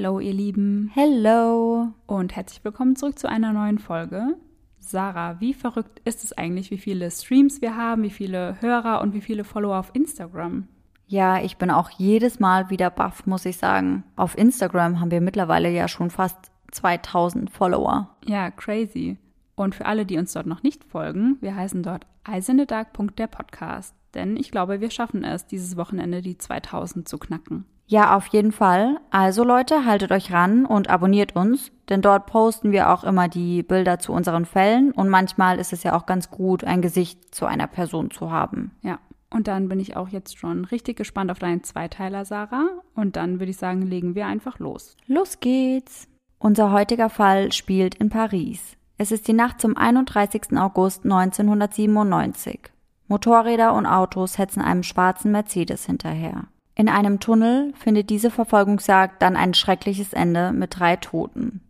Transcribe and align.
Hallo, 0.00 0.20
ihr 0.20 0.32
Lieben. 0.32 0.92
Hello. 0.94 1.88
Und 2.06 2.36
herzlich 2.36 2.64
willkommen 2.64 2.94
zurück 2.94 3.18
zu 3.18 3.28
einer 3.28 3.52
neuen 3.52 3.80
Folge. 3.80 4.36
Sarah, 4.78 5.40
wie 5.40 5.52
verrückt 5.52 6.00
ist 6.04 6.22
es 6.22 6.32
eigentlich, 6.32 6.70
wie 6.70 6.78
viele 6.78 7.10
Streams 7.10 7.60
wir 7.62 7.76
haben, 7.76 8.04
wie 8.04 8.10
viele 8.10 8.60
Hörer 8.60 9.00
und 9.00 9.12
wie 9.12 9.20
viele 9.20 9.42
Follower 9.42 9.76
auf 9.76 9.90
Instagram? 9.94 10.68
Ja, 11.08 11.42
ich 11.42 11.56
bin 11.56 11.72
auch 11.72 11.90
jedes 11.90 12.38
Mal 12.38 12.70
wieder 12.70 12.90
baff, 12.90 13.26
muss 13.26 13.44
ich 13.44 13.56
sagen. 13.56 14.04
Auf 14.14 14.38
Instagram 14.38 15.00
haben 15.00 15.10
wir 15.10 15.20
mittlerweile 15.20 15.68
ja 15.68 15.88
schon 15.88 16.10
fast 16.10 16.52
2000 16.70 17.50
Follower. 17.50 18.08
Ja, 18.24 18.52
crazy. 18.52 19.18
Und 19.56 19.74
für 19.74 19.86
alle, 19.86 20.06
die 20.06 20.16
uns 20.16 20.32
dort 20.32 20.46
noch 20.46 20.62
nicht 20.62 20.84
folgen, 20.84 21.38
wir 21.40 21.56
heißen 21.56 21.82
dort 21.82 22.06
eisendedark.der 22.22 23.26
Podcast. 23.26 23.96
Denn 24.14 24.36
ich 24.36 24.52
glaube, 24.52 24.80
wir 24.80 24.92
schaffen 24.92 25.24
es, 25.24 25.46
dieses 25.46 25.76
Wochenende 25.76 26.22
die 26.22 26.38
2000 26.38 27.08
zu 27.08 27.18
knacken. 27.18 27.64
Ja, 27.90 28.14
auf 28.16 28.26
jeden 28.26 28.52
Fall. 28.52 28.98
Also 29.10 29.44
Leute, 29.44 29.86
haltet 29.86 30.12
euch 30.12 30.30
ran 30.30 30.66
und 30.66 30.90
abonniert 30.90 31.34
uns, 31.34 31.72
denn 31.88 32.02
dort 32.02 32.26
posten 32.26 32.70
wir 32.70 32.90
auch 32.90 33.02
immer 33.02 33.28
die 33.28 33.62
Bilder 33.62 33.98
zu 33.98 34.12
unseren 34.12 34.44
Fällen 34.44 34.92
und 34.92 35.08
manchmal 35.08 35.58
ist 35.58 35.72
es 35.72 35.82
ja 35.84 35.96
auch 35.96 36.04
ganz 36.04 36.30
gut, 36.30 36.64
ein 36.64 36.82
Gesicht 36.82 37.34
zu 37.34 37.46
einer 37.46 37.66
Person 37.66 38.10
zu 38.10 38.30
haben. 38.30 38.72
Ja, 38.82 38.98
und 39.30 39.48
dann 39.48 39.70
bin 39.70 39.80
ich 39.80 39.96
auch 39.96 40.08
jetzt 40.08 40.38
schon 40.38 40.66
richtig 40.66 40.98
gespannt 40.98 41.30
auf 41.30 41.38
deinen 41.38 41.64
Zweiteiler, 41.64 42.26
Sarah. 42.26 42.68
Und 42.94 43.16
dann 43.16 43.40
würde 43.40 43.50
ich 43.50 43.56
sagen, 43.56 43.82
legen 43.82 44.14
wir 44.14 44.26
einfach 44.26 44.58
los. 44.58 44.96
Los 45.06 45.40
geht's! 45.40 46.08
Unser 46.38 46.72
heutiger 46.72 47.08
Fall 47.08 47.52
spielt 47.52 47.94
in 47.96 48.10
Paris. 48.10 48.76
Es 48.98 49.12
ist 49.12 49.28
die 49.28 49.32
Nacht 49.32 49.60
zum 49.60 49.76
31. 49.76 50.56
August 50.56 51.04
1997. 51.04 52.70
Motorräder 53.06 53.72
und 53.72 53.86
Autos 53.86 54.36
hetzen 54.36 54.60
einem 54.60 54.82
schwarzen 54.82 55.32
Mercedes 55.32 55.86
hinterher. 55.86 56.48
In 56.78 56.88
einem 56.88 57.18
Tunnel 57.18 57.72
findet 57.74 58.08
diese 58.08 58.30
Verfolgungsjagd 58.30 59.20
dann 59.20 59.34
ein 59.34 59.52
schreckliches 59.52 60.12
Ende 60.12 60.52
mit 60.52 60.78
drei 60.78 60.94
Toten. 60.94 61.60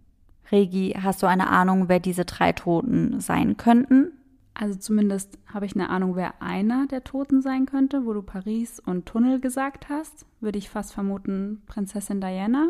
Regi, 0.52 0.94
hast 1.02 1.22
du 1.22 1.26
eine 1.26 1.48
Ahnung, 1.48 1.88
wer 1.88 1.98
diese 1.98 2.26
drei 2.26 2.52
Toten 2.52 3.18
sein 3.18 3.56
könnten? 3.56 4.12
Also 4.52 4.78
zumindest 4.78 5.38
habe 5.46 5.64
ich 5.64 5.74
eine 5.74 5.88
Ahnung, 5.88 6.14
wer 6.14 6.42
einer 6.42 6.86
der 6.88 7.04
Toten 7.04 7.40
sein 7.40 7.64
könnte, 7.64 8.04
wo 8.04 8.12
du 8.12 8.20
Paris 8.20 8.80
und 8.80 9.06
Tunnel 9.06 9.40
gesagt 9.40 9.88
hast. 9.88 10.26
Würde 10.40 10.58
ich 10.58 10.68
fast 10.68 10.92
vermuten, 10.92 11.62
Prinzessin 11.66 12.20
Diana. 12.20 12.68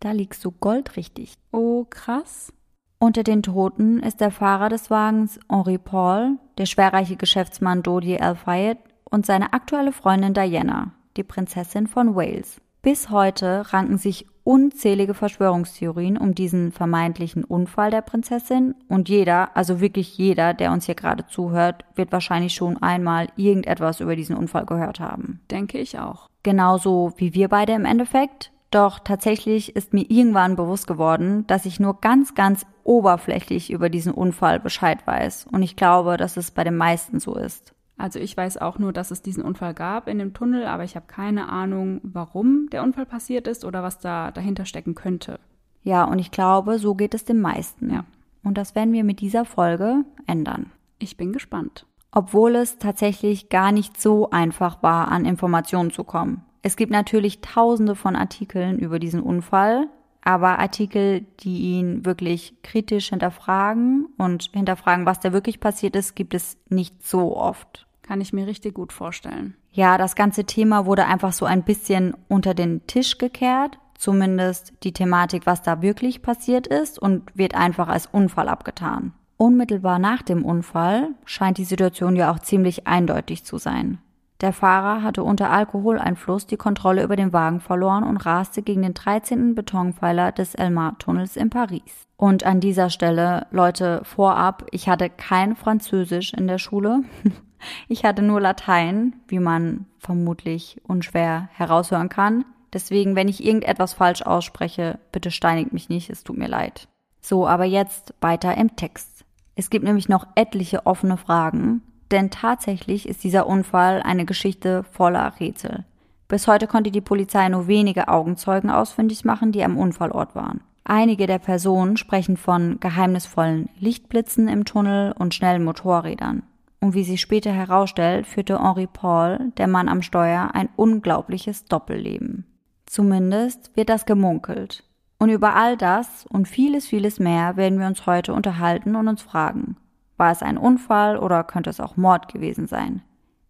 Da 0.00 0.12
liegst 0.12 0.42
du 0.42 0.52
goldrichtig. 0.52 1.34
Oh, 1.52 1.84
krass. 1.84 2.50
Unter 2.98 3.24
den 3.24 3.42
Toten 3.42 4.00
ist 4.00 4.22
der 4.22 4.30
Fahrer 4.30 4.70
des 4.70 4.88
Wagens 4.88 5.38
Henri 5.50 5.76
Paul, 5.76 6.38
der 6.56 6.64
schwerreiche 6.64 7.16
Geschäftsmann 7.16 7.82
Dodi 7.82 8.16
Al-Fayed 8.16 8.78
und 9.04 9.26
seine 9.26 9.52
aktuelle 9.52 9.92
Freundin 9.92 10.32
Diana, 10.32 10.92
die 11.16 11.24
Prinzessin 11.24 11.86
von 11.86 12.14
Wales. 12.14 12.60
Bis 12.82 13.08
heute 13.08 13.72
ranken 13.72 13.96
sich 13.96 14.26
unzählige 14.44 15.14
Verschwörungstheorien 15.14 16.18
um 16.18 16.34
diesen 16.34 16.70
vermeintlichen 16.70 17.42
Unfall 17.42 17.90
der 17.90 18.02
Prinzessin 18.02 18.74
und 18.88 19.08
jeder, 19.08 19.56
also 19.56 19.80
wirklich 19.80 20.18
jeder, 20.18 20.52
der 20.52 20.70
uns 20.70 20.84
hier 20.84 20.94
gerade 20.94 21.26
zuhört, 21.26 21.84
wird 21.94 22.12
wahrscheinlich 22.12 22.54
schon 22.54 22.76
einmal 22.82 23.28
irgendetwas 23.36 24.00
über 24.00 24.16
diesen 24.16 24.36
Unfall 24.36 24.66
gehört 24.66 25.00
haben. 25.00 25.40
Denke 25.50 25.78
ich 25.78 25.98
auch. 25.98 26.28
Genauso 26.42 27.14
wie 27.16 27.32
wir 27.32 27.48
beide 27.48 27.72
im 27.72 27.86
Endeffekt. 27.86 28.52
Doch 28.70 28.98
tatsächlich 28.98 29.76
ist 29.76 29.94
mir 29.94 30.04
irgendwann 30.10 30.56
bewusst 30.56 30.86
geworden, 30.86 31.46
dass 31.46 31.64
ich 31.64 31.80
nur 31.80 32.00
ganz, 32.00 32.34
ganz 32.34 32.66
oberflächlich 32.82 33.70
über 33.70 33.88
diesen 33.88 34.12
Unfall 34.12 34.60
Bescheid 34.60 35.06
weiß. 35.06 35.46
Und 35.50 35.62
ich 35.62 35.76
glaube, 35.76 36.16
dass 36.16 36.36
es 36.36 36.50
bei 36.50 36.64
den 36.64 36.76
meisten 36.76 37.20
so 37.20 37.34
ist. 37.34 37.73
Also 37.96 38.18
ich 38.18 38.36
weiß 38.36 38.58
auch 38.58 38.78
nur, 38.78 38.92
dass 38.92 39.10
es 39.10 39.22
diesen 39.22 39.42
Unfall 39.42 39.74
gab 39.74 40.08
in 40.08 40.18
dem 40.18 40.34
Tunnel, 40.34 40.66
aber 40.66 40.84
ich 40.84 40.96
habe 40.96 41.06
keine 41.06 41.48
Ahnung, 41.48 42.00
warum 42.02 42.68
der 42.70 42.82
Unfall 42.82 43.06
passiert 43.06 43.46
ist 43.46 43.64
oder 43.64 43.82
was 43.82 43.98
da 43.98 44.30
dahinter 44.30 44.64
stecken 44.64 44.94
könnte. 44.94 45.38
Ja, 45.82 46.04
und 46.04 46.18
ich 46.18 46.30
glaube, 46.30 46.78
so 46.78 46.94
geht 46.94 47.14
es 47.14 47.24
den 47.24 47.40
meisten. 47.40 47.92
Ja. 47.92 48.04
Und 48.42 48.58
das 48.58 48.74
werden 48.74 48.92
wir 48.92 49.04
mit 49.04 49.20
dieser 49.20 49.44
Folge 49.44 50.04
ändern. 50.26 50.72
Ich 50.98 51.16
bin 51.16 51.32
gespannt. 51.32 51.86
Obwohl 52.10 52.56
es 52.56 52.78
tatsächlich 52.78 53.48
gar 53.48 53.72
nicht 53.72 54.00
so 54.00 54.30
einfach 54.30 54.82
war, 54.82 55.08
an 55.08 55.24
Informationen 55.24 55.90
zu 55.90 56.04
kommen. 56.04 56.42
Es 56.62 56.76
gibt 56.76 56.92
natürlich 56.92 57.42
tausende 57.42 57.94
von 57.94 58.16
Artikeln 58.16 58.78
über 58.78 58.98
diesen 58.98 59.20
Unfall, 59.20 59.88
aber 60.22 60.58
Artikel, 60.58 61.26
die 61.40 61.76
ihn 61.76 62.06
wirklich 62.06 62.56
kritisch 62.62 63.10
hinterfragen 63.10 64.06
und 64.16 64.50
hinterfragen, 64.54 65.04
was 65.04 65.20
da 65.20 65.32
wirklich 65.34 65.60
passiert 65.60 65.96
ist, 65.96 66.14
gibt 66.14 66.32
es 66.32 66.56
nicht 66.70 67.06
so 67.06 67.36
oft. 67.36 67.83
Kann 68.06 68.20
ich 68.20 68.34
mir 68.34 68.46
richtig 68.46 68.74
gut 68.74 68.92
vorstellen. 68.92 69.54
Ja, 69.72 69.96
das 69.96 70.14
ganze 70.14 70.44
Thema 70.44 70.84
wurde 70.84 71.06
einfach 71.06 71.32
so 71.32 71.46
ein 71.46 71.62
bisschen 71.62 72.14
unter 72.28 72.52
den 72.52 72.86
Tisch 72.86 73.16
gekehrt, 73.16 73.78
zumindest 73.96 74.74
die 74.82 74.92
Thematik, 74.92 75.46
was 75.46 75.62
da 75.62 75.80
wirklich 75.80 76.20
passiert 76.20 76.66
ist 76.66 76.98
und 76.98 77.34
wird 77.34 77.54
einfach 77.54 77.88
als 77.88 78.06
Unfall 78.06 78.48
abgetan. 78.48 79.14
Unmittelbar 79.38 79.98
nach 79.98 80.20
dem 80.20 80.44
Unfall 80.44 81.08
scheint 81.24 81.56
die 81.56 81.64
Situation 81.64 82.14
ja 82.14 82.30
auch 82.30 82.38
ziemlich 82.40 82.86
eindeutig 82.86 83.44
zu 83.44 83.56
sein. 83.56 83.98
Der 84.42 84.52
Fahrer 84.52 85.02
hatte 85.02 85.24
unter 85.24 85.50
Alkoholeinfluss 85.50 86.46
die 86.46 86.58
Kontrolle 86.58 87.02
über 87.02 87.16
den 87.16 87.32
Wagen 87.32 87.60
verloren 87.60 88.04
und 88.04 88.18
raste 88.18 88.60
gegen 88.60 88.82
den 88.82 88.92
13. 88.92 89.54
Betonpfeiler 89.54 90.32
des 90.32 90.54
Elmar-Tunnels 90.54 91.36
in 91.36 91.48
Paris. 91.48 92.04
Und 92.18 92.44
an 92.44 92.60
dieser 92.60 92.90
Stelle, 92.90 93.46
Leute, 93.50 94.02
vorab, 94.04 94.66
ich 94.72 94.90
hatte 94.90 95.08
kein 95.08 95.56
Französisch 95.56 96.34
in 96.34 96.46
der 96.46 96.58
Schule. 96.58 97.00
Ich 97.88 98.04
hatte 98.04 98.22
nur 98.22 98.40
Latein, 98.40 99.14
wie 99.28 99.38
man 99.38 99.86
vermutlich 99.98 100.80
unschwer 100.86 101.48
heraushören 101.52 102.08
kann. 102.08 102.44
Deswegen, 102.72 103.16
wenn 103.16 103.28
ich 103.28 103.44
irgendetwas 103.44 103.94
falsch 103.94 104.22
ausspreche, 104.22 104.98
bitte 105.12 105.30
steinigt 105.30 105.72
mich 105.72 105.88
nicht, 105.88 106.10
es 106.10 106.24
tut 106.24 106.36
mir 106.36 106.48
leid. 106.48 106.88
So, 107.20 107.46
aber 107.46 107.64
jetzt 107.64 108.14
weiter 108.20 108.56
im 108.56 108.76
Text. 108.76 109.24
Es 109.54 109.70
gibt 109.70 109.84
nämlich 109.84 110.08
noch 110.08 110.26
etliche 110.34 110.84
offene 110.84 111.16
Fragen, 111.16 111.82
denn 112.10 112.30
tatsächlich 112.30 113.08
ist 113.08 113.24
dieser 113.24 113.46
Unfall 113.46 114.02
eine 114.02 114.24
Geschichte 114.24 114.84
voller 114.90 115.38
Rätsel. 115.40 115.84
Bis 116.28 116.48
heute 116.48 116.66
konnte 116.66 116.90
die 116.90 117.00
Polizei 117.00 117.48
nur 117.48 117.66
wenige 117.66 118.08
Augenzeugen 118.08 118.70
ausfindig 118.70 119.24
machen, 119.24 119.52
die 119.52 119.62
am 119.62 119.78
Unfallort 119.78 120.34
waren. 120.34 120.60
Einige 120.84 121.26
der 121.26 121.38
Personen 121.38 121.96
sprechen 121.96 122.36
von 122.36 122.78
geheimnisvollen 122.80 123.70
Lichtblitzen 123.78 124.48
im 124.48 124.64
Tunnel 124.64 125.14
und 125.18 125.34
schnellen 125.34 125.64
Motorrädern. 125.64 126.42
Und 126.84 126.92
wie 126.92 127.04
sich 127.04 127.22
später 127.22 127.50
herausstellt, 127.50 128.26
führte 128.26 128.62
Henri 128.62 128.86
Paul, 128.86 129.52
der 129.56 129.68
Mann 129.68 129.88
am 129.88 130.02
Steuer, 130.02 130.50
ein 130.52 130.68
unglaubliches 130.76 131.64
Doppelleben. 131.64 132.44
Zumindest 132.84 133.74
wird 133.74 133.88
das 133.88 134.04
gemunkelt. 134.04 134.84
Und 135.18 135.30
über 135.30 135.56
all 135.56 135.78
das 135.78 136.26
und 136.26 136.46
vieles, 136.46 136.86
vieles 136.86 137.18
mehr 137.18 137.56
werden 137.56 137.78
wir 137.78 137.86
uns 137.86 138.04
heute 138.04 138.34
unterhalten 138.34 138.96
und 138.96 139.08
uns 139.08 139.22
fragen, 139.22 139.78
war 140.18 140.30
es 140.30 140.42
ein 140.42 140.58
Unfall 140.58 141.16
oder 141.16 141.42
könnte 141.42 141.70
es 141.70 141.80
auch 141.80 141.96
Mord 141.96 142.30
gewesen 142.30 142.66
sein? 142.66 143.00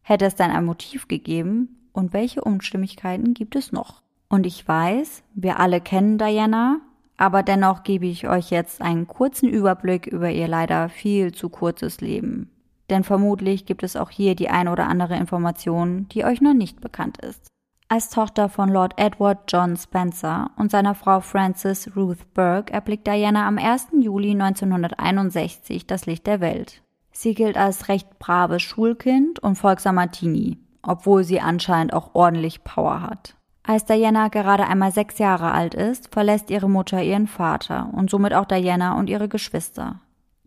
Hätte 0.03 0.27
es 0.27 0.37
dann 0.37 0.53
ein 0.53 0.65
Motiv 0.65 1.09
gegeben? 1.09 1.89
Und 1.93 2.12
welche 2.12 2.41
Unstimmigkeiten 2.41 3.34
gibt 3.34 3.56
es 3.56 3.72
noch? 3.72 4.01
Und 4.28 4.47
ich 4.47 4.69
weiß, 4.69 5.25
wir 5.34 5.59
alle 5.59 5.81
kennen 5.81 6.19
Diana, 6.19 6.78
aber 7.16 7.43
dennoch 7.43 7.83
gebe 7.83 8.06
ich 8.06 8.28
euch 8.28 8.51
jetzt 8.51 8.81
einen 8.81 9.09
kurzen 9.09 9.49
Überblick 9.49 10.06
über 10.06 10.31
ihr 10.31 10.47
leider 10.47 10.89
viel 10.89 11.33
zu 11.33 11.49
kurzes 11.49 12.01
Leben. 12.01 12.53
Denn 12.91 13.05
vermutlich 13.05 13.67
gibt 13.67 13.83
es 13.83 13.97
auch 13.97 14.11
hier 14.11 14.34
die 14.34 14.50
ein 14.50 14.69
oder 14.69 14.89
andere 14.89 15.17
Information, 15.17 16.09
die 16.11 16.25
euch 16.25 16.41
noch 16.41 16.55
nicht 16.55 16.81
bekannt 16.81 17.19
ist. 17.19 17.49
Als 17.89 18.11
Tochter 18.11 18.49
von 18.49 18.71
Lord 18.71 18.95
Edward 18.97 19.41
John 19.49 19.77
Spencer 19.77 20.51
und 20.57 20.71
seiner 20.71 20.95
Frau 20.95 21.21
Frances 21.21 21.95
Ruth 21.97 22.33
Burke 22.34 22.72
erblickt 22.72 23.07
Diana 23.07 23.47
am 23.47 23.59
1. 23.59 23.89
Juli 24.01 24.31
1961 24.31 25.86
das 25.86 26.07
Licht 26.07 26.27
der 26.27 26.41
Welt. 26.41 26.83
Sie 27.13 27.34
gilt 27.34 27.57
als 27.57 27.89
recht 27.89 28.19
braves 28.19 28.63
Schulkind 28.63 29.39
und 29.39 29.57
folgsamer 29.57 30.10
Teenie, 30.10 30.59
obwohl 30.83 31.25
sie 31.25 31.41
anscheinend 31.41 31.92
auch 31.92 32.15
ordentlich 32.15 32.65
Power 32.65 33.03
hat. 33.03 33.36
Als 33.63 33.84
Diana 33.84 34.28
gerade 34.28 34.66
einmal 34.66 34.92
sechs 34.92 35.19
Jahre 35.19 35.53
alt 35.53 35.75
ist, 35.75 36.13
verlässt 36.13 36.51
ihre 36.51 36.69
Mutter 36.69 37.03
ihren 37.03 37.27
Vater 37.27 37.91
und 37.92 38.10
somit 38.10 38.34
auch 38.34 38.45
Diana 38.45 38.98
und 38.98 39.09
ihre 39.09 39.28
Geschwister. 39.28 40.01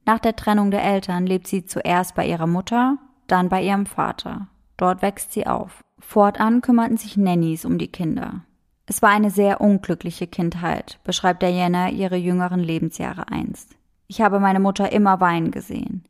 Nach 0.07 0.19
der 0.19 0.37
Trennung 0.37 0.71
der 0.71 0.85
Eltern 0.85 1.27
lebt 1.27 1.47
sie 1.47 1.65
zuerst 1.65 2.15
bei 2.15 2.25
ihrer 2.25 2.47
Mutter, 2.47 2.97
dann 3.27 3.49
bei 3.49 3.61
ihrem 3.61 3.85
Vater. 3.85 4.47
Dort 4.77 5.01
wächst 5.01 5.33
sie 5.33 5.45
auf. 5.45 5.83
Fortan 5.99 6.61
kümmerten 6.61 6.95
sich 6.95 7.17
Nannies 7.17 7.65
um 7.65 7.77
die 7.77 7.89
Kinder. 7.89 8.45
Es 8.85 9.01
war 9.01 9.09
eine 9.09 9.31
sehr 9.31 9.59
unglückliche 9.59 10.25
Kindheit, 10.25 10.97
beschreibt 11.03 11.43
Diana 11.43 11.89
ihre 11.89 12.15
jüngeren 12.15 12.61
Lebensjahre 12.61 13.27
einst. 13.27 13.75
Ich 14.07 14.21
habe 14.21 14.39
meine 14.39 14.61
Mutter 14.61 14.93
immer 14.93 15.19
weinen 15.19 15.51
gesehen. 15.51 16.05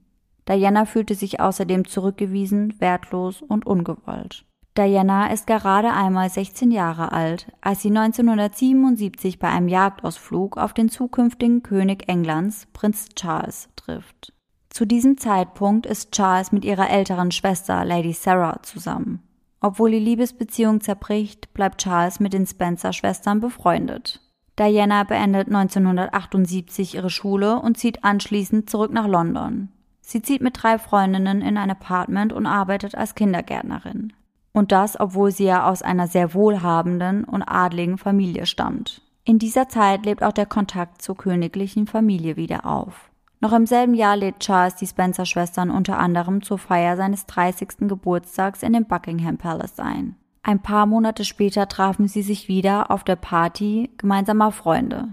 Diana 0.47 0.85
fühlte 0.85 1.15
sich 1.15 1.39
außerdem 1.39 1.88
zurückgewiesen, 1.88 2.79
wertlos 2.79 3.41
und 3.41 3.65
ungewollt. 3.65 4.45
Diana 4.77 5.31
ist 5.31 5.47
gerade 5.47 5.91
einmal 5.91 6.29
16 6.29 6.69
Jahre 6.69 7.12
alt, 7.12 7.47
als 7.62 7.81
sie 7.81 7.89
1977 7.89 9.39
bei 9.39 9.50
einem 9.50 9.68
Jagdausflug 9.68 10.57
auf 10.57 10.74
den 10.74 10.89
zukünftigen 10.89 11.63
König 11.63 12.07
Englands, 12.07 12.68
Prinz 12.74 13.09
Charles, 13.15 13.69
trifft. 13.75 14.33
Zu 14.69 14.85
diesem 14.85 15.18
Zeitpunkt 15.18 15.88
ist 15.88 16.12
Charles 16.12 16.51
mit 16.51 16.63
ihrer 16.63 16.91
älteren 16.91 17.31
Schwester 17.31 17.83
Lady 17.85 18.13
Sarah 18.13 18.62
zusammen. 18.62 19.24
Obwohl 19.62 19.89
die 19.89 20.00
Liebesbeziehung 20.00 20.81
zerbricht, 20.81 21.51
bleibt 21.56 21.81
Charles 21.81 22.19
mit 22.19 22.33
den 22.33 22.45
Spencer-Schwestern 22.45 23.39
befreundet. 23.39 24.21
Diana 24.59 25.03
beendet 25.06 25.47
1978 25.47 26.94
ihre 26.94 27.09
Schule 27.09 27.59
und 27.59 27.79
zieht 27.79 28.03
anschließend 28.03 28.69
zurück 28.69 28.91
nach 28.91 29.07
London. 29.07 29.69
Sie 30.01 30.21
zieht 30.21 30.41
mit 30.41 30.62
drei 30.62 30.77
Freundinnen 30.77 31.41
in 31.41 31.57
ein 31.57 31.71
Apartment 31.71 32.31
und 32.31 32.45
arbeitet 32.45 32.94
als 32.94 33.15
Kindergärtnerin. 33.15 34.13
Und 34.57 34.71
das, 34.71 35.00
obwohl 35.00 35.30
sie 35.30 35.44
ja 35.44 35.69
aus 35.69 35.83
einer 35.83 36.07
sehr 36.07 36.33
wohlhabenden 36.33 37.25
und 37.25 37.44
adligen 37.44 38.00
Familie 38.00 38.48
stammt. 38.48 39.04
In 39.24 39.38
dieser 39.38 39.69
Zeit 39.69 40.04
lebt 40.04 40.24
auch 40.24 40.31
der 40.31 40.48
Kontakt 40.48 41.00
zur 41.00 41.15
königlichen 41.15 41.86
Familie 41.86 42.38
wieder 42.38 42.65
auf. 42.65 43.12
Noch 43.39 43.54
im 43.54 43.68
selben 43.68 43.94
Jahr 43.94 44.18
lädt 44.18 44.39
Charles 44.39 44.75
die 44.75 44.88
Spencer-Schwestern 44.88 45.69
unter 45.69 46.00
anderem 46.00 46.42
zur 46.42 46.57
Feier 46.57 46.98
seines 46.98 47.27
30. 47.27 47.88
Geburtstags 47.88 48.63
in 48.63 48.74
den 48.74 48.88
Buckingham 48.88 49.38
Palace 49.38 49.77
ein. 49.77 50.15
Ein 50.42 50.60
paar 50.60 50.88
Monate 50.88 51.24
später 51.24 51.68
trafen 51.68 52.07
sie 52.07 52.24
sich 52.24 52.48
wieder 52.48 52.89
auf 52.89 53.03
der 53.03 53.15
Party 53.15 53.92
gemeinsamer 54.00 54.51
Freunde. 54.51 55.10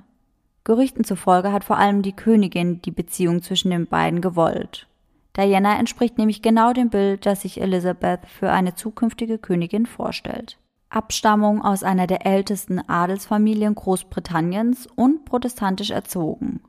Gerüchten 0.65 1.05
zufolge 1.05 1.53
hat 1.53 1.65
vor 1.65 1.77
allem 1.77 2.01
die 2.01 2.17
Königin 2.17 2.81
die 2.81 2.93
Beziehung 2.93 3.43
zwischen 3.43 3.71
den 3.71 3.89
beiden 3.89 4.23
gewollt. 4.23 4.87
Diana 5.37 5.79
entspricht 5.79 6.17
nämlich 6.17 6.43
genau 6.43 6.73
dem 6.73 6.91
Bild, 6.91 7.27
das 7.27 7.43
sich 7.43 7.61
Elizabeth 7.61 8.21
für 8.27 8.51
eine 8.51 8.75
zukünftige 8.75 9.39
Königin 9.39 9.87
vorstellt. 9.87 10.59
Abstammung 10.91 11.63
aus 11.63 11.83
einer 11.83 12.07
der 12.07 12.25
ältesten 12.25 12.79
Adelsfamilien 12.79 13.75
Großbritanniens 13.75 14.87
und 14.95 15.25
protestantisch 15.25 15.91
erzogen. 15.91 16.61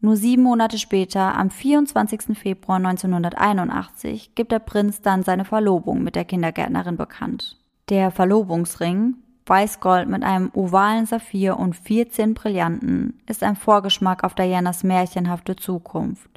Nur 0.00 0.16
sieben 0.16 0.42
Monate 0.42 0.78
später, 0.78 1.34
am 1.34 1.50
24. 1.50 2.38
Februar 2.38 2.76
1981, 2.76 4.34
gibt 4.34 4.52
der 4.52 4.58
Prinz 4.58 5.00
dann 5.00 5.22
seine 5.22 5.44
Verlobung 5.44 6.02
mit 6.02 6.14
der 6.14 6.26
Kindergärtnerin 6.26 6.96
bekannt. 6.96 7.58
Der 7.88 8.10
Verlobungsring, 8.10 9.16
Weißgold 9.46 10.08
mit 10.08 10.22
einem 10.22 10.50
ovalen 10.54 11.06
Saphir 11.06 11.58
und 11.58 11.74
14 11.74 12.34
Brillanten, 12.34 13.18
ist 13.26 13.42
ein 13.42 13.56
Vorgeschmack 13.56 14.24
auf 14.24 14.34
Dianas 14.34 14.84
märchenhafte 14.84 15.56
Zukunft. 15.56 16.33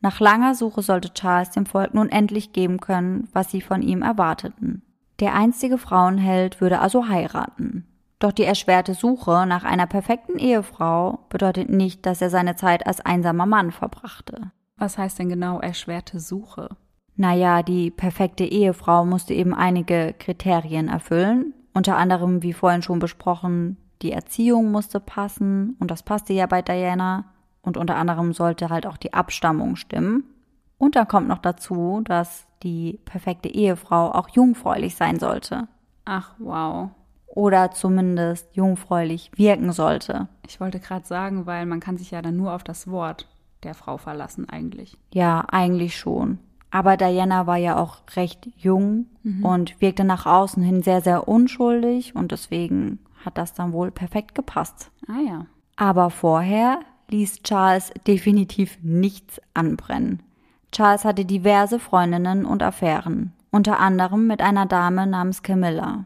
Nach 0.00 0.18
langer 0.20 0.54
Suche 0.54 0.82
sollte 0.82 1.12
Charles 1.12 1.50
dem 1.50 1.66
Volk 1.66 1.94
nun 1.94 2.08
endlich 2.08 2.52
geben 2.52 2.80
können, 2.80 3.28
was 3.32 3.50
sie 3.50 3.60
von 3.60 3.82
ihm 3.82 4.02
erwarteten. 4.02 4.82
Der 5.20 5.34
einstige 5.34 5.76
Frauenheld 5.76 6.60
würde 6.60 6.80
also 6.80 7.08
heiraten. 7.08 7.86
Doch 8.18 8.32
die 8.32 8.44
erschwerte 8.44 8.94
Suche 8.94 9.46
nach 9.46 9.64
einer 9.64 9.86
perfekten 9.86 10.38
Ehefrau 10.38 11.20
bedeutet 11.28 11.70
nicht, 11.70 12.04
dass 12.06 12.20
er 12.22 12.30
seine 12.30 12.56
Zeit 12.56 12.86
als 12.86 13.00
einsamer 13.00 13.46
Mann 13.46 13.70
verbrachte. 13.70 14.52
Was 14.76 14.96
heißt 14.96 15.18
denn 15.18 15.28
genau 15.28 15.60
erschwerte 15.60 16.20
Suche? 16.20 16.70
Naja, 17.16 17.62
die 17.62 17.90
perfekte 17.90 18.44
Ehefrau 18.44 19.04
musste 19.04 19.34
eben 19.34 19.54
einige 19.54 20.14
Kriterien 20.18 20.88
erfüllen. 20.88 21.52
Unter 21.74 21.96
anderem, 21.98 22.42
wie 22.42 22.54
vorhin 22.54 22.82
schon 22.82 22.98
besprochen, 22.98 23.76
die 24.02 24.12
Erziehung 24.12 24.70
musste 24.70 25.00
passen 25.00 25.76
und 25.78 25.90
das 25.90 26.02
passte 26.02 26.32
ja 26.32 26.46
bei 26.46 26.62
Diana. 26.62 27.26
Und 27.62 27.76
unter 27.76 27.96
anderem 27.96 28.32
sollte 28.32 28.70
halt 28.70 28.86
auch 28.86 28.96
die 28.96 29.12
Abstammung 29.12 29.76
stimmen. 29.76 30.24
Und 30.78 30.96
dann 30.96 31.08
kommt 31.08 31.28
noch 31.28 31.38
dazu, 31.38 32.00
dass 32.04 32.46
die 32.62 33.00
perfekte 33.04 33.48
Ehefrau 33.48 34.12
auch 34.12 34.28
jungfräulich 34.30 34.96
sein 34.96 35.18
sollte. 35.18 35.68
Ach, 36.04 36.34
wow. 36.38 36.90
Oder 37.26 37.70
zumindest 37.70 38.54
jungfräulich 38.56 39.30
wirken 39.36 39.72
sollte. 39.72 40.28
Ich 40.46 40.60
wollte 40.60 40.80
gerade 40.80 41.06
sagen, 41.06 41.46
weil 41.46 41.66
man 41.66 41.80
kann 41.80 41.96
sich 41.96 42.10
ja 42.10 42.22
dann 42.22 42.36
nur 42.36 42.52
auf 42.54 42.64
das 42.64 42.90
Wort 42.90 43.28
der 43.62 43.74
Frau 43.74 43.98
verlassen 43.98 44.48
eigentlich. 44.48 44.96
Ja, 45.12 45.44
eigentlich 45.50 45.96
schon. 45.96 46.38
Aber 46.70 46.96
Diana 46.96 47.46
war 47.46 47.56
ja 47.56 47.76
auch 47.76 47.98
recht 48.14 48.48
jung 48.56 49.06
mhm. 49.22 49.44
und 49.44 49.80
wirkte 49.80 50.04
nach 50.04 50.26
außen 50.26 50.62
hin 50.62 50.82
sehr, 50.82 51.00
sehr 51.00 51.28
unschuldig 51.28 52.14
und 52.14 52.32
deswegen 52.32 53.00
hat 53.24 53.38
das 53.38 53.52
dann 53.52 53.72
wohl 53.72 53.90
perfekt 53.90 54.34
gepasst. 54.34 54.90
Ah 55.08 55.20
ja. 55.20 55.46
Aber 55.76 56.10
vorher 56.10 56.80
ließ 57.10 57.42
Charles 57.42 57.92
definitiv 58.06 58.78
nichts 58.82 59.40
anbrennen. 59.54 60.22
Charles 60.72 61.04
hatte 61.04 61.24
diverse 61.24 61.78
Freundinnen 61.78 62.44
und 62.44 62.62
Affären, 62.62 63.32
unter 63.50 63.80
anderem 63.80 64.26
mit 64.26 64.40
einer 64.40 64.66
Dame 64.66 65.06
namens 65.06 65.42
Camilla. 65.42 66.04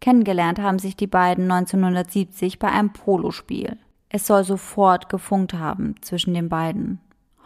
Kennengelernt 0.00 0.58
haben 0.58 0.78
sich 0.78 0.96
die 0.96 1.06
beiden 1.06 1.50
1970 1.50 2.58
bei 2.58 2.68
einem 2.68 2.92
Polospiel. 2.92 3.76
Es 4.08 4.26
soll 4.26 4.44
sofort 4.44 5.08
gefunkt 5.08 5.54
haben 5.54 5.94
zwischen 6.00 6.34
den 6.34 6.48
beiden. 6.48 6.98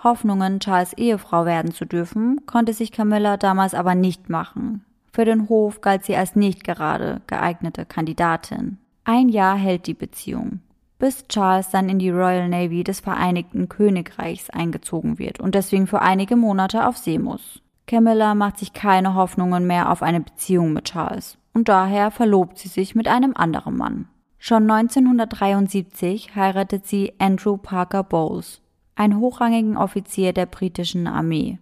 Hoffnungen, 0.03 0.61
Charles 0.61 0.93
Ehefrau 0.95 1.45
werden 1.45 1.73
zu 1.73 1.85
dürfen, 1.85 2.47
konnte 2.47 2.73
sich 2.73 2.93
Camilla 2.93 3.37
damals 3.37 3.75
aber 3.75 3.95
nicht 3.95 4.31
machen. 4.31 4.85
Für 5.13 5.25
den 5.25 5.49
Hof 5.49 5.81
galt 5.81 6.05
sie 6.05 6.17
als 6.17 6.37
nicht 6.37 6.65
gerade 6.65 7.21
geeignete 7.27 7.85
Kandidatin. 7.85 8.79
Ein 9.05 9.29
Jahr 9.29 9.57
hält 9.57 9.87
die 9.87 9.95
Beziehung 9.95 10.61
bis 10.99 11.27
Charles 11.29 11.71
dann 11.71 11.89
in 11.89 11.99
die 11.99 12.11
Royal 12.11 12.49
Navy 12.49 12.85
des 12.85 13.01
Vereinigten 13.01 13.69
Königreichs 13.69 14.51
eingezogen 14.51 15.19
wird 15.19 15.41
und 15.41 15.55
deswegen 15.55 15.87
für 15.87 16.01
einige 16.03 16.37
Monate 16.37 16.87
auf 16.87 16.97
See 16.97 17.19
muss. 17.19 17.61
Camilla 17.87 18.35
macht 18.35 18.59
sich 18.59 18.73
keine 18.73 19.15
Hoffnungen 19.15 19.67
mehr 19.67 19.91
auf 19.91 20.03
eine 20.03 20.21
Beziehung 20.21 20.73
mit 20.73 20.87
Charles 20.87 21.39
und 21.53 21.69
daher 21.69 22.11
verlobt 22.11 22.59
sie 22.59 22.69
sich 22.69 22.95
mit 22.95 23.09
einem 23.09 23.35
anderen 23.37 23.77
Mann. 23.77 24.09
Schon 24.39 24.71
1973 24.71 26.35
heiratet 26.35 26.87
sie 26.87 27.15
Andrew 27.19 27.57
Parker 27.57 28.03
Bowles, 28.03 28.61
einen 28.95 29.19
hochrangigen 29.19 29.77
Offizier 29.79 30.33
der 30.33 30.47
britischen 30.47 31.07
Armee. 31.07 31.59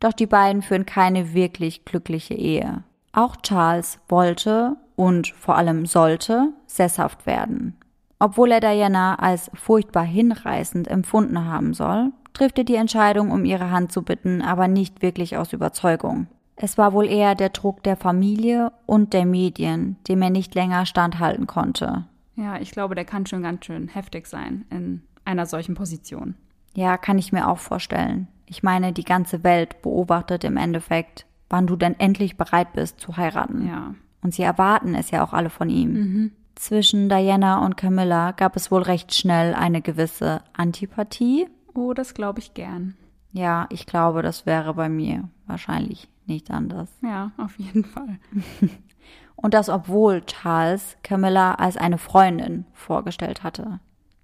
Doch 0.00 0.12
die 0.12 0.26
beiden 0.26 0.62
führen 0.62 0.84
keine 0.84 1.32
wirklich 1.32 1.84
glückliche 1.84 2.34
Ehe. 2.34 2.84
Auch 3.12 3.36
Charles 3.36 3.98
wollte 4.08 4.76
und 4.94 5.28
vor 5.28 5.56
allem 5.56 5.86
sollte 5.86 6.52
sesshaft 6.66 7.24
werden. 7.24 7.77
Obwohl 8.18 8.50
er 8.52 8.60
Diana 8.60 9.16
als 9.16 9.50
furchtbar 9.54 10.04
hinreißend 10.04 10.88
empfunden 10.88 11.44
haben 11.44 11.74
soll, 11.74 12.12
trifft 12.32 12.58
er 12.58 12.64
die 12.64 12.74
Entscheidung, 12.74 13.30
um 13.30 13.44
ihre 13.44 13.70
Hand 13.70 13.92
zu 13.92 14.02
bitten, 14.02 14.42
aber 14.42 14.68
nicht 14.68 15.02
wirklich 15.02 15.36
aus 15.36 15.52
Überzeugung. 15.52 16.26
Es 16.56 16.76
war 16.76 16.92
wohl 16.92 17.06
eher 17.06 17.36
der 17.36 17.50
Druck 17.50 17.84
der 17.84 17.96
Familie 17.96 18.72
und 18.86 19.12
der 19.12 19.24
Medien, 19.24 19.96
dem 20.08 20.22
er 20.22 20.30
nicht 20.30 20.54
länger 20.56 20.86
standhalten 20.86 21.46
konnte. 21.46 22.06
Ja, 22.34 22.58
ich 22.58 22.72
glaube, 22.72 22.96
der 22.96 23.04
kann 23.04 23.26
schon 23.26 23.42
ganz 23.42 23.64
schön 23.64 23.88
heftig 23.88 24.26
sein 24.26 24.64
in 24.70 25.02
einer 25.24 25.46
solchen 25.46 25.74
Position. 25.74 26.34
Ja, 26.74 26.96
kann 26.96 27.18
ich 27.18 27.32
mir 27.32 27.48
auch 27.48 27.58
vorstellen. 27.58 28.28
Ich 28.46 28.62
meine, 28.62 28.92
die 28.92 29.04
ganze 29.04 29.44
Welt 29.44 29.82
beobachtet 29.82 30.42
im 30.44 30.56
Endeffekt, 30.56 31.26
wann 31.48 31.66
du 31.66 31.76
denn 31.76 31.98
endlich 31.98 32.36
bereit 32.36 32.72
bist 32.72 33.00
zu 33.00 33.16
heiraten. 33.16 33.68
Ja. 33.68 33.94
Und 34.22 34.34
sie 34.34 34.42
erwarten 34.42 34.94
es 34.94 35.10
ja 35.10 35.24
auch 35.24 35.32
alle 35.32 35.50
von 35.50 35.68
ihm. 35.70 35.92
Mhm. 35.92 36.32
Zwischen 36.58 37.08
Diana 37.08 37.64
und 37.64 37.76
Camilla 37.76 38.32
gab 38.32 38.56
es 38.56 38.72
wohl 38.72 38.82
recht 38.82 39.14
schnell 39.14 39.54
eine 39.54 39.80
gewisse 39.80 40.42
Antipathie. 40.56 41.46
Oh, 41.72 41.92
das 41.92 42.14
glaube 42.14 42.40
ich 42.40 42.52
gern. 42.52 42.96
Ja, 43.30 43.68
ich 43.70 43.86
glaube, 43.86 44.22
das 44.22 44.44
wäre 44.44 44.74
bei 44.74 44.88
mir 44.88 45.28
wahrscheinlich 45.46 46.08
nicht 46.26 46.50
anders. 46.50 46.90
Ja, 47.00 47.30
auf 47.36 47.56
jeden 47.60 47.84
Fall. 47.84 48.18
und 49.36 49.54
das 49.54 49.68
obwohl 49.68 50.22
Charles 50.22 50.96
Camilla 51.04 51.54
als 51.54 51.76
eine 51.76 51.96
Freundin 51.96 52.66
vorgestellt 52.72 53.44
hatte. 53.44 53.78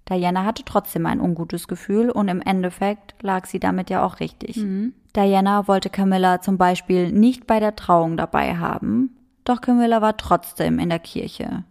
Diana 0.09 0.43
hatte 0.43 0.65
trotzdem 0.65 1.05
ein 1.05 1.21
ungutes 1.21 1.69
Gefühl 1.69 2.11
und 2.11 2.27
im 2.27 2.41
Endeffekt 2.41 3.15
lag 3.21 3.45
sie 3.45 3.61
damit 3.61 3.89
ja 3.89 4.05
auch 4.05 4.19
richtig. 4.19 4.57
Mhm. 4.57 4.93
Diana 5.15 5.69
wollte 5.69 5.89
Camilla 5.89 6.41
zum 6.41 6.57
Beispiel 6.57 7.13
nicht 7.13 7.47
bei 7.47 7.61
der 7.61 7.77
Trauung 7.77 8.17
dabei 8.17 8.57
haben, 8.57 9.15
doch 9.45 9.61
Camilla 9.61 10.01
war 10.01 10.17
trotzdem 10.17 10.79
in 10.79 10.89
der 10.89 10.99
Kirche. 10.99 11.63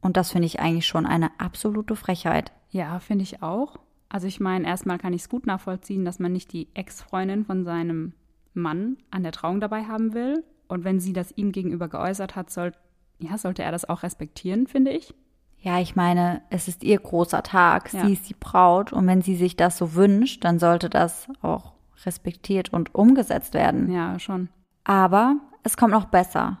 Und 0.00 0.16
das 0.16 0.32
finde 0.32 0.46
ich 0.46 0.60
eigentlich 0.60 0.86
schon 0.86 1.06
eine 1.06 1.30
absolute 1.38 1.96
Frechheit. 1.96 2.52
Ja, 2.70 2.98
finde 3.00 3.22
ich 3.22 3.42
auch. 3.42 3.76
Also 4.08 4.26
ich 4.26 4.40
meine, 4.40 4.66
erstmal 4.66 4.98
kann 4.98 5.12
ich 5.12 5.22
es 5.22 5.28
gut 5.28 5.46
nachvollziehen, 5.46 6.04
dass 6.04 6.18
man 6.18 6.32
nicht 6.32 6.52
die 6.52 6.68
Ex-Freundin 6.74 7.44
von 7.44 7.64
seinem 7.64 8.12
Mann 8.54 8.96
an 9.10 9.22
der 9.22 9.32
Trauung 9.32 9.60
dabei 9.60 9.84
haben 9.84 10.14
will. 10.14 10.44
Und 10.68 10.84
wenn 10.84 11.00
sie 11.00 11.12
das 11.12 11.32
ihm 11.36 11.52
gegenüber 11.52 11.88
geäußert 11.88 12.36
hat, 12.36 12.50
soll, 12.50 12.72
ja, 13.18 13.38
sollte 13.38 13.62
er 13.62 13.72
das 13.72 13.88
auch 13.88 14.02
respektieren, 14.02 14.66
finde 14.66 14.92
ich. 14.92 15.14
Ja, 15.62 15.78
ich 15.78 15.94
meine, 15.94 16.42
es 16.48 16.68
ist 16.68 16.82
ihr 16.82 16.98
großer 16.98 17.42
Tag. 17.42 17.92
Ja. 17.92 18.06
Sie 18.06 18.14
ist 18.14 18.28
die 18.28 18.36
Braut. 18.38 18.92
Und 18.92 19.06
wenn 19.06 19.22
sie 19.22 19.36
sich 19.36 19.56
das 19.56 19.76
so 19.76 19.94
wünscht, 19.94 20.44
dann 20.44 20.58
sollte 20.58 20.88
das 20.88 21.28
auch 21.42 21.74
respektiert 22.04 22.72
und 22.72 22.94
umgesetzt 22.94 23.52
werden. 23.54 23.92
Ja, 23.92 24.18
schon. 24.18 24.48
Aber 24.84 25.36
es 25.62 25.76
kommt 25.76 25.92
noch 25.92 26.06
besser. 26.06 26.58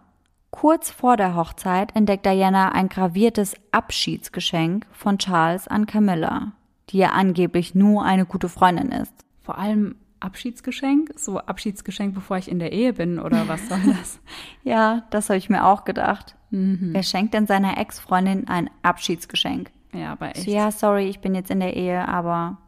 Kurz 0.50 0.90
vor 0.90 1.16
der 1.16 1.36
Hochzeit 1.36 1.94
entdeckt 1.94 2.26
Diana 2.26 2.72
ein 2.72 2.88
graviertes 2.88 3.54
Abschiedsgeschenk 3.70 4.86
von 4.92 5.18
Charles 5.18 5.68
an 5.68 5.86
Camilla, 5.86 6.52
die 6.90 6.98
ja 6.98 7.10
angeblich 7.10 7.74
nur 7.74 8.04
eine 8.04 8.26
gute 8.26 8.48
Freundin 8.48 8.90
ist. 8.90 9.12
Vor 9.42 9.58
allem 9.58 9.94
Abschiedsgeschenk? 10.18 11.12
So 11.16 11.38
Abschiedsgeschenk, 11.38 12.14
bevor 12.14 12.36
ich 12.36 12.50
in 12.50 12.58
der 12.58 12.72
Ehe 12.72 12.92
bin 12.92 13.18
oder 13.20 13.46
was 13.48 13.68
soll 13.68 13.78
das? 13.86 14.20
ja, 14.64 15.04
das 15.10 15.28
habe 15.30 15.38
ich 15.38 15.48
mir 15.48 15.64
auch 15.64 15.84
gedacht. 15.84 16.36
Mhm. 16.50 16.90
Wer 16.92 17.04
schenkt 17.04 17.32
denn 17.32 17.46
seiner 17.46 17.78
Ex-Freundin 17.78 18.48
ein 18.48 18.68
Abschiedsgeschenk? 18.82 19.70
Ja, 19.92 20.12
aber 20.12 20.30
echt. 20.36 20.44
So, 20.44 20.50
ja, 20.50 20.70
sorry, 20.72 21.08
ich 21.08 21.20
bin 21.20 21.34
jetzt 21.34 21.50
in 21.50 21.60
der 21.60 21.74
Ehe, 21.76 22.06
aber 22.06 22.58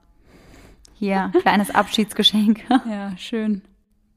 hier, 0.94 1.32
kleines 1.42 1.70
Abschiedsgeschenk. 1.74 2.60
ja, 2.88 3.16
schön. 3.16 3.62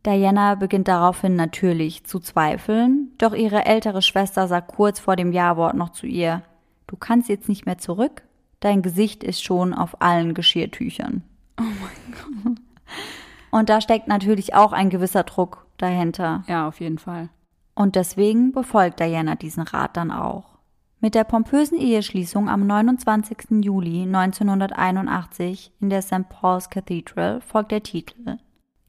Diana 0.05 0.55
beginnt 0.55 0.87
daraufhin 0.87 1.35
natürlich 1.35 2.03
zu 2.03 2.19
zweifeln, 2.19 3.11
doch 3.17 3.33
ihre 3.33 3.65
ältere 3.65 4.01
Schwester 4.01 4.47
sagt 4.47 4.67
kurz 4.67 4.99
vor 4.99 5.15
dem 5.15 5.31
Ja-Wort 5.31 5.75
noch 5.75 5.89
zu 5.89 6.05
ihr, 6.05 6.43
du 6.87 6.95
kannst 6.95 7.27
jetzt 7.27 7.49
nicht 7.49 7.65
mehr 7.65 7.79
zurück, 7.79 8.21
dein 8.59 8.81
Gesicht 8.81 9.23
ist 9.23 9.43
schon 9.43 9.73
auf 9.73 10.01
allen 10.01 10.33
Geschirrtüchern. 10.33 11.23
Oh 11.59 11.63
mein 11.63 12.43
Gott. 12.43 12.57
Und 13.51 13.69
da 13.69 13.81
steckt 13.81 14.07
natürlich 14.07 14.53
auch 14.53 14.73
ein 14.73 14.89
gewisser 14.89 15.23
Druck 15.23 15.65
dahinter. 15.77 16.43
Ja, 16.47 16.67
auf 16.67 16.81
jeden 16.81 16.99
Fall. 16.99 17.29
Und 17.73 17.95
deswegen 17.95 18.51
befolgt 18.51 18.99
Diana 18.99 19.35
diesen 19.35 19.63
Rat 19.63 19.97
dann 19.97 20.11
auch. 20.11 20.55
Mit 20.99 21.15
der 21.15 21.23
pompösen 21.23 21.77
Eheschließung 21.77 22.49
am 22.49 22.67
29. 22.67 23.63
Juli 23.63 24.03
1981 24.03 25.71
in 25.79 25.89
der 25.89 26.01
St. 26.01 26.29
Paul's 26.29 26.69
Cathedral 26.69 27.41
folgt 27.41 27.71
der 27.71 27.83
Titel 27.83 28.37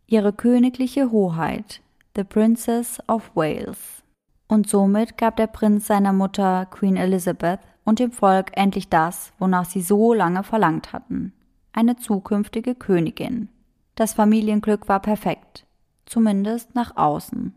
Ihre 0.09 0.33
königliche 0.33 1.11
Hoheit, 1.11 1.81
The 2.15 2.23
Princess 2.23 3.01
of 3.09 3.33
Wales. 3.35 4.05
Und 4.47 4.69
somit 4.69 5.19
gab 5.19 5.35
der 5.35 5.49
Prinz 5.49 5.89
seiner 5.89 6.13
Mutter 6.13 6.67
Queen 6.67 6.97
Elizabeth 6.97 7.59
und 7.85 7.99
dem 7.99 8.13
Volk 8.13 8.53
endlich 8.53 8.89
das, 8.89 9.33
wonach 9.41 9.65
sie 9.65 9.81
so 9.81 10.15
lange 10.15 10.45
verlangt 10.45 10.93
hatten. 10.93 11.33
Eine 11.73 11.97
zukünftige 11.97 12.77
Königin. 12.77 13.49
Das 13.97 14.15
Familienglück 14.15 14.89
war 14.89 15.01
perfekt, 15.01 15.67
zumindest 16.05 16.77
nach 16.77 16.97
außen. 16.97 17.53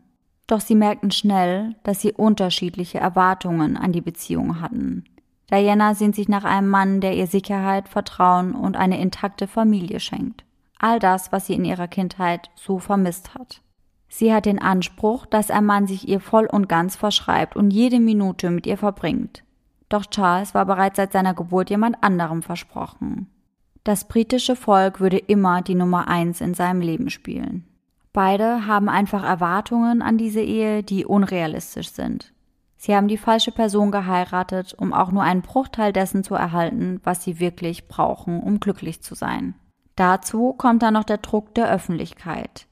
Doch 0.48 0.60
sie 0.60 0.74
merkten 0.74 1.12
schnell, 1.12 1.76
dass 1.84 2.00
sie 2.00 2.12
unterschiedliche 2.12 2.98
Erwartungen 2.98 3.76
an 3.76 3.92
die 3.92 4.00
Beziehung 4.00 4.60
hatten. 4.60 5.04
Diana 5.52 5.94
sehnt 5.94 6.16
sich 6.16 6.28
nach 6.28 6.44
einem 6.44 6.68
Mann, 6.68 7.00
der 7.00 7.14
ihr 7.14 7.28
Sicherheit, 7.28 7.88
Vertrauen 7.88 8.56
und 8.56 8.76
eine 8.76 9.00
intakte 9.00 9.46
Familie 9.46 10.00
schenkt. 10.00 10.44
All 10.82 10.98
das, 10.98 11.30
was 11.30 11.46
sie 11.46 11.54
in 11.54 11.64
ihrer 11.66 11.88
Kindheit 11.88 12.50
so 12.56 12.78
vermisst 12.78 13.34
hat. 13.34 13.60
Sie 14.08 14.32
hat 14.32 14.46
den 14.46 14.58
Anspruch, 14.58 15.26
dass 15.26 15.50
ein 15.50 15.66
Mann 15.66 15.86
sich 15.86 16.08
ihr 16.08 16.20
voll 16.20 16.46
und 16.46 16.68
ganz 16.68 16.96
verschreibt 16.96 17.54
und 17.54 17.70
jede 17.70 18.00
Minute 18.00 18.50
mit 18.50 18.66
ihr 18.66 18.78
verbringt. 18.78 19.44
Doch 19.90 20.06
Charles 20.06 20.54
war 20.54 20.64
bereits 20.64 20.96
seit 20.96 21.12
seiner 21.12 21.34
Geburt 21.34 21.68
jemand 21.68 22.02
anderem 22.02 22.42
versprochen. 22.42 23.28
Das 23.84 24.08
britische 24.08 24.56
Volk 24.56 25.00
würde 25.00 25.18
immer 25.18 25.60
die 25.60 25.74
Nummer 25.74 26.08
eins 26.08 26.40
in 26.40 26.54
seinem 26.54 26.80
Leben 26.80 27.10
spielen. 27.10 27.66
Beide 28.14 28.66
haben 28.66 28.88
einfach 28.88 29.22
Erwartungen 29.22 30.00
an 30.00 30.16
diese 30.16 30.40
Ehe, 30.40 30.82
die 30.82 31.04
unrealistisch 31.04 31.90
sind. 31.90 32.32
Sie 32.76 32.96
haben 32.96 33.08
die 33.08 33.18
falsche 33.18 33.52
Person 33.52 33.90
geheiratet, 33.90 34.74
um 34.78 34.94
auch 34.94 35.12
nur 35.12 35.22
einen 35.22 35.42
Bruchteil 35.42 35.92
dessen 35.92 36.24
zu 36.24 36.34
erhalten, 36.34 37.00
was 37.04 37.22
sie 37.22 37.38
wirklich 37.38 37.88
brauchen, 37.88 38.40
um 38.40 38.58
glücklich 38.58 39.02
zu 39.02 39.14
sein. 39.14 39.54
Dazu 40.00 40.54
kommt 40.54 40.82
dann 40.82 40.94
noch 40.94 41.04
der 41.04 41.18
Druck 41.18 41.54
der 41.54 41.70
Öffentlichkeit. 41.70 42.66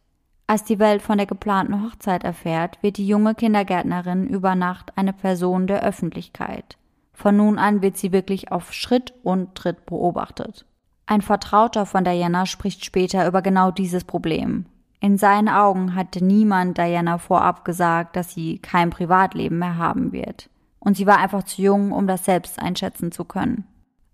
Als 0.46 0.64
die 0.64 0.78
Welt 0.78 1.02
von 1.02 1.18
der 1.18 1.26
geplanten 1.26 1.84
Hochzeit 1.84 2.24
erfährt, 2.24 2.82
wird 2.82 2.96
die 2.96 3.06
junge 3.06 3.34
Kindergärtnerin 3.34 4.26
über 4.26 4.54
Nacht 4.54 4.96
eine 4.96 5.12
Person 5.12 5.66
der 5.66 5.82
Öffentlichkeit. 5.82 6.78
Von 7.12 7.36
nun 7.36 7.58
an 7.58 7.82
wird 7.82 7.98
sie 7.98 8.12
wirklich 8.12 8.50
auf 8.50 8.72
Schritt 8.72 9.12
und 9.22 9.54
Tritt 9.54 9.84
beobachtet. 9.84 10.64
Ein 11.04 11.20
Vertrauter 11.20 11.84
von 11.84 12.02
Diana 12.02 12.46
spricht 12.46 12.82
später 12.82 13.28
über 13.28 13.42
genau 13.42 13.72
dieses 13.72 14.04
Problem. 14.04 14.64
In 14.98 15.18
seinen 15.18 15.50
Augen 15.50 15.94
hatte 15.94 16.24
niemand 16.24 16.78
Diana 16.78 17.18
vorab 17.18 17.62
gesagt, 17.62 18.16
dass 18.16 18.32
sie 18.32 18.58
kein 18.58 18.88
Privatleben 18.88 19.58
mehr 19.58 19.76
haben 19.76 20.12
wird. 20.12 20.48
Und 20.78 20.96
sie 20.96 21.06
war 21.06 21.18
einfach 21.18 21.42
zu 21.42 21.60
jung, 21.60 21.92
um 21.92 22.06
das 22.06 22.24
selbst 22.24 22.58
einschätzen 22.58 23.12
zu 23.12 23.26
können. 23.26 23.66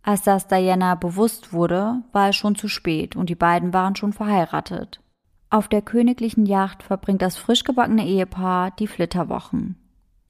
Als 0.07 0.23
das 0.23 0.47
Diana 0.47 0.97
bewusst 0.97 1.55
wurde, 1.55 2.03
war 2.13 2.29
es 2.29 2.37
schon 2.37 2.57
zu 2.57 2.69
spät 2.69 3.17
und 3.17 3.31
die 3.31 3.35
beiden 3.35 3.73
waren 3.73 3.97
schon 3.97 4.13
verheiratet. 4.13 5.01
Auf 5.49 5.69
der 5.69 5.81
königlichen 5.81 6.45
Yacht 6.45 6.83
verbringt 6.83 7.23
das 7.23 7.39
frisch 7.39 7.65
gebackene 7.65 8.07
Ehepaar 8.07 8.71
die 8.73 8.87
Flitterwochen. 8.87 9.77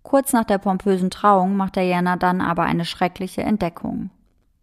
Kurz 0.04 0.32
nach 0.32 0.44
der 0.44 0.58
pompösen 0.58 1.10
Trauung 1.10 1.56
macht 1.56 1.74
Diana 1.74 2.16
dann 2.16 2.40
aber 2.40 2.62
eine 2.62 2.84
schreckliche 2.84 3.42
Entdeckung. 3.42 4.10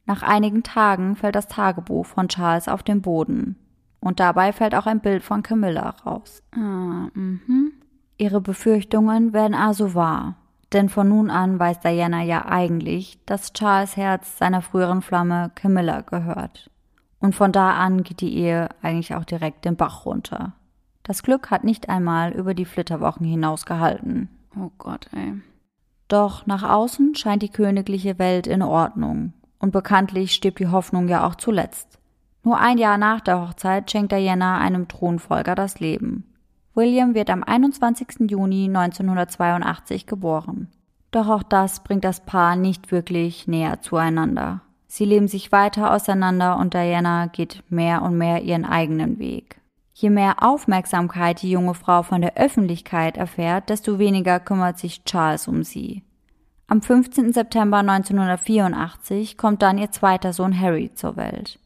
Nach 0.06 0.24
einigen 0.24 0.64
Tagen 0.64 1.18
fällt 1.18 1.36
das 1.36 1.48
Tagebuch 1.48 2.06
von 2.06 2.30
Charles 2.30 2.70
auf 2.70 2.82
den 2.82 3.02
Boden. 3.02 3.58
Und 4.00 4.20
dabei 4.20 4.54
fällt 4.54 4.76
auch 4.76 4.86
ein 4.86 5.02
Bild 5.02 5.24
von 5.24 5.44
Camilla 5.44 5.90
raus. 6.06 6.42
Ah, 6.52 7.10
mhm. 7.14 7.74
Ihre 8.18 8.40
Befürchtungen 8.40 9.34
werden 9.34 9.56
also 9.56 9.94
wahr. 9.94 10.36
Denn 10.74 10.88
von 10.88 11.10
nun 11.10 11.30
an 11.30 11.60
weiß 11.60 11.82
Diana 11.82 12.24
ja 12.24 12.46
eigentlich, 12.46 13.20
dass 13.26 13.54
Charles 13.54 13.98
Herz 13.98 14.38
seiner 14.38 14.62
früheren 14.62 15.02
Flamme 15.02 15.52
Camilla 15.56 16.02
gehört. 16.02 16.70
Und 17.20 17.36
von 17.36 17.52
da 17.52 17.74
an 17.74 18.04
geht 18.04 18.22
die 18.22 18.36
Ehe 18.36 18.70
eigentlich 18.82 19.16
auch 19.16 19.26
direkt 19.26 19.66
den 19.66 19.76
Bach 19.76 20.06
runter. 20.06 20.54
Das 21.04 21.24
Glück 21.24 21.52
hat 21.52 21.64
nicht 21.64 21.90
einmal 21.90 22.32
über 22.32 22.54
die 22.54 22.66
Flitterwochen 22.66 23.26
hinaus 23.26 23.66
gehalten. 23.66 24.30
Oh 24.56 24.72
Gott, 24.78 25.08
ey. 25.14 25.34
Doch 26.08 26.46
nach 26.46 26.64
außen 26.64 27.16
scheint 27.16 27.42
die 27.42 27.50
königliche 27.50 28.20
Welt 28.20 28.48
in 28.48 28.62
Ordnung 28.62 29.34
und 29.60 29.72
bekanntlich 29.72 30.34
stirbt 30.34 30.60
die 30.60 30.68
Hoffnung 30.68 31.08
ja 31.08 31.26
auch 31.26 31.36
zuletzt. 31.36 32.00
Nur 32.44 32.60
ein 32.60 32.78
Jahr 32.78 32.98
nach 32.98 33.22
der 33.22 33.40
Hochzeit 33.40 33.90
schenkt 33.92 34.12
Diana 34.12 34.58
einem 34.58 34.88
Thronfolger 34.88 35.56
das 35.56 35.80
Leben. 35.80 36.26
William 36.74 37.16
wird 37.16 37.30
am 37.30 37.44
21. 37.44 38.30
Juni 38.32 38.66
1982 38.66 40.06
geboren. 40.06 40.70
Doch 41.12 41.28
auch 41.28 41.44
das 41.44 41.84
bringt 41.84 42.06
das 42.06 42.22
Paar 42.22 42.56
nicht 42.56 42.92
wirklich 42.92 43.48
näher 43.48 43.82
zueinander. 43.82 44.62
Sie 44.88 45.06
leben 45.06 45.28
sich 45.28 45.52
weiter 45.52 45.94
auseinander 45.94 46.58
und 46.58 46.74
Diana 46.74 47.28
geht 47.28 47.64
mehr 47.70 48.02
und 48.02 48.18
mehr 48.18 48.44
ihren 48.44 48.66
eigenen 48.66 49.20
Weg. 49.20 49.60
Je 49.94 50.10
mehr 50.10 50.42
Aufmerksamkeit 50.42 51.42
die 51.42 51.52
junge 51.52 51.74
Frau 51.74 52.04
von 52.04 52.22
der 52.22 52.38
Öffentlichkeit 52.38 53.18
erfährt, 53.18 53.70
desto 53.70 54.00
weniger 54.00 54.40
kümmert 54.40 54.80
sich 54.80 55.04
Charles 55.04 55.48
um 55.48 55.64
sie. 55.64 56.04
Am 56.68 56.82
15. 56.82 57.34
September 57.34 57.78
1984 57.80 59.38
kommt 59.38 59.62
dann 59.62 59.78
ihr 59.78 59.92
zweiter 59.92 60.32
Sohn 60.32 60.58
Harry 60.58 60.92
zur 60.94 61.18
Welt. 61.18 61.60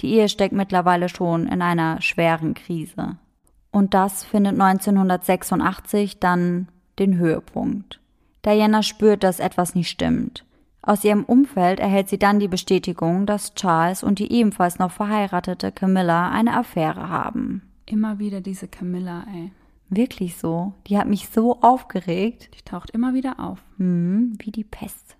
Die 0.00 0.12
Ehe 0.14 0.28
steckt 0.28 0.54
mittlerweile 0.54 1.08
schon 1.08 1.46
in 1.46 1.62
einer 1.62 2.00
schweren 2.02 2.52
Krise. 2.52 3.16
Und 3.70 3.94
das 3.94 4.24
findet 4.24 4.60
1986 4.60 6.18
dann 6.18 6.68
den 6.98 7.16
Höhepunkt. 7.18 8.00
Diana 8.44 8.82
spürt, 8.82 9.22
dass 9.22 9.38
etwas 9.38 9.74
nicht 9.74 9.88
stimmt. 9.88 10.44
Aus 10.82 11.04
ihrem 11.04 11.24
Umfeld 11.24 11.78
erhält 11.78 12.08
sie 12.08 12.18
dann 12.18 12.40
die 12.40 12.48
Bestätigung, 12.48 13.26
dass 13.26 13.54
Charles 13.54 14.02
und 14.02 14.18
die 14.18 14.32
ebenfalls 14.32 14.78
noch 14.78 14.90
verheiratete 14.90 15.72
Camilla 15.72 16.30
eine 16.30 16.56
Affäre 16.56 17.08
haben. 17.08 17.62
Immer 17.84 18.18
wieder 18.18 18.40
diese 18.40 18.66
Camilla, 18.66 19.24
ey. 19.32 19.52
Wirklich 19.90 20.36
so. 20.36 20.72
Die 20.86 20.96
hat 20.96 21.08
mich 21.08 21.28
so 21.28 21.60
aufgeregt. 21.60 22.50
Die 22.54 22.62
taucht 22.62 22.90
immer 22.90 23.12
wieder 23.12 23.40
auf. 23.40 23.58
Hm, 23.76 24.34
wie 24.38 24.52
die 24.52 24.64
Pest. 24.64 25.16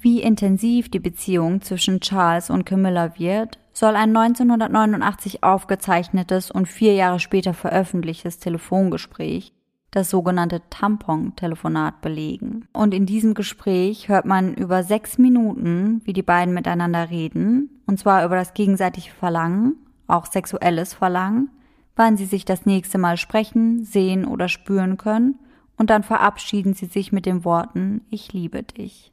Wie 0.00 0.22
intensiv 0.22 0.90
die 0.90 1.00
Beziehung 1.00 1.60
zwischen 1.60 2.00
Charles 2.00 2.48
und 2.48 2.64
Camilla 2.64 3.18
wird, 3.18 3.58
soll 3.72 3.96
ein 3.96 4.16
1989 4.16 5.42
aufgezeichnetes 5.42 6.50
und 6.50 6.66
vier 6.66 6.94
Jahre 6.94 7.20
später 7.20 7.54
veröffentlichtes 7.54 8.38
Telefongespräch, 8.38 9.52
das 9.90 10.10
sogenannte 10.10 10.62
Tampon-Telefonat, 10.70 12.00
belegen. 12.00 12.66
Und 12.72 12.94
in 12.94 13.06
diesem 13.06 13.34
Gespräch 13.34 14.08
hört 14.08 14.24
man 14.24 14.54
über 14.54 14.82
sechs 14.82 15.18
Minuten, 15.18 16.00
wie 16.04 16.12
die 16.12 16.22
beiden 16.22 16.54
miteinander 16.54 17.10
reden, 17.10 17.82
und 17.86 17.98
zwar 17.98 18.24
über 18.24 18.36
das 18.36 18.54
gegenseitige 18.54 19.10
Verlangen, 19.10 19.76
auch 20.06 20.26
sexuelles 20.26 20.94
Verlangen, 20.94 21.50
wann 21.96 22.16
sie 22.16 22.26
sich 22.26 22.44
das 22.44 22.66
nächste 22.66 22.98
Mal 22.98 23.16
sprechen, 23.16 23.84
sehen 23.84 24.26
oder 24.26 24.48
spüren 24.48 24.96
können, 24.96 25.38
und 25.76 25.90
dann 25.90 26.02
verabschieden 26.02 26.74
sie 26.74 26.86
sich 26.86 27.12
mit 27.12 27.26
den 27.26 27.44
Worten 27.44 28.02
Ich 28.10 28.32
liebe 28.32 28.62
dich. 28.62 29.12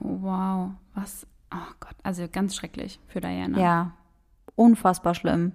Oh, 0.00 0.18
wow, 0.22 0.70
was? 0.94 1.26
Oh 1.54 1.72
Gott, 1.80 1.96
also 2.02 2.26
ganz 2.30 2.56
schrecklich 2.56 3.00
für 3.06 3.20
Diana. 3.20 3.60
Ja, 3.60 3.92
unfassbar 4.54 5.14
schlimm. 5.14 5.52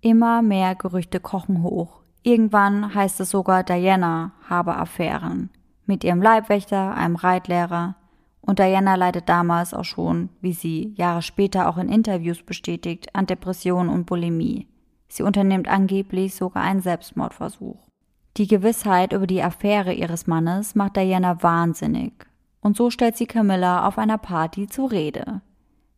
Immer 0.00 0.42
mehr 0.42 0.74
Gerüchte 0.74 1.20
kochen 1.20 1.62
hoch. 1.62 2.00
Irgendwann 2.22 2.94
heißt 2.94 3.20
es 3.20 3.30
sogar, 3.30 3.62
Diana 3.62 4.32
habe 4.48 4.76
Affären. 4.76 5.50
Mit 5.86 6.04
ihrem 6.04 6.20
Leibwächter, 6.20 6.94
einem 6.94 7.16
Reitlehrer. 7.16 7.94
Und 8.40 8.58
Diana 8.58 8.94
leidet 8.94 9.28
damals 9.28 9.74
auch 9.74 9.84
schon, 9.84 10.28
wie 10.40 10.52
sie 10.52 10.94
Jahre 10.96 11.22
später 11.22 11.68
auch 11.68 11.78
in 11.78 11.88
Interviews 11.88 12.42
bestätigt, 12.42 13.14
an 13.14 13.26
Depression 13.26 13.88
und 13.88 14.06
Bulimie. 14.06 14.66
Sie 15.08 15.22
unternimmt 15.22 15.68
angeblich 15.68 16.34
sogar 16.34 16.62
einen 16.62 16.80
Selbstmordversuch. 16.80 17.88
Die 18.36 18.46
Gewissheit 18.46 19.12
über 19.12 19.26
die 19.26 19.42
Affäre 19.42 19.92
ihres 19.92 20.26
Mannes 20.26 20.74
macht 20.74 20.96
Diana 20.96 21.42
wahnsinnig. 21.42 22.27
Und 22.68 22.76
so 22.76 22.90
stellt 22.90 23.16
sie 23.16 23.24
Camilla 23.24 23.88
auf 23.88 23.96
einer 23.96 24.18
Party 24.18 24.66
zur 24.66 24.90
Rede. 24.90 25.40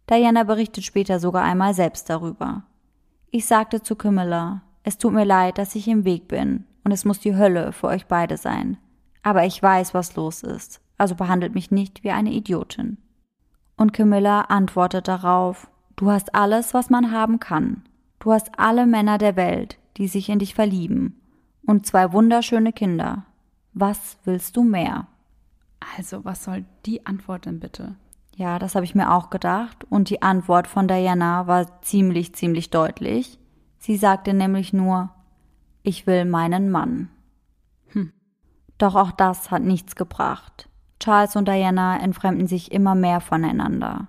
Diana 0.08 0.44
berichtet 0.44 0.84
später 0.84 1.18
sogar 1.18 1.42
einmal 1.42 1.74
selbst 1.74 2.08
darüber. 2.08 2.62
Ich 3.32 3.44
sagte 3.46 3.82
zu 3.82 3.96
Camilla, 3.96 4.62
es 4.84 4.96
tut 4.96 5.12
mir 5.12 5.24
leid, 5.24 5.58
dass 5.58 5.74
ich 5.74 5.88
im 5.88 6.04
Weg 6.04 6.28
bin, 6.28 6.66
und 6.84 6.92
es 6.92 7.04
muss 7.04 7.18
die 7.18 7.34
Hölle 7.34 7.72
für 7.72 7.88
euch 7.88 8.06
beide 8.06 8.36
sein. 8.36 8.76
Aber 9.24 9.44
ich 9.44 9.60
weiß, 9.60 9.94
was 9.94 10.14
los 10.14 10.44
ist, 10.44 10.80
also 10.96 11.16
behandelt 11.16 11.56
mich 11.56 11.72
nicht 11.72 12.04
wie 12.04 12.12
eine 12.12 12.30
Idiotin. 12.30 12.98
Und 13.76 13.92
Camilla 13.92 14.42
antwortet 14.42 15.08
darauf, 15.08 15.68
du 15.96 16.08
hast 16.12 16.36
alles, 16.36 16.72
was 16.72 16.88
man 16.88 17.10
haben 17.10 17.40
kann. 17.40 17.82
Du 18.20 18.30
hast 18.30 18.60
alle 18.60 18.86
Männer 18.86 19.18
der 19.18 19.34
Welt, 19.34 19.76
die 19.96 20.06
sich 20.06 20.28
in 20.28 20.38
dich 20.38 20.54
verlieben, 20.54 21.20
und 21.66 21.84
zwei 21.84 22.12
wunderschöne 22.12 22.72
Kinder. 22.72 23.24
Was 23.72 24.18
willst 24.22 24.56
du 24.56 24.62
mehr? 24.62 25.08
Also, 25.96 26.24
was 26.24 26.44
soll 26.44 26.64
die 26.86 27.06
Antwort 27.06 27.46
denn 27.46 27.60
bitte? 27.60 27.96
Ja, 28.36 28.58
das 28.58 28.74
habe 28.74 28.84
ich 28.84 28.94
mir 28.94 29.12
auch 29.12 29.30
gedacht. 29.30 29.84
Und 29.88 30.10
die 30.10 30.22
Antwort 30.22 30.66
von 30.66 30.88
Diana 30.88 31.46
war 31.46 31.82
ziemlich, 31.82 32.34
ziemlich 32.34 32.70
deutlich. 32.70 33.38
Sie 33.78 33.96
sagte 33.96 34.34
nämlich 34.34 34.72
nur, 34.72 35.10
ich 35.82 36.06
will 36.06 36.24
meinen 36.24 36.70
Mann. 36.70 37.08
Hm. 37.88 38.12
Doch 38.78 38.94
auch 38.94 39.10
das 39.10 39.50
hat 39.50 39.62
nichts 39.62 39.96
gebracht. 39.96 40.68
Charles 41.00 41.34
und 41.34 41.48
Diana 41.48 41.98
entfremden 41.98 42.46
sich 42.46 42.72
immer 42.72 42.94
mehr 42.94 43.20
voneinander. 43.20 44.08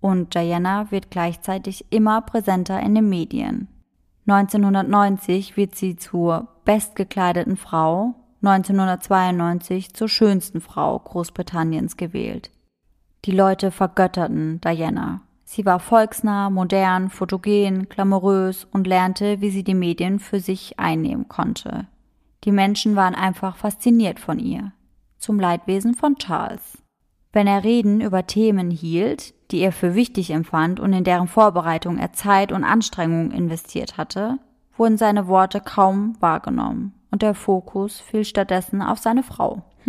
Und 0.00 0.34
Diana 0.34 0.90
wird 0.90 1.10
gleichzeitig 1.10 1.86
immer 1.90 2.22
präsenter 2.22 2.80
in 2.80 2.94
den 2.94 3.08
Medien. 3.08 3.68
1990 4.26 5.56
wird 5.56 5.74
sie 5.74 5.96
zur 5.96 6.48
bestgekleideten 6.64 7.56
Frau, 7.56 8.14
1992 8.46 9.94
zur 9.94 10.08
schönsten 10.08 10.60
Frau 10.60 10.98
Großbritanniens 10.98 11.96
gewählt. 11.96 12.50
Die 13.24 13.32
Leute 13.32 13.70
vergötterten 13.70 14.60
Diana. 14.60 15.22
Sie 15.44 15.64
war 15.64 15.80
volksnah, 15.80 16.50
modern, 16.50 17.08
fotogen, 17.08 17.88
glamourös 17.88 18.66
und 18.70 18.86
lernte, 18.86 19.40
wie 19.40 19.50
sie 19.50 19.64
die 19.64 19.74
Medien 19.74 20.18
für 20.18 20.40
sich 20.40 20.78
einnehmen 20.78 21.28
konnte. 21.28 21.86
Die 22.44 22.52
Menschen 22.52 22.96
waren 22.96 23.14
einfach 23.14 23.56
fasziniert 23.56 24.20
von 24.20 24.38
ihr. 24.38 24.72
Zum 25.16 25.40
Leidwesen 25.40 25.94
von 25.94 26.16
Charles. 26.16 26.78
Wenn 27.32 27.46
er 27.46 27.64
Reden 27.64 28.02
über 28.02 28.26
Themen 28.26 28.70
hielt, 28.70 29.32
die 29.50 29.60
er 29.60 29.72
für 29.72 29.94
wichtig 29.94 30.30
empfand 30.30 30.80
und 30.80 30.92
in 30.92 31.04
deren 31.04 31.28
Vorbereitung 31.28 31.96
er 31.96 32.12
Zeit 32.12 32.52
und 32.52 32.64
Anstrengung 32.64 33.30
investiert 33.30 33.96
hatte, 33.96 34.38
wurden 34.76 34.98
seine 34.98 35.28
Worte 35.28 35.60
kaum 35.60 36.16
wahrgenommen 36.20 36.92
und 37.14 37.22
der 37.22 37.34
Fokus 37.34 38.00
fiel 38.00 38.24
stattdessen 38.24 38.82
auf 38.82 38.98
seine 38.98 39.22
Frau. 39.22 39.62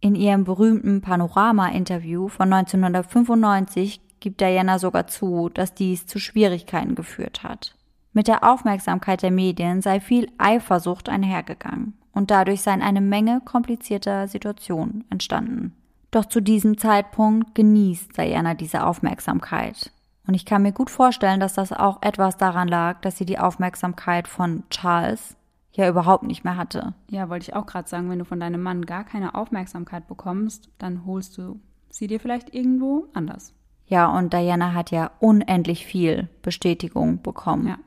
in 0.00 0.16
ihrem 0.16 0.42
berühmten 0.42 1.00
Panorama-Interview 1.00 2.26
von 2.26 2.52
1995 2.52 4.00
gibt 4.18 4.40
Diana 4.40 4.80
sogar 4.80 5.06
zu, 5.06 5.48
dass 5.48 5.74
dies 5.74 6.08
zu 6.08 6.18
Schwierigkeiten 6.18 6.96
geführt 6.96 7.44
hat. 7.44 7.76
Mit 8.12 8.26
der 8.26 8.42
Aufmerksamkeit 8.42 9.22
der 9.22 9.30
Medien 9.30 9.80
sei 9.80 10.00
viel 10.00 10.28
Eifersucht 10.38 11.08
einhergegangen 11.08 11.92
und 12.10 12.32
dadurch 12.32 12.62
seien 12.62 12.82
eine 12.82 13.00
Menge 13.00 13.42
komplizierter 13.44 14.26
Situationen 14.26 15.04
entstanden. 15.08 15.72
Doch 16.10 16.24
zu 16.24 16.40
diesem 16.40 16.78
Zeitpunkt 16.78 17.54
genießt 17.54 18.18
Diana 18.18 18.54
diese 18.54 18.84
Aufmerksamkeit. 18.84 19.92
Und 20.26 20.34
ich 20.34 20.44
kann 20.44 20.62
mir 20.62 20.72
gut 20.72 20.90
vorstellen, 20.90 21.40
dass 21.40 21.54
das 21.54 21.72
auch 21.72 22.00
etwas 22.02 22.36
daran 22.36 22.68
lag, 22.68 23.00
dass 23.00 23.16
sie 23.16 23.26
die 23.26 23.38
Aufmerksamkeit 23.38 24.28
von 24.28 24.62
Charles 24.70 25.36
ja 25.72 25.88
überhaupt 25.88 26.24
nicht 26.24 26.44
mehr 26.44 26.56
hatte. 26.56 26.94
Ja, 27.08 27.28
wollte 27.28 27.44
ich 27.44 27.54
auch 27.54 27.66
gerade 27.66 27.88
sagen, 27.88 28.10
wenn 28.10 28.18
du 28.18 28.24
von 28.24 28.40
deinem 28.40 28.62
Mann 28.62 28.86
gar 28.86 29.04
keine 29.04 29.34
Aufmerksamkeit 29.34 30.06
bekommst, 30.06 30.68
dann 30.78 31.06
holst 31.06 31.38
du 31.38 31.60
sie 31.88 32.06
dir 32.06 32.20
vielleicht 32.20 32.54
irgendwo 32.54 33.06
anders. 33.14 33.54
Ja, 33.86 34.06
und 34.16 34.32
Diana 34.32 34.74
hat 34.74 34.90
ja 34.90 35.10
unendlich 35.18 35.84
viel 35.84 36.28
Bestätigung 36.42 37.20
bekommen. 37.22 37.68
Ja. 37.68 37.78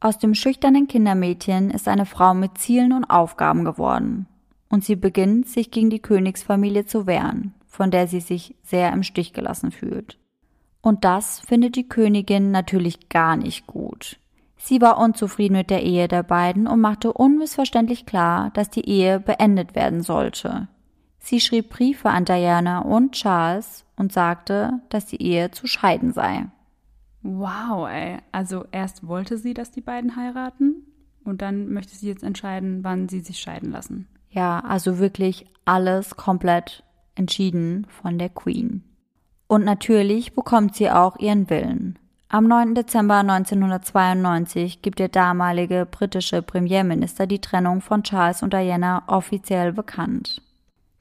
Aus 0.00 0.18
dem 0.18 0.34
schüchternen 0.34 0.86
Kindermädchen 0.86 1.70
ist 1.70 1.88
eine 1.88 2.06
Frau 2.06 2.34
mit 2.34 2.58
Zielen 2.58 2.92
und 2.92 3.04
Aufgaben 3.04 3.64
geworden 3.64 4.26
und 4.68 4.84
sie 4.84 4.96
beginnt, 4.96 5.48
sich 5.48 5.70
gegen 5.70 5.88
die 5.88 6.00
Königsfamilie 6.00 6.84
zu 6.84 7.06
wehren, 7.06 7.54
von 7.66 7.90
der 7.90 8.06
sie 8.06 8.20
sich 8.20 8.54
sehr 8.62 8.92
im 8.92 9.02
Stich 9.02 9.32
gelassen 9.32 9.70
fühlt. 9.70 10.18
Und 10.84 11.02
das 11.02 11.40
findet 11.40 11.76
die 11.76 11.88
Königin 11.88 12.50
natürlich 12.50 13.08
gar 13.08 13.38
nicht 13.38 13.66
gut. 13.66 14.18
Sie 14.58 14.82
war 14.82 14.98
unzufrieden 14.98 15.56
mit 15.56 15.70
der 15.70 15.82
Ehe 15.82 16.08
der 16.08 16.22
beiden 16.22 16.66
und 16.66 16.82
machte 16.82 17.14
unmissverständlich 17.14 18.04
klar, 18.04 18.50
dass 18.50 18.68
die 18.68 18.86
Ehe 18.86 19.18
beendet 19.18 19.74
werden 19.74 20.02
sollte. 20.02 20.68
Sie 21.18 21.40
schrieb 21.40 21.70
Briefe 21.70 22.10
an 22.10 22.26
Diana 22.26 22.80
und 22.80 23.12
Charles 23.12 23.86
und 23.96 24.12
sagte, 24.12 24.82
dass 24.90 25.06
die 25.06 25.22
Ehe 25.22 25.50
zu 25.50 25.66
scheiden 25.66 26.12
sei. 26.12 26.48
Wow, 27.22 27.88
ey. 27.88 28.18
Also 28.30 28.66
erst 28.70 29.06
wollte 29.06 29.38
sie, 29.38 29.54
dass 29.54 29.70
die 29.70 29.80
beiden 29.80 30.16
heiraten 30.16 30.84
und 31.24 31.40
dann 31.40 31.70
möchte 31.70 31.96
sie 31.96 32.08
jetzt 32.08 32.22
entscheiden, 32.22 32.84
wann 32.84 33.08
sie 33.08 33.20
sich 33.20 33.38
scheiden 33.38 33.72
lassen. 33.72 34.06
Ja, 34.28 34.60
also 34.60 34.98
wirklich 34.98 35.46
alles 35.64 36.16
komplett 36.16 36.84
entschieden 37.14 37.86
von 37.88 38.18
der 38.18 38.28
Queen. 38.28 38.82
Und 39.46 39.64
natürlich 39.64 40.34
bekommt 40.34 40.76
sie 40.76 40.90
auch 40.90 41.18
ihren 41.18 41.50
Willen. 41.50 41.98
Am 42.28 42.48
9. 42.48 42.74
Dezember 42.74 43.18
1992 43.18 44.82
gibt 44.82 44.98
der 44.98 45.08
damalige 45.08 45.86
britische 45.86 46.42
Premierminister 46.42 47.26
die 47.26 47.40
Trennung 47.40 47.80
von 47.80 48.02
Charles 48.02 48.42
und 48.42 48.52
Diana 48.52 49.04
offiziell 49.06 49.72
bekannt. 49.72 50.42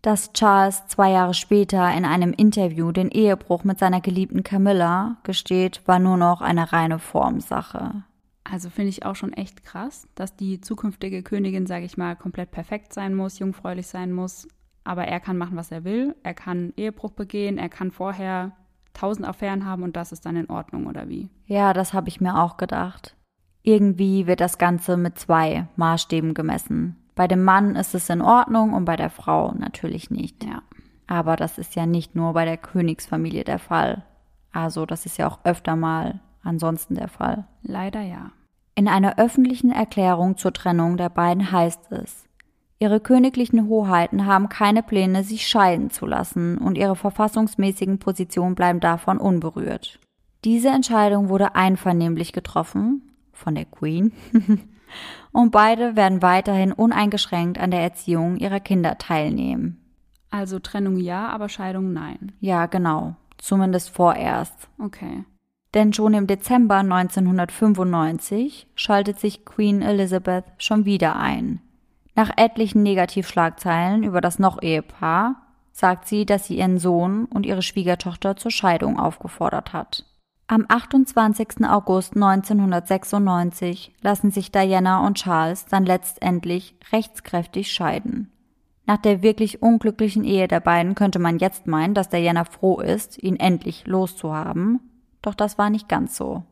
Dass 0.03 0.33
Charles 0.33 0.85
zwei 0.87 1.11
Jahre 1.11 1.33
später 1.33 1.91
in 1.95 2.05
einem 2.05 2.33
Interview 2.33 2.91
den 2.91 3.09
Ehebruch 3.09 3.63
mit 3.63 3.79
seiner 3.79 4.01
geliebten 4.01 4.43
Camilla 4.43 5.15
gesteht, 5.23 5.81
war 5.85 5.97
nur 5.97 6.17
noch 6.17 6.41
eine 6.41 6.71
reine 6.73 6.99
Formsache. 6.99 8.03
Also 8.43 8.69
finde 8.69 8.89
ich 8.89 9.05
auch 9.05 9.15
schon 9.15 9.33
echt 9.33 9.63
krass, 9.63 10.07
dass 10.15 10.35
die 10.35 10.59
zukünftige 10.59 11.23
Königin, 11.23 11.65
sage 11.65 11.85
ich 11.85 11.97
mal, 11.97 12.15
komplett 12.15 12.51
perfekt 12.51 12.93
sein 12.93 13.15
muss, 13.15 13.39
jungfräulich 13.39 13.87
sein 13.87 14.11
muss. 14.11 14.47
Aber 14.83 15.05
er 15.05 15.19
kann 15.19 15.37
machen, 15.37 15.55
was 15.55 15.71
er 15.71 15.83
will. 15.83 16.15
Er 16.23 16.33
kann 16.33 16.73
Ehebruch 16.75 17.11
begehen. 17.11 17.57
Er 17.57 17.69
kann 17.69 17.91
vorher 17.91 18.51
tausend 18.93 19.27
Affären 19.27 19.65
haben 19.65 19.83
und 19.83 19.95
das 19.95 20.11
ist 20.11 20.25
dann 20.25 20.35
in 20.35 20.49
Ordnung, 20.49 20.87
oder 20.87 21.09
wie? 21.09 21.29
Ja, 21.45 21.73
das 21.73 21.93
habe 21.93 22.09
ich 22.09 22.21
mir 22.21 22.39
auch 22.39 22.57
gedacht. 22.57 23.15
Irgendwie 23.63 24.27
wird 24.27 24.41
das 24.41 24.57
Ganze 24.57 24.97
mit 24.97 25.17
zwei 25.17 25.67
Maßstäben 25.77 26.33
gemessen. 26.33 26.97
Bei 27.15 27.27
dem 27.27 27.43
Mann 27.43 27.75
ist 27.75 27.95
es 27.95 28.09
in 28.09 28.21
Ordnung 28.21 28.73
und 28.73 28.85
bei 28.85 28.95
der 28.95 29.09
Frau 29.09 29.53
natürlich 29.53 30.09
nicht. 30.09 30.43
Ja. 30.43 30.63
Aber 31.07 31.35
das 31.35 31.57
ist 31.57 31.75
ja 31.75 31.85
nicht 31.85 32.15
nur 32.15 32.33
bei 32.33 32.45
der 32.45 32.57
Königsfamilie 32.57 33.43
der 33.43 33.59
Fall. 33.59 34.03
Also 34.51 34.85
das 34.85 35.05
ist 35.05 35.17
ja 35.17 35.27
auch 35.27 35.39
öfter 35.43 35.75
mal 35.75 36.19
ansonsten 36.43 36.95
der 36.95 37.07
Fall. 37.07 37.47
Leider 37.61 38.01
ja. 38.01 38.31
In 38.75 38.87
einer 38.87 39.17
öffentlichen 39.17 39.71
Erklärung 39.71 40.37
zur 40.37 40.53
Trennung 40.53 40.97
der 40.97 41.09
beiden 41.09 41.51
heißt 41.51 41.91
es, 41.91 42.22
Ihre 42.83 42.99
königlichen 42.99 43.69
Hoheiten 43.69 44.25
haben 44.25 44.49
keine 44.49 44.83
Pläne, 44.83 45.23
sich 45.23 45.47
scheiden 45.47 45.89
zu 45.89 46.05
lassen, 46.05 46.57
und 46.57 46.77
ihre 46.77 46.97
verfassungsmäßigen 46.97 47.97
Positionen 47.97 48.55
bleiben 48.55 48.81
davon 48.81 49.19
unberührt. 49.19 50.01
Diese 50.43 50.67
Entscheidung 50.67 51.29
wurde 51.29 51.55
einvernehmlich 51.55 52.33
getroffen 52.33 53.13
von 53.31 53.55
der 53.55 53.63
Queen, 53.63 54.11
und 55.31 55.51
beide 55.53 55.95
werden 55.95 56.21
weiterhin 56.21 56.73
uneingeschränkt 56.73 57.57
an 57.57 57.71
der 57.71 57.79
Erziehung 57.79 58.35
ihrer 58.35 58.59
Kinder 58.59 58.97
teilnehmen. 58.97 59.79
Also 60.29 60.59
Trennung 60.59 60.97
ja, 60.97 61.29
aber 61.29 61.47
Scheidung 61.47 61.93
nein. 61.93 62.33
Ja, 62.41 62.65
genau. 62.65 63.15
Zumindest 63.37 63.91
vorerst. 63.91 64.67
Okay. 64.77 65.23
Denn 65.73 65.93
schon 65.93 66.13
im 66.13 66.27
Dezember 66.27 66.79
1995 66.79 68.67
schaltet 68.75 69.21
sich 69.21 69.45
Queen 69.45 69.81
Elizabeth 69.81 70.43
schon 70.57 70.83
wieder 70.83 71.15
ein. 71.15 71.61
Nach 72.15 72.31
etlichen 72.37 72.83
Negativschlagzeilen 72.83 74.03
über 74.03 74.21
das 74.21 74.39
Noch-Ehepaar 74.39 75.35
sagt 75.71 76.07
sie, 76.07 76.25
dass 76.25 76.45
sie 76.45 76.57
ihren 76.57 76.77
Sohn 76.77 77.25
und 77.25 77.45
ihre 77.45 77.63
Schwiegertochter 77.63 78.35
zur 78.35 78.51
Scheidung 78.51 78.99
aufgefordert 78.99 79.73
hat. 79.73 80.05
Am 80.45 80.65
28. 80.67 81.65
August 81.67 82.15
1996 82.15 83.93
lassen 84.01 84.29
sich 84.29 84.51
Diana 84.51 85.05
und 85.05 85.17
Charles 85.17 85.65
dann 85.65 85.85
letztendlich 85.85 86.75
rechtskräftig 86.91 87.71
scheiden. 87.71 88.29
Nach 88.85 88.97
der 88.97 89.23
wirklich 89.23 89.61
unglücklichen 89.63 90.25
Ehe 90.25 90.47
der 90.47 90.59
beiden 90.59 90.93
könnte 90.93 91.17
man 91.17 91.39
jetzt 91.39 91.65
meinen, 91.65 91.93
dass 91.93 92.09
Diana 92.09 92.43
froh 92.43 92.81
ist, 92.81 93.21
ihn 93.23 93.37
endlich 93.37 93.87
loszuhaben, 93.87 94.79
doch 95.21 95.33
das 95.33 95.57
war 95.57 95.69
nicht 95.69 95.87
ganz 95.87 96.17
so. 96.17 96.43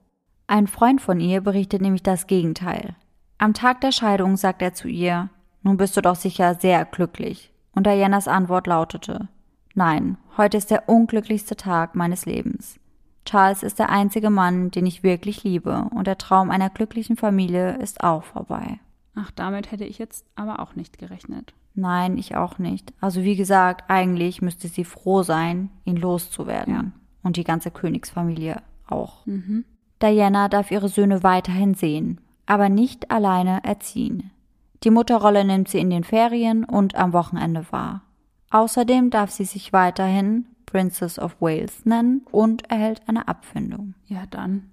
Ein 0.47 0.67
Freund 0.67 1.01
von 1.01 1.19
ihr 1.19 1.41
berichtet 1.41 1.81
nämlich 1.81 2.03
das 2.03 2.25
Gegenteil. 2.25 2.95
Am 3.37 3.53
Tag 3.53 3.81
der 3.81 3.91
Scheidung 3.91 4.37
sagt 4.37 4.61
er 4.61 4.73
zu 4.73 4.87
ihr, 4.87 5.29
nun 5.63 5.77
bist 5.77 5.95
du 5.97 6.01
doch 6.01 6.15
sicher 6.15 6.55
sehr 6.55 6.85
glücklich. 6.85 7.51
Und 7.73 7.87
Dianas 7.87 8.27
Antwort 8.27 8.67
lautete, 8.67 9.27
Nein, 9.73 10.17
heute 10.37 10.57
ist 10.57 10.71
der 10.71 10.89
unglücklichste 10.89 11.55
Tag 11.55 11.95
meines 11.95 12.25
Lebens. 12.25 12.79
Charles 13.25 13.63
ist 13.63 13.79
der 13.79 13.89
einzige 13.89 14.29
Mann, 14.29 14.71
den 14.71 14.85
ich 14.85 15.03
wirklich 15.03 15.43
liebe, 15.43 15.87
und 15.95 16.07
der 16.07 16.17
Traum 16.17 16.49
einer 16.49 16.69
glücklichen 16.69 17.15
Familie 17.15 17.77
ist 17.77 18.03
auch 18.03 18.23
vorbei. 18.23 18.79
Ach, 19.15 19.31
damit 19.31 19.71
hätte 19.71 19.85
ich 19.85 19.99
jetzt 19.99 20.25
aber 20.35 20.59
auch 20.59 20.75
nicht 20.75 20.97
gerechnet. 20.97 21.53
Nein, 21.73 22.17
ich 22.17 22.35
auch 22.35 22.57
nicht. 22.57 22.93
Also 22.99 23.23
wie 23.23 23.35
gesagt, 23.35 23.89
eigentlich 23.89 24.41
müsste 24.41 24.67
sie 24.67 24.83
froh 24.83 25.23
sein, 25.23 25.69
ihn 25.85 25.95
loszuwerden. 25.95 26.73
Ja 26.73 26.83
und 27.23 27.37
die 27.37 27.43
ganze 27.43 27.71
Königsfamilie 27.71 28.61
auch. 28.87 29.25
Mhm. 29.25 29.65
Diana 30.01 30.49
darf 30.49 30.71
ihre 30.71 30.89
Söhne 30.89 31.23
weiterhin 31.23 31.73
sehen, 31.73 32.19
aber 32.45 32.69
nicht 32.69 33.11
alleine 33.11 33.63
erziehen. 33.63 34.31
Die 34.83 34.89
Mutterrolle 34.89 35.45
nimmt 35.45 35.67
sie 35.67 35.79
in 35.79 35.89
den 35.89 36.03
Ferien 36.03 36.63
und 36.63 36.95
am 36.95 37.13
Wochenende 37.13 37.65
wahr. 37.71 38.01
Außerdem 38.49 39.11
darf 39.11 39.29
sie 39.29 39.45
sich 39.45 39.73
weiterhin 39.73 40.45
Princess 40.65 41.19
of 41.19 41.39
Wales 41.39 41.85
nennen 41.85 42.25
und 42.31 42.69
erhält 42.71 43.01
eine 43.07 43.27
Abfindung. 43.27 43.93
Ja, 44.07 44.25
dann. 44.29 44.69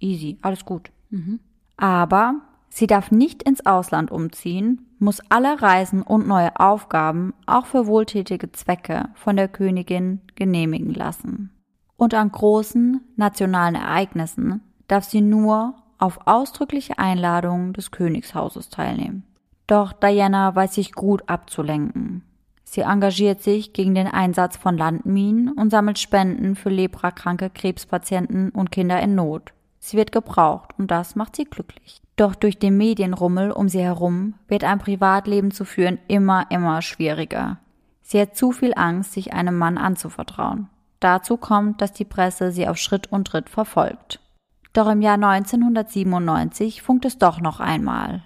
Easy, 0.00 0.38
alles 0.42 0.64
gut. 0.64 0.90
Mhm. 1.10 1.40
Aber 1.76 2.36
sie 2.68 2.86
darf 2.86 3.10
nicht 3.10 3.42
ins 3.42 3.66
Ausland 3.66 4.10
umziehen, 4.10 4.86
muss 4.98 5.20
alle 5.28 5.60
Reisen 5.60 6.02
und 6.02 6.26
neue 6.26 6.58
Aufgaben 6.58 7.34
auch 7.46 7.66
für 7.66 7.86
wohltätige 7.86 8.50
Zwecke 8.52 9.10
von 9.14 9.36
der 9.36 9.48
Königin 9.48 10.20
genehmigen 10.36 10.94
lassen. 10.94 11.50
Und 11.96 12.14
an 12.14 12.30
großen 12.30 13.00
nationalen 13.16 13.74
Ereignissen 13.74 14.62
darf 14.86 15.04
sie 15.04 15.20
nur 15.20 15.74
auf 15.98 16.20
ausdrückliche 16.26 16.98
Einladung 16.98 17.72
des 17.72 17.90
Königshauses 17.90 18.68
teilnehmen. 18.68 19.24
Doch 19.66 19.92
Diana 19.92 20.54
weiß 20.54 20.74
sich 20.74 20.92
gut 20.92 21.22
abzulenken. 21.28 22.22
Sie 22.64 22.82
engagiert 22.82 23.42
sich 23.42 23.72
gegen 23.72 23.94
den 23.94 24.06
Einsatz 24.06 24.56
von 24.56 24.76
Landminen 24.76 25.52
und 25.52 25.70
sammelt 25.70 25.98
Spenden 25.98 26.54
für 26.54 26.68
leprakranke 26.68 27.50
Krebspatienten 27.50 28.50
und 28.50 28.70
Kinder 28.70 29.00
in 29.00 29.14
Not. 29.14 29.52
Sie 29.78 29.96
wird 29.96 30.12
gebraucht 30.12 30.70
und 30.78 30.90
das 30.90 31.16
macht 31.16 31.36
sie 31.36 31.44
glücklich. 31.44 32.02
Doch 32.16 32.34
durch 32.34 32.58
den 32.58 32.76
Medienrummel 32.76 33.52
um 33.52 33.68
sie 33.68 33.80
herum 33.80 34.34
wird 34.48 34.64
ein 34.64 34.78
Privatleben 34.78 35.50
zu 35.50 35.64
führen 35.64 35.98
immer, 36.08 36.50
immer 36.50 36.82
schwieriger. 36.82 37.58
Sie 38.02 38.20
hat 38.20 38.36
zu 38.36 38.52
viel 38.52 38.72
Angst, 38.74 39.12
sich 39.12 39.32
einem 39.32 39.56
Mann 39.56 39.78
anzuvertrauen. 39.78 40.68
Dazu 41.00 41.36
kommt, 41.36 41.80
dass 41.80 41.92
die 41.92 42.04
Presse 42.04 42.50
sie 42.50 42.66
auf 42.66 42.76
Schritt 42.76 43.06
und 43.12 43.28
Tritt 43.28 43.48
verfolgt. 43.48 44.20
Doch 44.78 44.88
im 44.88 45.02
Jahr 45.02 45.14
1997 45.14 46.82
funkt 46.82 47.04
es 47.04 47.18
doch 47.18 47.40
noch 47.40 47.58
einmal. 47.58 48.22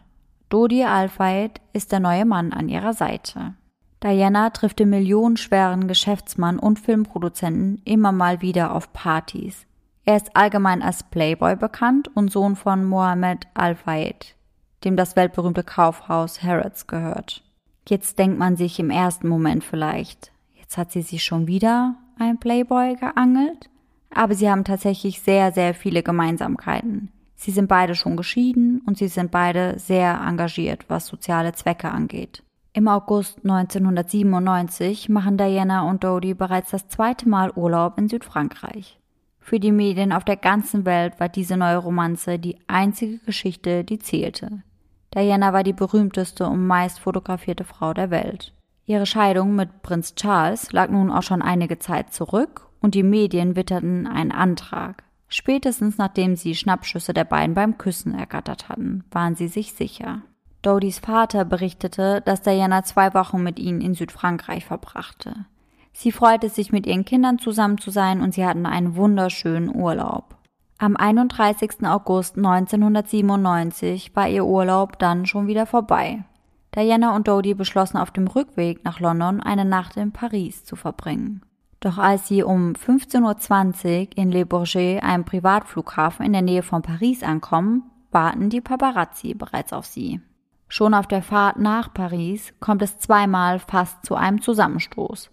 Dodi 0.50 0.84
Al-Fayed 0.84 1.62
ist 1.72 1.92
der 1.92 2.00
neue 2.00 2.26
Mann 2.26 2.52
an 2.52 2.68
ihrer 2.68 2.92
Seite. 2.92 3.54
Diana 4.02 4.50
trifft 4.50 4.78
den 4.78 4.90
millionenschweren 4.90 5.88
Geschäftsmann 5.88 6.58
und 6.58 6.78
Filmproduzenten 6.78 7.80
immer 7.86 8.12
mal 8.12 8.42
wieder 8.42 8.74
auf 8.74 8.92
Partys. 8.92 9.64
Er 10.04 10.16
ist 10.16 10.36
allgemein 10.36 10.82
als 10.82 11.04
Playboy 11.04 11.56
bekannt 11.56 12.14
und 12.14 12.30
Sohn 12.30 12.54
von 12.54 12.84
Mohammed 12.84 13.46
Al-Fayed, 13.54 14.36
dem 14.84 14.94
das 14.94 15.16
weltberühmte 15.16 15.64
Kaufhaus 15.64 16.42
Harrods 16.42 16.86
gehört. 16.86 17.42
Jetzt 17.88 18.18
denkt 18.18 18.38
man 18.38 18.58
sich 18.58 18.78
im 18.78 18.90
ersten 18.90 19.26
Moment 19.26 19.64
vielleicht, 19.64 20.32
jetzt 20.60 20.76
hat 20.76 20.92
sie 20.92 21.00
sich 21.00 21.24
schon 21.24 21.46
wieder 21.46 21.94
ein 22.18 22.36
Playboy 22.36 22.96
geangelt? 22.96 23.70
Aber 24.14 24.34
sie 24.34 24.50
haben 24.50 24.64
tatsächlich 24.64 25.20
sehr, 25.20 25.52
sehr 25.52 25.74
viele 25.74 26.02
Gemeinsamkeiten. 26.02 27.10
Sie 27.34 27.50
sind 27.50 27.66
beide 27.66 27.94
schon 27.94 28.16
geschieden 28.16 28.82
und 28.86 28.98
sie 28.98 29.08
sind 29.08 29.30
beide 29.30 29.78
sehr 29.78 30.20
engagiert, 30.20 30.84
was 30.88 31.06
soziale 31.06 31.52
Zwecke 31.54 31.90
angeht. 31.90 32.42
Im 32.72 32.88
August 32.88 33.38
1997 33.42 35.08
machen 35.08 35.36
Diana 35.36 35.88
und 35.88 36.04
Dodie 36.04 36.34
bereits 36.34 36.70
das 36.70 36.88
zweite 36.88 37.28
Mal 37.28 37.50
Urlaub 37.50 37.98
in 37.98 38.08
Südfrankreich. 38.08 38.98
Für 39.40 39.58
die 39.58 39.72
Medien 39.72 40.12
auf 40.12 40.24
der 40.24 40.36
ganzen 40.36 40.84
Welt 40.84 41.18
war 41.18 41.28
diese 41.28 41.56
neue 41.56 41.78
Romanze 41.78 42.38
die 42.38 42.58
einzige 42.68 43.18
Geschichte, 43.18 43.82
die 43.82 43.98
zählte. 43.98 44.62
Diana 45.14 45.52
war 45.52 45.64
die 45.64 45.72
berühmteste 45.72 46.46
und 46.46 46.66
meist 46.66 47.00
fotografierte 47.00 47.64
Frau 47.64 47.92
der 47.92 48.10
Welt. 48.10 48.54
Ihre 48.86 49.04
Scheidung 49.04 49.54
mit 49.56 49.82
Prinz 49.82 50.14
Charles 50.14 50.72
lag 50.72 50.90
nun 50.90 51.10
auch 51.10 51.22
schon 51.22 51.42
einige 51.42 51.78
Zeit 51.78 52.14
zurück 52.14 52.68
und 52.82 52.94
die 52.94 53.02
Medien 53.02 53.56
witterten 53.56 54.06
einen 54.06 54.32
Antrag. 54.32 55.04
Spätestens 55.28 55.96
nachdem 55.96 56.36
sie 56.36 56.54
Schnappschüsse 56.54 57.14
der 57.14 57.24
beiden 57.24 57.54
beim 57.54 57.78
Küssen 57.78 58.14
ergattert 58.14 58.68
hatten, 58.68 59.04
waren 59.10 59.34
sie 59.34 59.48
sich 59.48 59.72
sicher. 59.72 60.20
Dodys 60.60 60.98
Vater 60.98 61.44
berichtete, 61.44 62.20
dass 62.20 62.42
Diana 62.42 62.82
zwei 62.82 63.14
Wochen 63.14 63.42
mit 63.42 63.58
ihnen 63.58 63.80
in 63.80 63.94
Südfrankreich 63.94 64.64
verbrachte. 64.64 65.46
Sie 65.92 66.12
freute 66.12 66.48
sich, 66.48 66.72
mit 66.72 66.86
ihren 66.86 67.04
Kindern 67.04 67.38
zusammen 67.38 67.78
zu 67.78 67.90
sein 67.90 68.20
und 68.20 68.34
sie 68.34 68.44
hatten 68.44 68.66
einen 68.66 68.96
wunderschönen 68.96 69.74
Urlaub. 69.74 70.36
Am 70.78 70.96
31. 70.96 71.84
August 71.84 72.36
1997 72.36 74.14
war 74.16 74.28
ihr 74.28 74.44
Urlaub 74.44 74.98
dann 74.98 75.26
schon 75.26 75.46
wieder 75.46 75.66
vorbei. 75.66 76.24
Diana 76.74 77.14
und 77.14 77.28
Dodie 77.28 77.54
beschlossen 77.54 77.98
auf 77.98 78.10
dem 78.10 78.26
Rückweg 78.26 78.84
nach 78.84 78.98
London 78.98 79.40
eine 79.40 79.64
Nacht 79.64 79.96
in 79.96 80.12
Paris 80.12 80.64
zu 80.64 80.74
verbringen. 80.74 81.42
Doch 81.82 81.98
als 81.98 82.28
sie 82.28 82.44
um 82.44 82.74
15.20 82.74 84.02
Uhr 84.02 84.16
in 84.16 84.30
Le 84.30 84.46
Bourget, 84.46 85.02
einem 85.02 85.24
Privatflughafen 85.24 86.24
in 86.24 86.32
der 86.32 86.40
Nähe 86.40 86.62
von 86.62 86.80
Paris, 86.80 87.24
ankommen, 87.24 87.90
warten 88.12 88.50
die 88.50 88.60
Paparazzi 88.60 89.34
bereits 89.34 89.72
auf 89.72 89.84
sie. 89.84 90.20
Schon 90.68 90.94
auf 90.94 91.08
der 91.08 91.22
Fahrt 91.22 91.58
nach 91.58 91.92
Paris 91.92 92.54
kommt 92.60 92.82
es 92.82 92.98
zweimal 92.98 93.58
fast 93.58 94.06
zu 94.06 94.14
einem 94.14 94.40
Zusammenstoß. 94.40 95.30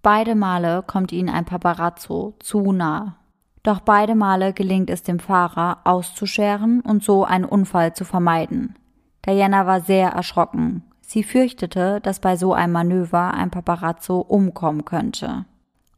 Beide 0.00 0.36
Male 0.36 0.84
kommt 0.86 1.10
ihnen 1.10 1.28
ein 1.28 1.44
Paparazzo 1.44 2.34
zu 2.38 2.70
nah. 2.70 3.16
Doch 3.64 3.80
beide 3.80 4.14
Male 4.14 4.52
gelingt 4.52 4.90
es 4.90 5.02
dem 5.02 5.18
Fahrer 5.18 5.78
auszuscheren 5.82 6.82
und 6.82 7.02
so 7.02 7.24
einen 7.24 7.44
Unfall 7.44 7.94
zu 7.94 8.04
vermeiden. 8.04 8.76
Diana 9.26 9.66
war 9.66 9.80
sehr 9.80 10.10
erschrocken. 10.10 10.84
Sie 11.00 11.24
fürchtete, 11.24 12.00
dass 12.00 12.20
bei 12.20 12.36
so 12.36 12.54
einem 12.54 12.74
Manöver 12.74 13.34
ein 13.34 13.50
Paparazzo 13.50 14.20
umkommen 14.20 14.84
könnte. 14.84 15.46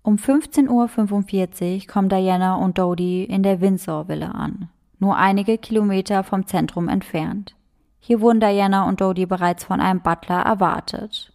Um 0.04 0.16
15.45 0.16 0.68
Uhr 0.68 1.86
kommen 1.86 2.08
Diana 2.08 2.56
und 2.56 2.76
Dodie 2.76 3.22
in 3.22 3.44
der 3.44 3.60
Windsor-Villa 3.60 4.32
an, 4.32 4.68
nur 4.98 5.16
einige 5.16 5.58
Kilometer 5.58 6.24
vom 6.24 6.44
Zentrum 6.48 6.88
entfernt. 6.88 7.54
Hier 8.00 8.20
wurden 8.20 8.40
Diana 8.40 8.88
und 8.88 9.00
Dodie 9.00 9.26
bereits 9.26 9.62
von 9.62 9.80
einem 9.80 10.00
Butler 10.00 10.40
erwartet. 10.40 11.32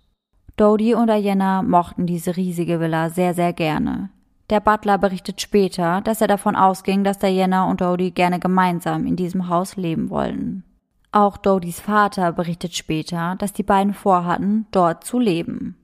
Dodie 0.57 0.95
und 0.95 1.07
Diana 1.07 1.61
mochten 1.61 2.05
diese 2.05 2.35
riesige 2.35 2.81
Villa 2.81 3.09
sehr, 3.09 3.33
sehr 3.33 3.53
gerne. 3.53 4.09
Der 4.49 4.59
Butler 4.59 4.97
berichtet 4.97 5.39
später, 5.39 6.01
dass 6.01 6.19
er 6.19 6.27
davon 6.27 6.57
ausging, 6.57 7.05
dass 7.05 7.19
Diana 7.19 7.69
und 7.69 7.79
Dodie 7.79 8.11
gerne 8.11 8.39
gemeinsam 8.39 9.05
in 9.05 9.15
diesem 9.15 9.47
Haus 9.47 9.77
leben 9.77 10.09
wollten. 10.09 10.65
Auch 11.13 11.37
Dodies 11.37 11.79
Vater 11.79 12.33
berichtet 12.33 12.75
später, 12.75 13.35
dass 13.37 13.53
die 13.53 13.63
beiden 13.63 13.93
vorhatten, 13.93 14.67
dort 14.71 15.05
zu 15.05 15.19
leben. 15.19 15.76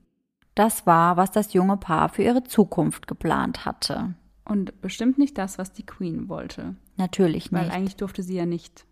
Das 0.54 0.86
war, 0.86 1.16
was 1.16 1.30
das 1.30 1.52
junge 1.52 1.76
Paar 1.76 2.08
für 2.08 2.22
ihre 2.22 2.44
Zukunft 2.44 3.06
geplant 3.06 3.64
hatte. 3.64 4.14
Und 4.44 4.80
bestimmt 4.80 5.18
nicht 5.18 5.38
das, 5.38 5.58
was 5.58 5.72
die 5.72 5.86
Queen 5.86 6.28
wollte. 6.28 6.76
Natürlich 6.96 7.50
nicht. 7.50 7.52
Weil 7.52 7.70
eigentlich 7.70 7.96
durfte 7.96 8.22
sie 8.22 8.36
ja 8.36 8.46
nicht 8.46 8.84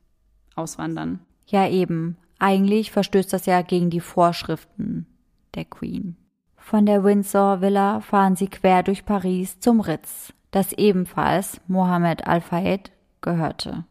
auswandern. 0.56 1.20
Ja, 1.46 1.68
eben. 1.68 2.16
Eigentlich 2.38 2.90
verstößt 2.90 3.32
das 3.32 3.46
ja 3.46 3.62
gegen 3.62 3.90
die 3.90 4.00
Vorschriften 4.00 5.06
der 5.54 5.64
Queen. 5.64 6.16
Von 6.56 6.86
der 6.86 7.04
Windsor 7.04 7.60
Villa 7.60 8.00
fahren 8.00 8.36
sie 8.36 8.48
quer 8.48 8.82
durch 8.82 9.04
Paris 9.04 9.60
zum 9.60 9.80
Ritz, 9.80 10.32
das 10.50 10.72
ebenfalls 10.72 11.60
Mohammed 11.66 12.26
Al-Fayed 12.26 12.90
gehörte. 13.20 13.84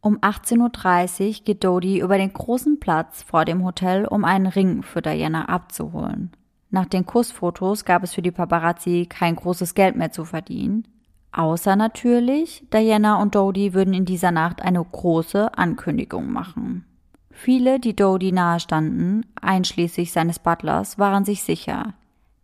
Um 0.00 0.18
18.30 0.18 1.28
Uhr 1.28 1.44
geht 1.44 1.64
Dodi 1.64 1.98
über 1.98 2.16
den 2.16 2.32
großen 2.32 2.78
Platz 2.78 3.22
vor 3.22 3.44
dem 3.44 3.64
Hotel, 3.64 4.06
um 4.06 4.24
einen 4.24 4.46
Ring 4.46 4.82
für 4.82 5.02
Diana 5.02 5.48
abzuholen. 5.48 6.30
Nach 6.70 6.86
den 6.86 7.06
Kussfotos 7.06 7.84
gab 7.84 8.02
es 8.02 8.14
für 8.14 8.22
die 8.22 8.30
Paparazzi 8.30 9.06
kein 9.08 9.36
großes 9.36 9.74
Geld 9.74 9.96
mehr 9.96 10.12
zu 10.12 10.24
verdienen. 10.24 10.86
Außer 11.32 11.76
natürlich, 11.76 12.66
Diana 12.72 13.20
und 13.20 13.34
Dodi 13.34 13.74
würden 13.74 13.94
in 13.94 14.04
dieser 14.04 14.30
Nacht 14.30 14.62
eine 14.62 14.84
große 14.84 15.56
Ankündigung 15.56 16.30
machen. 16.30 16.84
Viele, 17.30 17.78
die 17.78 17.94
Dodie 17.94 18.32
nahestanden, 18.32 19.24
einschließlich 19.40 20.12
seines 20.12 20.38
Butlers, 20.38 20.98
waren 20.98 21.24
sich 21.24 21.42
sicher, 21.42 21.94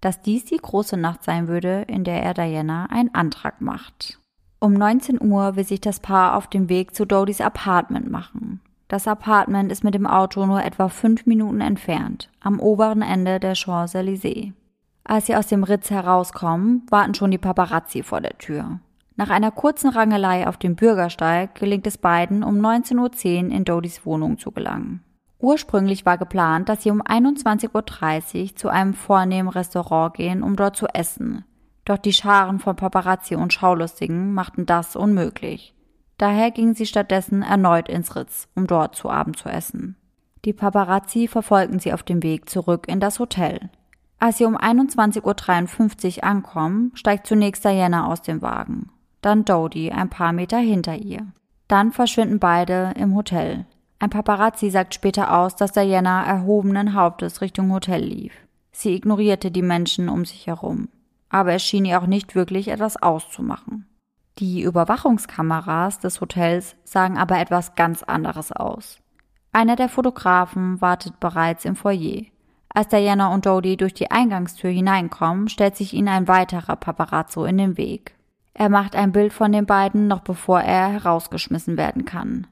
dass 0.01 0.23
dies 0.23 0.45
die 0.45 0.59
große 0.59 0.97
Nacht 0.97 1.25
sein 1.25 1.49
würde, 1.49 1.83
in 1.89 2.05
der 2.05 2.23
er 2.23 2.35
Diana 2.35 2.87
einen 2.87 3.15
Antrag 3.15 3.61
macht. 3.61 4.21
Um 4.61 4.73
19 4.73 5.21
Uhr 5.21 5.57
will 5.57 5.65
sich 5.65 5.81
das 5.81 6.01
Paar 6.01 6.37
auf 6.37 6.47
dem 6.47 6.69
Weg 6.69 6.95
zu 6.95 7.05
Dodies 7.05 7.41
Apartment 7.41 8.11
machen. 8.11 8.61
Das 8.89 9.09
Apartment 9.09 9.73
ist 9.73 9.85
mit 9.85 9.95
dem 9.95 10.07
Auto 10.07 10.45
nur 10.47 10.63
etwa 10.63 10.89
fünf 10.89 11.27
Minuten 11.27 11.61
entfernt, 11.61 12.31
am 12.41 12.61
oberen 12.61 13.03
Ende 13.03 13.41
der 13.41 13.55
Champs-Élysées. 13.55 14.53
Als 15.05 15.27
sie 15.27 15.37
aus 15.37 15.47
dem 15.47 15.65
Ritz 15.65 15.91
herauskommen, 15.91 16.87
warten 16.91 17.15
schon 17.15 17.31
die 17.31 17.39
Paparazzi 17.39 18.03
vor 18.03 18.21
der 18.21 18.39
Tür. 18.39 18.81
Nach 19.17 19.31
einer 19.31 19.51
kurzen 19.51 19.91
Rangelei 19.91 20.49
auf 20.49 20.57
dem 20.57 20.75
Bürgersteig 20.75 21.55
gelingt 21.55 21.87
es 21.87 21.99
beiden, 21.99 22.43
um 22.43 22.57
19.10 22.59 23.45
Uhr 23.47 23.53
in 23.53 23.65
Dodys 23.65 24.05
Wohnung 24.05 24.39
zu 24.39 24.51
gelangen. 24.51 25.05
Ursprünglich 25.39 26.07
war 26.07 26.19
geplant, 26.19 26.69
dass 26.69 26.83
sie 26.83 26.91
um 26.91 27.03
21.30 27.03 28.43
Uhr 28.43 28.57
zu 28.57 28.69
einem 28.71 28.95
vornehmen 28.95 29.49
Restaurant 29.49 30.15
gehen, 30.15 30.43
um 30.43 30.57
dort 30.57 30.77
zu 30.77 30.87
essen. 30.87 31.45
Doch 31.85 31.99
die 31.99 32.15
Scharen 32.15 32.61
von 32.61 32.77
Paparazzi 32.77 33.37
und 33.37 33.53
Schaulustigen 33.53 34.33
machten 34.33 34.65
das 34.65 34.97
unmöglich. 34.97 35.74
Daher 36.19 36.51
gingen 36.51 36.75
sie 36.75 36.87
stattdessen 36.87 37.43
erneut 37.43 37.89
ins 37.89 38.15
Ritz, 38.17 38.49
um 38.55 38.67
dort 38.67 38.95
zu 38.95 39.11
Abend 39.11 39.37
zu 39.37 39.49
essen. 39.49 39.97
Die 40.45 40.53
Paparazzi 40.53 41.27
verfolgten 41.27 41.79
sie 41.79 41.93
auf 41.93 42.03
dem 42.03 42.23
Weg 42.23 42.49
zurück 42.49 42.87
in 42.89 43.01
das 43.01 43.19
Hotel. 43.19 43.71
Als 44.19 44.39
sie 44.39 44.45
um 44.45 44.57
21.53 44.57 46.19
Uhr 46.19 46.25
ankommen, 46.25 46.93
steigt 46.95 47.27
zunächst 47.27 47.65
Diana 47.65 48.07
aus 48.07 48.23
dem 48.23 48.43
Wagen 48.43 48.91
dann 49.25 49.45
Dodie 49.45 49.93
ein 49.93 50.11
paar 50.11 50.33
Meter 50.33 50.59
hinter 50.59 50.97
ihr. 50.97 51.27
Dann 51.69 51.93
verschwinden 51.93 52.39
beide 52.39 52.93
im 52.97 53.15
Hotel. 53.15 53.65
Ein 53.99 54.11
Paparazzi 54.11 54.71
sagt 54.71 54.95
später 54.95 55.39
aus, 55.39 55.57
dass 55.57 55.73
Diana 55.73 56.25
erhobenen 56.27 56.95
Hauptes 56.95 57.41
Richtung 57.41 57.73
Hotel 57.73 58.03
lief. 58.03 58.33
Sie 58.73 58.95
ignorierte 58.95 59.51
die 59.51 59.63
Menschen 59.63 60.09
um 60.09 60.25
sich 60.25 60.47
herum. 60.47 60.89
Aber 61.31 61.55
es 61.55 61.63
schien 61.63 61.85
ihr 61.85 62.01
auch 62.01 62.07
nicht 62.07 62.35
wirklich 62.35 62.69
etwas 62.69 63.03
auszumachen. 63.03 63.87
Die 64.39 64.63
Überwachungskameras 64.63 66.01
des 66.01 66.21
Hotels 66.21 66.75
sagen 66.83 67.19
aber 67.19 67.39
etwas 67.39 67.77
ganz 67.77 68.03
anderes 68.03 68.51
aus. 68.51 68.99
Einer 69.53 69.77
der 69.77 69.89
Fotografen 69.89 70.81
wartet 70.81 71.21
bereits 71.21 71.65
im 71.65 71.77
Foyer. 71.77 72.23
Als 72.69 72.89
Diana 72.89 73.33
und 73.33 73.47
Dodie 73.47 73.77
durch 73.77 73.95
die 73.95 74.11
Eingangstür 74.11 74.71
hineinkommen, 74.71 75.49
stellt 75.49 75.77
sich 75.77 75.95
ihnen 75.95 76.09
ein 76.09 76.27
weiterer 76.27 76.75
Paparazzo 76.75 77.45
in 77.45 77.59
den 77.59 77.77
Weg. 77.77 78.17
Er 78.53 78.69
macht 78.69 78.97
ein 78.97 79.13
Bild 79.13 79.33
von 79.33 79.53
den 79.53 79.67
beiden, 79.67 80.09
noch 80.09 80.21
bevor 80.21 80.61
er 80.61 80.89
herausgeschmissen 80.89 81.77
werden 81.77 82.05
kann. 82.05 82.49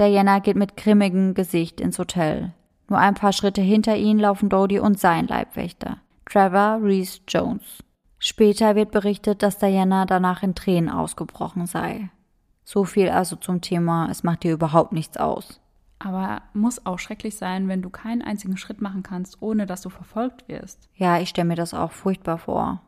Diana 0.00 0.40
geht 0.40 0.56
mit 0.56 0.76
grimmigem 0.76 1.34
Gesicht 1.34 1.80
ins 1.80 2.00
Hotel. 2.00 2.52
Nur 2.88 2.98
ein 2.98 3.14
paar 3.14 3.32
Schritte 3.32 3.60
hinter 3.60 3.96
ihnen 3.96 4.18
laufen 4.18 4.48
Dodie 4.48 4.80
und 4.80 4.98
sein 4.98 5.28
Leibwächter, 5.28 5.98
Trevor 6.24 6.80
Reese 6.82 7.20
Jones. 7.28 7.84
Später 8.22 8.76
wird 8.76 8.90
berichtet, 8.90 9.42
dass 9.42 9.58
Diana 9.58 10.04
danach 10.04 10.42
in 10.42 10.54
Tränen 10.54 10.90
ausgebrochen 10.90 11.66
sei. 11.66 12.10
So 12.64 12.84
viel 12.84 13.08
also 13.08 13.34
zum 13.34 13.62
Thema, 13.62 14.08
es 14.10 14.22
macht 14.22 14.44
dir 14.44 14.52
überhaupt 14.52 14.92
nichts 14.92 15.16
aus. 15.16 15.58
Aber 15.98 16.42
muss 16.52 16.84
auch 16.84 16.98
schrecklich 16.98 17.36
sein, 17.36 17.66
wenn 17.66 17.80
du 17.80 17.88
keinen 17.88 18.20
einzigen 18.20 18.58
Schritt 18.58 18.82
machen 18.82 19.02
kannst, 19.02 19.40
ohne 19.40 19.64
dass 19.64 19.80
du 19.80 19.88
verfolgt 19.88 20.48
wirst. 20.48 20.88
Ja, 20.94 21.18
ich 21.18 21.30
stelle 21.30 21.48
mir 21.48 21.56
das 21.56 21.72
auch 21.72 21.92
furchtbar 21.92 22.36
vor. 22.36 22.82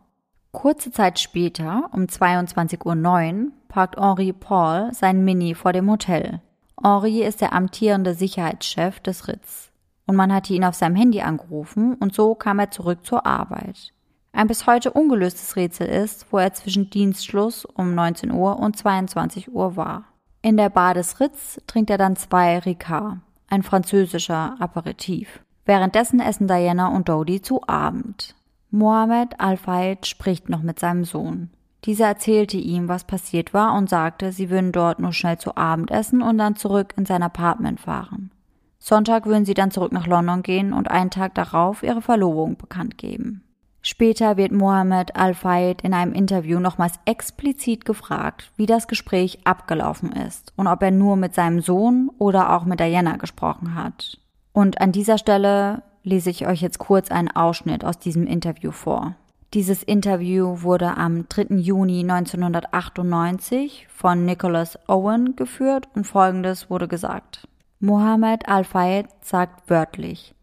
Kurze 0.52 0.90
Zeit 0.90 1.18
später, 1.18 1.88
um 1.92 2.02
22.09 2.02 2.84
Uhr, 2.84 3.52
parkt 3.68 3.98
Henri 3.98 4.34
Paul 4.34 4.90
sein 4.92 5.24
Mini 5.24 5.54
vor 5.54 5.72
dem 5.72 5.90
Hotel. 5.90 6.42
Henri 6.82 7.22
ist 7.22 7.40
der 7.40 7.54
amtierende 7.54 8.12
Sicherheitschef 8.12 9.00
des 9.00 9.28
Ritz. 9.28 9.72
Und 10.06 10.16
man 10.16 10.32
hatte 10.32 10.52
ihn 10.52 10.64
auf 10.64 10.74
seinem 10.74 10.96
Handy 10.96 11.22
angerufen 11.22 11.94
und 11.94 12.14
so 12.14 12.34
kam 12.34 12.58
er 12.58 12.70
zurück 12.70 13.06
zur 13.06 13.24
Arbeit. 13.24 13.94
Ein 14.32 14.46
bis 14.46 14.66
heute 14.66 14.90
ungelöstes 14.92 15.56
Rätsel 15.56 15.86
ist, 15.86 16.26
wo 16.30 16.38
er 16.38 16.54
zwischen 16.54 16.88
Dienstschluss 16.88 17.66
um 17.66 17.94
19 17.94 18.32
Uhr 18.32 18.58
und 18.58 18.76
22 18.76 19.52
Uhr 19.52 19.76
war. 19.76 20.04
In 20.40 20.56
der 20.56 20.70
Bar 20.70 20.94
des 20.94 21.20
Ritz 21.20 21.60
trinkt 21.66 21.90
er 21.90 21.98
dann 21.98 22.16
zwei 22.16 22.58
Ricard, 22.58 23.18
ein 23.48 23.62
französischer 23.62 24.56
Aperitif. 24.58 25.40
Währenddessen 25.66 26.18
essen 26.18 26.48
Diana 26.48 26.88
und 26.88 27.08
Dodie 27.08 27.42
zu 27.42 27.60
Abend. 27.68 28.34
Mohammed 28.70 29.38
Al-Fayed 29.38 30.06
spricht 30.06 30.48
noch 30.48 30.62
mit 30.62 30.80
seinem 30.80 31.04
Sohn. 31.04 31.50
Dieser 31.84 32.06
erzählte 32.06 32.56
ihm, 32.56 32.88
was 32.88 33.04
passiert 33.04 33.52
war 33.52 33.74
und 33.74 33.90
sagte, 33.90 34.32
sie 34.32 34.48
würden 34.48 34.72
dort 34.72 34.98
nur 34.98 35.12
schnell 35.12 35.36
zu 35.36 35.56
Abend 35.56 35.90
essen 35.90 36.22
und 36.22 36.38
dann 36.38 36.56
zurück 36.56 36.94
in 36.96 37.04
sein 37.04 37.22
Apartment 37.22 37.80
fahren. 37.80 38.30
Sonntag 38.78 39.26
würden 39.26 39.44
sie 39.44 39.54
dann 39.54 39.70
zurück 39.70 39.92
nach 39.92 40.06
London 40.06 40.42
gehen 40.42 40.72
und 40.72 40.90
einen 40.90 41.10
Tag 41.10 41.34
darauf 41.34 41.82
ihre 41.82 42.02
Verlobung 42.02 42.56
bekannt 42.56 42.98
geben. 42.98 43.41
Später 43.84 44.36
wird 44.36 44.52
Mohammed 44.52 45.16
Al-Fayed 45.16 45.82
in 45.82 45.92
einem 45.92 46.12
Interview 46.12 46.60
nochmals 46.60 47.00
explizit 47.04 47.84
gefragt, 47.84 48.52
wie 48.56 48.66
das 48.66 48.86
Gespräch 48.86 49.40
abgelaufen 49.44 50.12
ist 50.12 50.52
und 50.56 50.68
ob 50.68 50.82
er 50.82 50.92
nur 50.92 51.16
mit 51.16 51.34
seinem 51.34 51.60
Sohn 51.60 52.08
oder 52.18 52.54
auch 52.54 52.64
mit 52.64 52.78
Diana 52.78 53.16
gesprochen 53.16 53.74
hat. 53.74 54.18
Und 54.52 54.80
an 54.80 54.92
dieser 54.92 55.18
Stelle 55.18 55.82
lese 56.04 56.30
ich 56.30 56.46
euch 56.46 56.62
jetzt 56.62 56.78
kurz 56.78 57.10
einen 57.10 57.28
Ausschnitt 57.28 57.84
aus 57.84 57.98
diesem 57.98 58.26
Interview 58.28 58.70
vor. 58.70 59.16
Dieses 59.52 59.82
Interview 59.82 60.62
wurde 60.62 60.96
am 60.96 61.28
3. 61.28 61.56
Juni 61.56 62.00
1998 62.08 63.88
von 63.92 64.24
Nicholas 64.24 64.78
Owen 64.88 65.34
geführt 65.34 65.88
und 65.94 66.06
folgendes 66.06 66.70
wurde 66.70 66.86
gesagt. 66.86 67.48
Mohammed 67.80 68.48
Al-Fayed 68.48 69.06
sagt 69.22 69.68
wörtlich, 69.68 70.36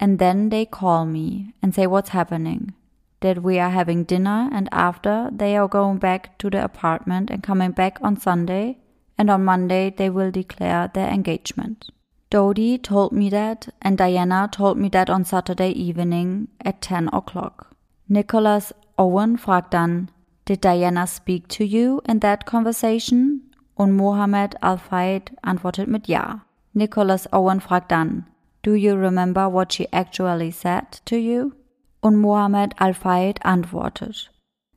And 0.00 0.18
then 0.18 0.48
they 0.48 0.64
call 0.64 1.04
me 1.04 1.52
and 1.60 1.74
say 1.74 1.86
what's 1.86 2.14
happening 2.14 2.72
that 3.20 3.42
we 3.42 3.58
are 3.58 3.70
having 3.70 4.04
dinner 4.04 4.48
and 4.52 4.68
after 4.72 5.28
they 5.32 5.56
are 5.56 5.68
going 5.68 5.98
back 5.98 6.38
to 6.38 6.50
the 6.50 6.62
apartment 6.62 7.30
and 7.30 7.42
coming 7.42 7.72
back 7.72 7.98
on 8.02 8.16
Sunday 8.16 8.78
and 9.16 9.30
on 9.30 9.44
Monday 9.44 9.90
they 9.90 10.08
will 10.08 10.30
declare 10.30 10.90
their 10.92 11.08
engagement. 11.08 11.90
Dodie 12.30 12.78
told 12.78 13.12
me 13.12 13.30
that 13.30 13.68
and 13.82 13.96
Diana 13.96 14.48
told 14.52 14.78
me 14.78 14.88
that 14.90 15.10
on 15.10 15.24
Saturday 15.24 15.70
evening 15.70 16.48
at 16.64 16.80
10 16.82 17.08
o'clock. 17.12 17.74
Nicholas 18.08 18.72
Owen 18.98 19.36
fragt 19.36 19.72
dann, 19.72 20.10
Did 20.44 20.62
Diana 20.62 21.06
speak 21.06 21.48
to 21.48 21.64
you 21.64 22.00
in 22.06 22.20
that 22.20 22.46
conversation? 22.46 23.42
Und 23.76 23.92
Mohammed 23.92 24.56
Al-Fayed 24.62 25.32
antwortet 25.42 25.88
mit 25.88 26.08
Ja. 26.08 26.40
Nicholas 26.72 27.32
Owen 27.32 27.60
fragt 27.60 27.92
dann, 27.92 28.26
Do 28.62 28.74
you 28.74 28.94
remember 28.94 29.52
what 29.52 29.72
she 29.72 29.86
actually 29.92 30.50
said 30.50 31.00
to 31.04 31.16
you? 31.16 31.52
Und 32.00 32.16
Mohammed 32.16 32.80
Al-Fayed 32.80 33.44
antwortet, 33.44 34.30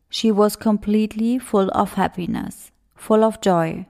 She 0.10 0.36
was 0.36 0.60
completely 0.60 1.40
full 1.40 1.70
of 1.70 1.96
happiness, 1.96 2.72
full 2.96 3.24
of 3.24 3.40
joy. 3.42 3.86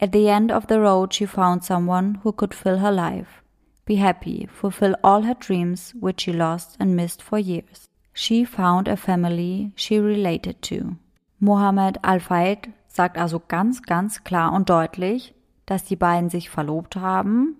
At 0.00 0.12
the 0.12 0.28
end 0.28 0.52
of 0.52 0.66
the 0.68 0.80
road 0.80 1.12
she 1.12 1.26
found 1.26 1.64
someone 1.64 2.20
who 2.22 2.32
could 2.32 2.54
fill 2.54 2.78
her 2.78 2.92
life. 2.92 3.42
Be 3.84 3.96
happy, 3.96 4.46
fulfill 4.46 4.94
all 5.02 5.22
her 5.22 5.34
dreams 5.34 5.94
which 6.00 6.22
she 6.22 6.32
lost 6.32 6.76
and 6.78 6.94
missed 6.94 7.22
for 7.22 7.38
years. 7.38 7.86
She 8.12 8.44
found 8.44 8.88
a 8.88 8.96
family 8.96 9.72
she 9.76 9.98
related 9.98 10.62
to. 10.62 10.96
Mohammed 11.40 11.98
Al-Fayed 12.02 12.72
sagt 12.86 13.18
also 13.18 13.40
ganz, 13.40 13.82
ganz 13.82 14.24
klar 14.24 14.52
und 14.52 14.68
deutlich, 14.70 15.34
dass 15.66 15.84
die 15.84 15.96
beiden 15.96 16.30
sich 16.30 16.50
verlobt 16.50 16.96
haben 16.96 17.56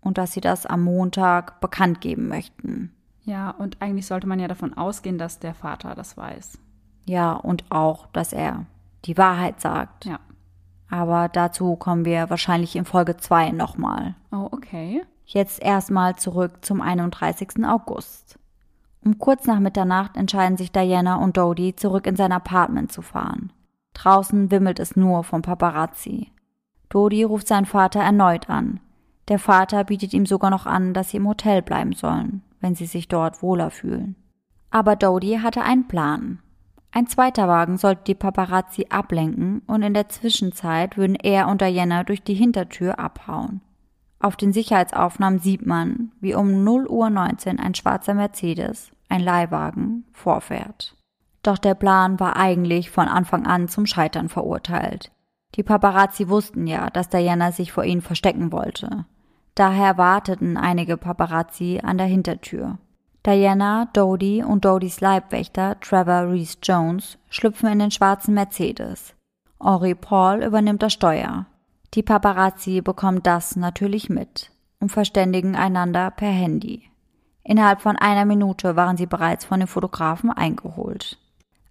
und 0.00 0.18
dass 0.18 0.32
sie 0.32 0.40
das 0.40 0.66
am 0.66 0.82
Montag 0.82 1.60
bekannt 1.60 2.00
geben 2.00 2.28
möchten. 2.28 2.92
Ja, 3.24 3.50
und 3.50 3.80
eigentlich 3.80 4.06
sollte 4.06 4.26
man 4.26 4.38
ja 4.38 4.48
davon 4.48 4.74
ausgehen, 4.74 5.18
dass 5.18 5.38
der 5.38 5.54
Vater 5.54 5.94
das 5.94 6.16
weiß. 6.16 6.58
Ja, 7.06 7.32
und 7.32 7.64
auch, 7.70 8.06
dass 8.08 8.32
er 8.32 8.66
die 9.06 9.18
Wahrheit 9.18 9.60
sagt. 9.60 10.04
Ja. 10.04 10.20
Aber 10.90 11.28
dazu 11.28 11.76
kommen 11.76 12.04
wir 12.04 12.30
wahrscheinlich 12.30 12.76
in 12.76 12.84
Folge 12.84 13.16
2 13.16 13.50
nochmal. 13.50 14.14
Oh, 14.30 14.48
okay. 14.50 15.02
Jetzt 15.24 15.62
erstmal 15.62 16.16
zurück 16.16 16.64
zum 16.64 16.82
31. 16.82 17.64
August. 17.64 18.38
Um 19.02 19.18
kurz 19.18 19.46
nach 19.46 19.58
Mitternacht 19.58 20.16
entscheiden 20.16 20.56
sich 20.56 20.70
Diana 20.70 21.16
und 21.16 21.36
Dodie, 21.36 21.74
zurück 21.76 22.06
in 22.06 22.16
sein 22.16 22.32
Apartment 22.32 22.92
zu 22.92 23.02
fahren. 23.02 23.52
Draußen 23.94 24.50
wimmelt 24.50 24.78
es 24.78 24.96
nur 24.96 25.24
vom 25.24 25.42
Paparazzi. 25.42 26.30
Dodie 26.90 27.22
ruft 27.22 27.48
seinen 27.48 27.66
Vater 27.66 28.00
erneut 28.00 28.50
an. 28.50 28.80
Der 29.28 29.38
Vater 29.38 29.84
bietet 29.84 30.12
ihm 30.12 30.26
sogar 30.26 30.50
noch 30.50 30.66
an, 30.66 30.92
dass 30.92 31.10
sie 31.10 31.16
im 31.16 31.28
Hotel 31.28 31.62
bleiben 31.62 31.92
sollen 31.92 32.42
wenn 32.64 32.74
sie 32.74 32.86
sich 32.86 33.08
dort 33.08 33.42
wohler 33.42 33.70
fühlen. 33.70 34.16
Aber 34.70 34.96
Dodie 34.96 35.40
hatte 35.40 35.62
einen 35.62 35.86
Plan. 35.86 36.38
Ein 36.92 37.06
zweiter 37.06 37.46
Wagen 37.46 37.76
sollte 37.76 38.04
die 38.06 38.14
Paparazzi 38.14 38.86
ablenken 38.88 39.60
und 39.66 39.82
in 39.82 39.92
der 39.92 40.08
Zwischenzeit 40.08 40.96
würden 40.96 41.14
er 41.16 41.48
und 41.48 41.60
Diana 41.60 42.04
durch 42.04 42.22
die 42.22 42.32
Hintertür 42.32 42.98
abhauen. 42.98 43.60
Auf 44.18 44.36
den 44.36 44.54
Sicherheitsaufnahmen 44.54 45.40
sieht 45.40 45.66
man, 45.66 46.12
wie 46.20 46.34
um 46.34 46.64
0 46.64 46.86
Uhr 46.86 47.10
19 47.10 47.60
ein 47.60 47.74
schwarzer 47.74 48.14
Mercedes, 48.14 48.92
ein 49.10 49.20
Leihwagen, 49.20 50.06
vorfährt. 50.12 50.96
Doch 51.42 51.58
der 51.58 51.74
Plan 51.74 52.18
war 52.18 52.36
eigentlich 52.36 52.90
von 52.90 53.08
Anfang 53.08 53.44
an 53.44 53.68
zum 53.68 53.84
Scheitern 53.84 54.30
verurteilt. 54.30 55.12
Die 55.56 55.62
Paparazzi 55.62 56.30
wussten 56.30 56.66
ja, 56.66 56.88
dass 56.88 57.10
Diana 57.10 57.52
sich 57.52 57.72
vor 57.72 57.84
ihnen 57.84 58.00
verstecken 58.00 58.52
wollte. 58.52 59.04
Daher 59.54 59.98
warteten 59.98 60.56
einige 60.56 60.96
Paparazzi 60.96 61.80
an 61.82 61.98
der 61.98 62.08
Hintertür. 62.08 62.78
Diana, 63.24 63.88
Dodie 63.92 64.42
und 64.42 64.64
Dodies 64.64 65.00
Leibwächter 65.00 65.78
Trevor 65.80 66.30
Reese 66.30 66.58
Jones 66.62 67.18
schlüpfen 67.30 67.70
in 67.70 67.78
den 67.78 67.90
schwarzen 67.90 68.34
Mercedes. 68.34 69.14
Henri 69.62 69.94
Paul 69.94 70.42
übernimmt 70.42 70.82
das 70.82 70.92
Steuer. 70.92 71.46
Die 71.94 72.02
Paparazzi 72.02 72.80
bekommen 72.80 73.22
das 73.22 73.56
natürlich 73.56 74.10
mit 74.10 74.50
und 74.80 74.90
verständigen 74.90 75.54
einander 75.56 76.10
per 76.10 76.28
Handy. 76.28 76.82
Innerhalb 77.44 77.80
von 77.80 77.96
einer 77.96 78.24
Minute 78.24 78.74
waren 78.76 78.96
sie 78.96 79.06
bereits 79.06 79.44
von 79.44 79.60
den 79.60 79.68
Fotografen 79.68 80.30
eingeholt. 80.30 81.18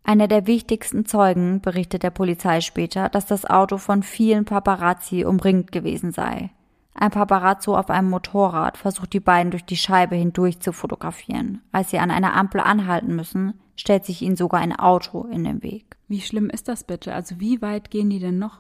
Einer 0.04 0.28
der 0.28 0.48
wichtigsten 0.48 1.06
Zeugen 1.06 1.62
berichtet 1.62 2.04
der 2.04 2.12
Polizei 2.12 2.62
später, 2.62 3.10
dass 3.10 3.26
das 3.26 3.46
Auto 3.46 3.78
von 3.78 4.04
vielen 4.04 4.46
Paparazzi 4.46 5.26
umringt 5.26 5.72
gewesen 5.72 6.12
sei. 6.12 6.52
Ein 6.96 7.12
Paparazzo 7.12 7.76
auf 7.76 7.90
einem 7.90 8.10
Motorrad 8.10 8.78
versucht 8.78 9.14
die 9.14 9.20
beiden 9.20 9.52
durch 9.52 9.66
die 9.66 9.78
Scheibe 9.78 10.16
hindurch 10.16 10.60
zu 10.60 10.72
fotografieren. 10.72 11.62
Als 11.72 11.90
sie 11.90 12.00
an 12.00 12.12
einer 12.12 12.36
Ampel 12.36 12.62
anhalten 12.62 13.16
müssen, 13.16 13.60
stellt 13.76 14.06
sich 14.06 14.22
ihnen 14.22 14.36
sogar 14.36 14.62
ein 14.62 14.78
Auto 14.78 15.24
in 15.24 15.44
den 15.44 15.64
Weg. 15.64 15.98
Wie 16.08 16.22
schlimm 16.22 16.50
ist 16.50 16.68
das 16.68 16.84
bitte? 16.84 17.14
Also 17.14 17.40
wie 17.40 17.62
weit 17.62 17.90
gehen 17.90 18.10
die 18.10 18.20
denn 18.20 18.38
noch? 18.38 18.60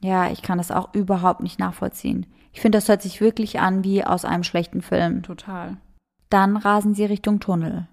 Ja, 0.00 0.30
ich 0.30 0.42
kann 0.42 0.58
das 0.58 0.70
auch 0.70 0.94
überhaupt 0.94 1.40
nicht 1.40 1.58
nachvollziehen. 1.58 2.26
Ich 2.52 2.60
finde, 2.60 2.78
das 2.78 2.88
hört 2.88 3.02
sich 3.02 3.20
wirklich 3.20 3.60
an 3.60 3.84
wie 3.84 4.04
aus 4.04 4.24
einem 4.24 4.42
schlechten 4.42 4.82
Film. 4.82 5.22
Total. 5.22 5.76
Dann 6.30 6.56
rasen 6.56 6.94
sie 6.94 7.04
Richtung 7.04 7.40
Tunnel. 7.40 7.88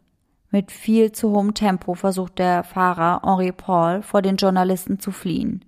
Mit 0.52 0.72
viel 0.72 1.12
zu 1.12 1.32
hohem 1.32 1.54
Tempo 1.54 1.96
versucht 1.96 2.40
der 2.40 2.64
Fahrer 2.64 3.22
Henri 3.24 3.52
Paul 3.52 4.02
vor 4.02 4.22
den 4.22 4.38
Journalisten 4.38 5.00
zu 5.00 5.12
fliehen. 5.12 5.66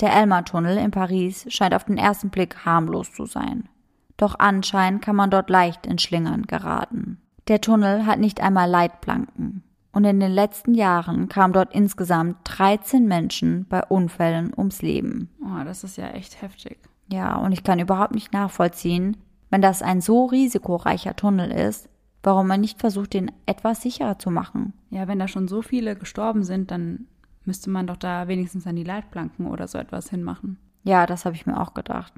Der 0.00 0.12
Elmar-Tunnel 0.12 0.76
in 0.76 0.90
Paris 0.90 1.46
scheint 1.48 1.74
auf 1.74 1.84
den 1.84 1.96
ersten 1.96 2.30
Blick 2.30 2.64
harmlos 2.64 3.12
zu 3.12 3.24
sein. 3.24 3.68
Doch 4.16 4.38
anscheinend 4.38 5.02
kann 5.02 5.16
man 5.16 5.30
dort 5.30 5.50
leicht 5.50 5.86
in 5.86 5.98
Schlingern 5.98 6.42
geraten. 6.42 7.18
Der 7.48 7.60
Tunnel 7.60 8.06
hat 8.06 8.18
nicht 8.18 8.40
einmal 8.40 8.68
Leitplanken. 8.68 9.62
Und 9.92 10.04
in 10.04 10.20
den 10.20 10.32
letzten 10.32 10.74
Jahren 10.74 11.28
kamen 11.28 11.54
dort 11.54 11.74
insgesamt 11.74 12.36
13 12.44 13.06
Menschen 13.06 13.66
bei 13.68 13.82
Unfällen 13.82 14.52
ums 14.54 14.82
Leben. 14.82 15.30
Oh, 15.40 15.64
das 15.64 15.84
ist 15.84 15.96
ja 15.96 16.08
echt 16.08 16.42
heftig. 16.42 16.78
Ja, 17.10 17.36
und 17.36 17.52
ich 17.52 17.64
kann 17.64 17.78
überhaupt 17.78 18.14
nicht 18.14 18.32
nachvollziehen, 18.32 19.16
Wenn 19.48 19.62
das 19.62 19.80
ein 19.80 20.00
so 20.00 20.24
risikoreicher 20.26 21.14
Tunnel 21.14 21.50
ist, 21.52 21.88
warum 22.22 22.48
man 22.48 22.60
nicht 22.60 22.80
versucht, 22.80 23.14
den 23.14 23.30
etwas 23.46 23.80
sicherer 23.80 24.18
zu 24.18 24.30
machen. 24.30 24.72
Ja, 24.90 25.06
wenn 25.06 25.20
da 25.20 25.28
schon 25.28 25.46
so 25.46 25.62
viele 25.62 25.94
gestorben 25.94 26.42
sind, 26.42 26.72
dann 26.72 27.06
müsste 27.46 27.70
man 27.70 27.86
doch 27.86 27.96
da 27.96 28.28
wenigstens 28.28 28.66
an 28.66 28.76
die 28.76 28.84
Leitplanken 28.84 29.46
oder 29.46 29.68
so 29.68 29.78
etwas 29.78 30.10
hinmachen. 30.10 30.58
Ja, 30.84 31.06
das 31.06 31.24
habe 31.24 31.34
ich 31.34 31.46
mir 31.46 31.60
auch 31.60 31.74
gedacht. 31.74 32.12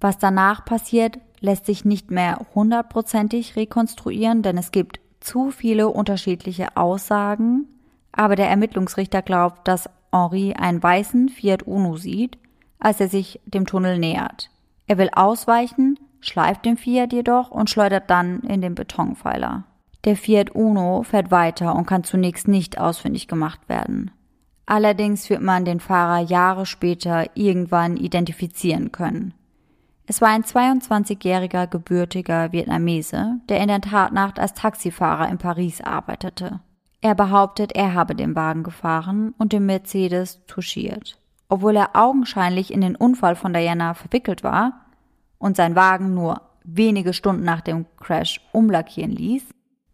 Was 0.00 0.18
danach 0.18 0.64
passiert, 0.64 1.18
lässt 1.40 1.66
sich 1.66 1.84
nicht 1.84 2.10
mehr 2.10 2.44
hundertprozentig 2.54 3.56
rekonstruieren, 3.56 4.42
denn 4.42 4.58
es 4.58 4.72
gibt 4.72 5.00
zu 5.20 5.50
viele 5.50 5.88
unterschiedliche 5.88 6.76
Aussagen. 6.76 7.68
Aber 8.10 8.36
der 8.36 8.48
Ermittlungsrichter 8.48 9.22
glaubt, 9.22 9.66
dass 9.68 9.88
Henri 10.12 10.54
einen 10.54 10.82
weißen 10.82 11.28
Fiat 11.28 11.62
Uno 11.62 11.96
sieht, 11.96 12.38
als 12.78 13.00
er 13.00 13.08
sich 13.08 13.40
dem 13.46 13.66
Tunnel 13.66 13.98
nähert. 13.98 14.50
Er 14.86 14.98
will 14.98 15.10
ausweichen, 15.14 15.98
schleift 16.20 16.64
den 16.64 16.76
Fiat 16.76 17.12
jedoch 17.12 17.50
und 17.50 17.70
schleudert 17.70 18.10
dann 18.10 18.40
in 18.40 18.60
den 18.60 18.74
Betonpfeiler. 18.74 19.64
Der 20.04 20.16
Fiat 20.16 20.50
Uno 20.50 21.04
fährt 21.04 21.30
weiter 21.30 21.74
und 21.76 21.86
kann 21.86 22.02
zunächst 22.02 22.48
nicht 22.48 22.78
ausfindig 22.78 23.28
gemacht 23.28 23.68
werden. 23.68 24.10
Allerdings 24.66 25.28
wird 25.28 25.42
man 25.42 25.64
den 25.64 25.80
Fahrer 25.80 26.20
Jahre 26.20 26.66
später 26.66 27.26
irgendwann 27.34 27.96
identifizieren 27.96 28.92
können. 28.92 29.34
Es 30.06 30.20
war 30.20 30.28
ein 30.28 30.42
22-jähriger 30.42 31.66
gebürtiger 31.66 32.52
Vietnamese, 32.52 33.40
der 33.48 33.60
in 33.60 33.68
der 33.68 33.80
Tatnacht 33.80 34.38
als 34.38 34.54
Taxifahrer 34.54 35.28
in 35.28 35.38
Paris 35.38 35.80
arbeitete. 35.80 36.60
Er 37.00 37.14
behauptet, 37.14 37.72
er 37.74 37.94
habe 37.94 38.14
den 38.14 38.36
Wagen 38.36 38.62
gefahren 38.62 39.34
und 39.38 39.52
den 39.52 39.66
Mercedes 39.66 40.44
touchiert. 40.46 41.18
Obwohl 41.48 41.76
er 41.76 41.90
augenscheinlich 41.94 42.72
in 42.72 42.80
den 42.80 42.96
Unfall 42.96 43.36
von 43.36 43.52
Diana 43.52 43.94
verwickelt 43.94 44.42
war 44.42 44.86
und 45.38 45.56
sein 45.56 45.76
Wagen 45.76 46.14
nur 46.14 46.40
wenige 46.64 47.12
Stunden 47.12 47.44
nach 47.44 47.60
dem 47.60 47.86
Crash 47.96 48.40
umlackieren 48.52 49.10
ließ, 49.10 49.44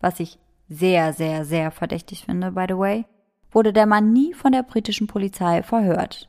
was 0.00 0.20
ich 0.20 0.38
sehr, 0.68 1.12
sehr, 1.12 1.44
sehr 1.44 1.70
verdächtig 1.70 2.24
finde, 2.24 2.52
by 2.52 2.66
the 2.68 2.76
way, 2.76 3.04
wurde 3.51 3.73
der 3.73 3.87
Mann 3.87 4.13
nie 4.13 4.35
von 4.35 4.53
der 4.53 4.63
britischen 4.63 5.07
Polizei 5.07 5.63
verhört. 5.63 6.29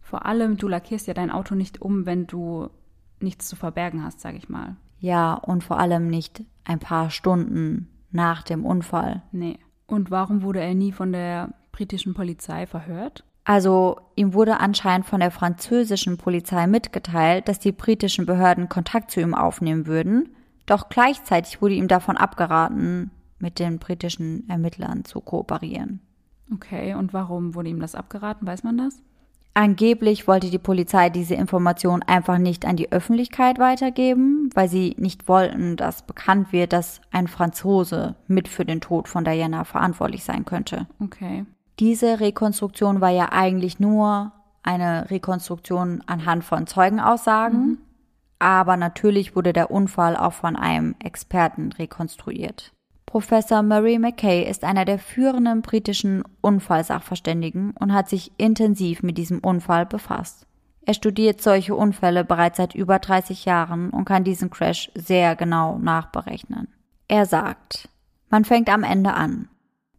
Vor 0.00 0.26
allem, 0.26 0.56
du 0.56 0.68
lackierst 0.68 1.06
ja 1.06 1.14
dein 1.14 1.30
Auto 1.30 1.54
nicht 1.54 1.80
um, 1.80 2.06
wenn 2.06 2.26
du 2.26 2.68
nichts 3.20 3.48
zu 3.48 3.56
verbergen 3.56 4.02
hast, 4.04 4.20
sag 4.20 4.34
ich 4.34 4.48
mal. 4.48 4.76
Ja, 4.98 5.34
und 5.34 5.64
vor 5.64 5.78
allem 5.78 6.08
nicht 6.08 6.42
ein 6.64 6.78
paar 6.78 7.10
Stunden 7.10 7.88
nach 8.10 8.42
dem 8.42 8.64
Unfall. 8.64 9.22
Nee. 9.32 9.58
Und 9.86 10.10
warum 10.10 10.42
wurde 10.42 10.60
er 10.60 10.74
nie 10.74 10.92
von 10.92 11.12
der 11.12 11.54
britischen 11.72 12.14
Polizei 12.14 12.66
verhört? 12.66 13.24
Also 13.44 14.00
ihm 14.16 14.34
wurde 14.34 14.60
anscheinend 14.60 15.06
von 15.06 15.20
der 15.20 15.30
französischen 15.30 16.18
Polizei 16.18 16.66
mitgeteilt, 16.66 17.48
dass 17.48 17.58
die 17.58 17.72
britischen 17.72 18.26
Behörden 18.26 18.68
Kontakt 18.68 19.10
zu 19.10 19.20
ihm 19.20 19.34
aufnehmen 19.34 19.86
würden, 19.86 20.36
doch 20.66 20.88
gleichzeitig 20.88 21.60
wurde 21.62 21.74
ihm 21.74 21.88
davon 21.88 22.16
abgeraten, 22.16 23.10
mit 23.38 23.58
den 23.58 23.78
britischen 23.78 24.48
Ermittlern 24.48 25.04
zu 25.04 25.20
kooperieren. 25.20 26.00
Okay, 26.52 26.94
und 26.94 27.12
warum 27.12 27.54
wurde 27.54 27.68
ihm 27.68 27.80
das 27.80 27.94
abgeraten? 27.94 28.46
Weiß 28.46 28.64
man 28.64 28.78
das? 28.78 29.02
Angeblich 29.52 30.28
wollte 30.28 30.48
die 30.48 30.58
Polizei 30.58 31.10
diese 31.10 31.34
Information 31.34 32.04
einfach 32.04 32.38
nicht 32.38 32.64
an 32.64 32.76
die 32.76 32.92
Öffentlichkeit 32.92 33.58
weitergeben, 33.58 34.48
weil 34.54 34.68
sie 34.68 34.94
nicht 34.96 35.26
wollten, 35.26 35.76
dass 35.76 36.02
bekannt 36.02 36.52
wird, 36.52 36.72
dass 36.72 37.00
ein 37.10 37.26
Franzose 37.26 38.14
mit 38.28 38.46
für 38.46 38.64
den 38.64 38.80
Tod 38.80 39.08
von 39.08 39.24
Diana 39.24 39.64
verantwortlich 39.64 40.22
sein 40.22 40.44
könnte. 40.44 40.86
Okay. 41.00 41.46
Diese 41.80 42.20
Rekonstruktion 42.20 43.00
war 43.00 43.10
ja 43.10 43.32
eigentlich 43.32 43.80
nur 43.80 44.32
eine 44.62 45.10
Rekonstruktion 45.10 46.02
anhand 46.06 46.44
von 46.44 46.66
Zeugenaussagen, 46.66 47.66
mhm. 47.66 47.78
aber 48.38 48.76
natürlich 48.76 49.34
wurde 49.34 49.52
der 49.52 49.72
Unfall 49.72 50.16
auch 50.16 50.34
von 50.34 50.54
einem 50.54 50.94
Experten 51.02 51.72
rekonstruiert. 51.72 52.72
Professor 53.10 53.64
Murray 53.64 53.98
McKay 53.98 54.48
ist 54.48 54.62
einer 54.62 54.84
der 54.84 55.00
führenden 55.00 55.62
britischen 55.62 56.22
Unfallsachverständigen 56.42 57.72
und 57.72 57.92
hat 57.92 58.08
sich 58.08 58.30
intensiv 58.36 59.02
mit 59.02 59.18
diesem 59.18 59.40
Unfall 59.40 59.84
befasst. 59.84 60.46
Er 60.86 60.94
studiert 60.94 61.40
solche 61.40 61.74
Unfälle 61.74 62.24
bereits 62.24 62.58
seit 62.58 62.76
über 62.76 63.00
30 63.00 63.46
Jahren 63.46 63.90
und 63.90 64.04
kann 64.04 64.22
diesen 64.22 64.48
Crash 64.48 64.92
sehr 64.94 65.34
genau 65.34 65.76
nachberechnen. 65.78 66.68
Er 67.08 67.26
sagt, 67.26 67.88
man 68.28 68.44
fängt 68.44 68.68
am 68.68 68.84
Ende 68.84 69.12
an. 69.12 69.48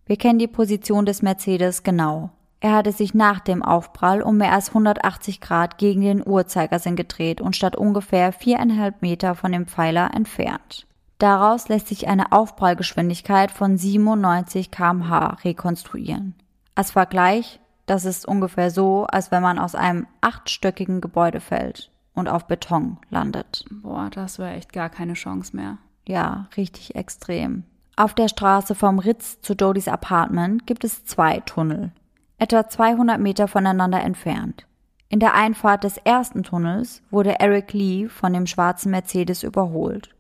Wir 0.06 0.16
kennen 0.16 0.40
die 0.40 0.48
Position 0.48 1.06
des 1.06 1.22
Mercedes 1.22 1.84
genau. 1.84 2.30
Er 2.62 2.72
hatte 2.72 2.94
sich 2.94 3.14
nach 3.14 3.42
dem 3.42 3.62
Aufprall 3.62 4.22
um 4.22 4.38
mehr 4.38 4.54
als 4.54 4.70
180 4.70 5.42
Grad 5.42 5.78
gegen 5.78 6.00
den 6.00 6.26
Uhrzeigersinn 6.26 6.96
gedreht 6.96 7.42
und 7.42 7.58
statt 7.58 7.76
ungefähr 7.76 8.32
viereinhalb 8.32 9.02
Meter 9.02 9.36
von 9.36 9.52
dem 9.52 9.68
Pfeiler 9.68 10.12
entfernt. 10.14 10.88
Daraus 11.22 11.68
lässt 11.70 11.86
sich 11.86 12.08
eine 12.08 12.32
Aufprallgeschwindigkeit 12.32 13.52
von 13.52 13.78
97 13.78 14.72
kmh 14.72 15.38
rekonstruieren. 15.44 16.34
Als 16.74 16.90
Vergleich, 16.90 17.60
das 17.86 18.06
ist 18.06 18.28
ungefähr 18.28 18.72
so, 18.72 19.06
als 19.06 19.30
wenn 19.30 19.44
man 19.44 19.60
aus 19.60 19.76
einem 19.76 20.08
achtstöckigen 20.22 21.00
Gebäude 21.00 21.40
fällt 21.40 21.92
und 22.16 22.28
auf 22.28 22.48
Beton 22.48 22.98
landet. 23.12 23.66
Boah, 23.70 24.10
das 24.10 24.40
wäre 24.40 24.56
echt 24.56 24.74
gar 24.74 24.90
keine 24.90 25.14
Chance 25.14 25.56
mehr. 25.56 25.78
Ja, 26.08 26.48
richtig 26.58 26.96
extrem. 26.96 27.66
Auf 27.96 28.16
der 28.16 28.28
Straße 28.28 28.74
vom 28.74 28.98
Ritz 28.98 29.42
zu 29.42 29.56
Dodys 29.56 29.90
Apartment 29.90 30.66
gibt 30.66 30.84
es 30.84 31.06
zwei 31.06 31.42
Tunnel, 31.42 31.92
etwa 32.40 32.68
200 32.68 33.20
Meter 33.20 33.48
voneinander 33.48 34.02
entfernt. 34.02 34.66
In 35.08 35.20
der 35.20 35.36
Einfahrt 35.36 35.84
des 35.84 35.98
ersten 35.98 36.42
Tunnels 36.42 37.04
wurde 37.12 37.40
Eric 37.40 37.74
Lee 37.74 38.08
von 38.08 38.34
dem 38.34 38.48
schwarzen 38.48 38.90
Mercedes 38.90 39.44
überholt. 39.44 40.16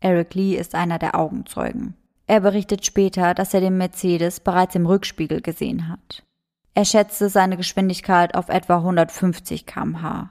Eric 0.00 0.34
Lee 0.34 0.56
ist 0.56 0.74
einer 0.74 0.98
der 0.98 1.14
Augenzeugen. 1.18 1.94
Er 2.26 2.40
berichtet 2.40 2.84
später, 2.84 3.34
dass 3.34 3.54
er 3.54 3.60
den 3.60 3.78
Mercedes 3.78 4.40
bereits 4.40 4.74
im 4.74 4.86
Rückspiegel 4.86 5.40
gesehen 5.40 5.88
hat. 5.88 6.24
Er 6.74 6.84
schätzte 6.84 7.28
seine 7.28 7.56
Geschwindigkeit 7.56 8.34
auf 8.34 8.48
etwa 8.48 8.76
150 8.76 9.64
kmh. 9.64 10.30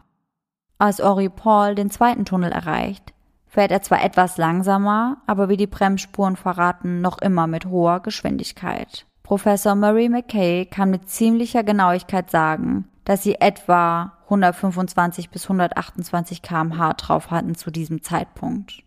Als 0.77 1.01
Ori 1.01 1.29
Paul 1.29 1.73
den 1.73 1.89
zweiten 1.89 2.25
Tunnel 2.25 2.51
erreicht, 2.51 3.13
fährt 3.47 3.71
er 3.71 3.81
zwar 3.81 4.03
etwas 4.03 4.37
langsamer, 4.37 5.17
aber 5.25 5.49
wie 5.49 5.57
die 5.57 5.67
Bremsspuren 5.67 6.35
verraten, 6.35 7.01
noch 7.01 7.17
immer 7.19 7.47
mit 7.47 7.65
hoher 7.65 8.01
Geschwindigkeit. 8.01 9.05
Professor 9.23 9.73
Murray 9.73 10.09
McKay 10.09 10.65
kann 10.65 10.91
mit 10.91 11.09
ziemlicher 11.09 11.63
Genauigkeit 11.63 12.29
sagen, 12.29 12.89
dass 13.05 13.23
sie 13.23 13.35
etwa 13.35 14.13
125 14.25 15.31
bis 15.31 15.43
128 15.45 16.41
kmh 16.41 16.93
drauf 16.93 17.31
hatten 17.31 17.55
zu 17.55 17.71
diesem 17.71 18.03
Zeitpunkt. 18.03 18.84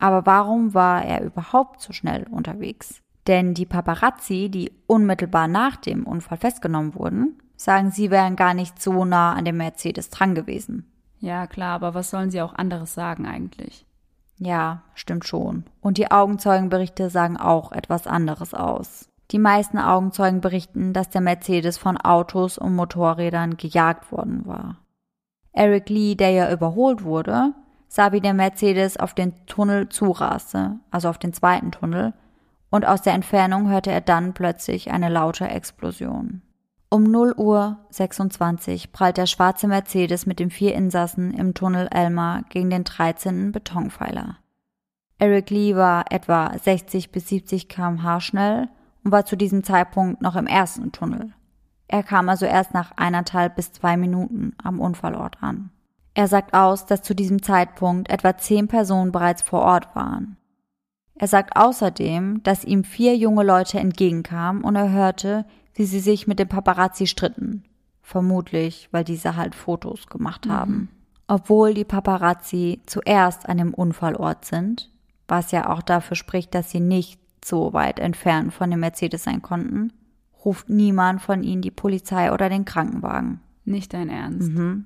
Aber 0.00 0.26
warum 0.26 0.74
war 0.74 1.04
er 1.04 1.22
überhaupt 1.22 1.80
so 1.80 1.92
schnell 1.92 2.26
unterwegs? 2.30 3.02
Denn 3.26 3.54
die 3.54 3.66
Paparazzi, 3.66 4.48
die 4.48 4.72
unmittelbar 4.86 5.46
nach 5.46 5.76
dem 5.76 6.06
Unfall 6.06 6.38
festgenommen 6.38 6.94
wurden, 6.94 7.38
sagen, 7.54 7.90
sie 7.90 8.10
wären 8.10 8.34
gar 8.34 8.54
nicht 8.54 8.82
so 8.82 9.04
nah 9.04 9.34
an 9.34 9.44
dem 9.44 9.58
Mercedes 9.58 10.08
dran 10.08 10.34
gewesen. 10.34 10.90
Ja, 11.18 11.46
klar, 11.46 11.74
aber 11.74 11.94
was 11.94 12.10
sollen 12.10 12.30
sie 12.30 12.40
auch 12.40 12.54
anderes 12.54 12.94
sagen 12.94 13.26
eigentlich? 13.26 13.84
Ja, 14.38 14.82
stimmt 14.94 15.26
schon. 15.26 15.64
Und 15.82 15.98
die 15.98 16.10
Augenzeugenberichte 16.10 17.10
sagen 17.10 17.36
auch 17.36 17.72
etwas 17.72 18.06
anderes 18.06 18.54
aus. 18.54 19.10
Die 19.30 19.38
meisten 19.38 19.78
Augenzeugen 19.78 20.40
berichten, 20.40 20.94
dass 20.94 21.10
der 21.10 21.20
Mercedes 21.20 21.76
von 21.76 21.98
Autos 21.98 22.56
und 22.56 22.74
Motorrädern 22.74 23.58
gejagt 23.58 24.10
worden 24.10 24.46
war. 24.46 24.78
Eric 25.52 25.90
Lee, 25.90 26.14
der 26.14 26.30
ja 26.30 26.50
überholt 26.50 27.04
wurde, 27.04 27.52
sah, 27.90 28.12
wie 28.12 28.20
der 28.20 28.34
Mercedes 28.34 28.96
auf 28.96 29.14
den 29.14 29.34
Tunnel 29.46 29.88
zuraste, 29.88 30.78
also 30.92 31.08
auf 31.08 31.18
den 31.18 31.32
zweiten 31.32 31.72
Tunnel, 31.72 32.14
und 32.70 32.86
aus 32.86 33.02
der 33.02 33.14
Entfernung 33.14 33.68
hörte 33.68 33.90
er 33.90 34.00
dann 34.00 34.32
plötzlich 34.32 34.92
eine 34.92 35.08
laute 35.08 35.48
Explosion. 35.48 36.40
Um 36.88 37.02
0 37.02 37.34
Uhr 37.36 37.78
26 37.90 38.92
prallt 38.92 39.16
der 39.16 39.26
schwarze 39.26 39.66
Mercedes 39.66 40.24
mit 40.24 40.38
den 40.38 40.50
vier 40.50 40.74
Insassen 40.74 41.34
im 41.34 41.52
Tunnel 41.52 41.88
Elmer 41.90 42.44
gegen 42.48 42.70
den 42.70 42.84
13. 42.84 43.50
Betonpfeiler. 43.50 44.36
Eric 45.18 45.50
Lee 45.50 45.74
war 45.74 46.04
etwa 46.10 46.56
60 46.56 47.10
bis 47.10 47.28
70 47.28 47.68
kmh 47.68 48.20
schnell 48.20 48.68
und 49.02 49.10
war 49.10 49.24
zu 49.24 49.36
diesem 49.36 49.64
Zeitpunkt 49.64 50.22
noch 50.22 50.36
im 50.36 50.46
ersten 50.46 50.92
Tunnel. 50.92 51.32
Er 51.88 52.04
kam 52.04 52.28
also 52.28 52.46
erst 52.46 52.72
nach 52.72 52.92
eineinhalb 52.96 53.56
bis 53.56 53.72
zwei 53.72 53.96
Minuten 53.96 54.54
am 54.62 54.78
Unfallort 54.78 55.42
an. 55.42 55.70
Er 56.20 56.28
sagt 56.28 56.52
aus, 56.52 56.84
dass 56.84 57.00
zu 57.00 57.14
diesem 57.14 57.42
Zeitpunkt 57.42 58.10
etwa 58.10 58.36
zehn 58.36 58.68
Personen 58.68 59.10
bereits 59.10 59.40
vor 59.40 59.60
Ort 59.62 59.96
waren. 59.96 60.36
Er 61.14 61.28
sagt 61.28 61.56
außerdem, 61.56 62.42
dass 62.42 62.62
ihm 62.62 62.84
vier 62.84 63.16
junge 63.16 63.42
Leute 63.42 63.80
entgegenkamen 63.80 64.62
und 64.62 64.76
er 64.76 64.90
hörte, 64.90 65.46
wie 65.72 65.86
sie 65.86 65.98
sich 65.98 66.26
mit 66.26 66.38
dem 66.38 66.46
Paparazzi 66.46 67.06
stritten. 67.06 67.64
Vermutlich, 68.02 68.90
weil 68.92 69.02
diese 69.02 69.34
halt 69.34 69.54
Fotos 69.54 70.08
gemacht 70.08 70.44
mhm. 70.44 70.50
haben. 70.50 70.88
Obwohl 71.26 71.72
die 71.72 71.86
Paparazzi 71.86 72.82
zuerst 72.84 73.48
an 73.48 73.56
dem 73.56 73.72
Unfallort 73.72 74.44
sind, 74.44 74.90
was 75.26 75.52
ja 75.52 75.70
auch 75.70 75.80
dafür 75.80 76.16
spricht, 76.16 76.54
dass 76.54 76.70
sie 76.70 76.80
nicht 76.80 77.18
so 77.42 77.72
weit 77.72 77.98
entfernt 77.98 78.52
von 78.52 78.70
dem 78.70 78.80
Mercedes 78.80 79.24
sein 79.24 79.40
konnten, 79.40 79.94
ruft 80.44 80.68
niemand 80.68 81.22
von 81.22 81.42
ihnen 81.42 81.62
die 81.62 81.70
Polizei 81.70 82.30
oder 82.30 82.50
den 82.50 82.66
Krankenwagen. 82.66 83.40
Nicht 83.64 83.94
dein 83.94 84.10
Ernst. 84.10 84.52
Mhm. 84.52 84.84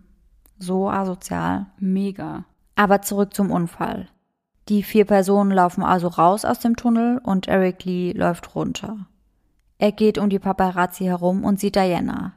So 0.58 0.88
asozial. 0.88 1.66
Mega. 1.78 2.44
Aber 2.76 3.02
zurück 3.02 3.34
zum 3.34 3.50
Unfall. 3.50 4.08
Die 4.68 4.82
vier 4.82 5.04
Personen 5.04 5.50
laufen 5.50 5.82
also 5.82 6.08
raus 6.08 6.44
aus 6.44 6.58
dem 6.58 6.76
Tunnel 6.76 7.20
und 7.22 7.48
Eric 7.48 7.84
Lee 7.84 8.12
läuft 8.12 8.54
runter. 8.54 9.06
Er 9.78 9.92
geht 9.92 10.16
um 10.18 10.30
die 10.30 10.38
Paparazzi 10.38 11.04
herum 11.04 11.44
und 11.44 11.60
sieht 11.60 11.76
Diana. 11.76 12.32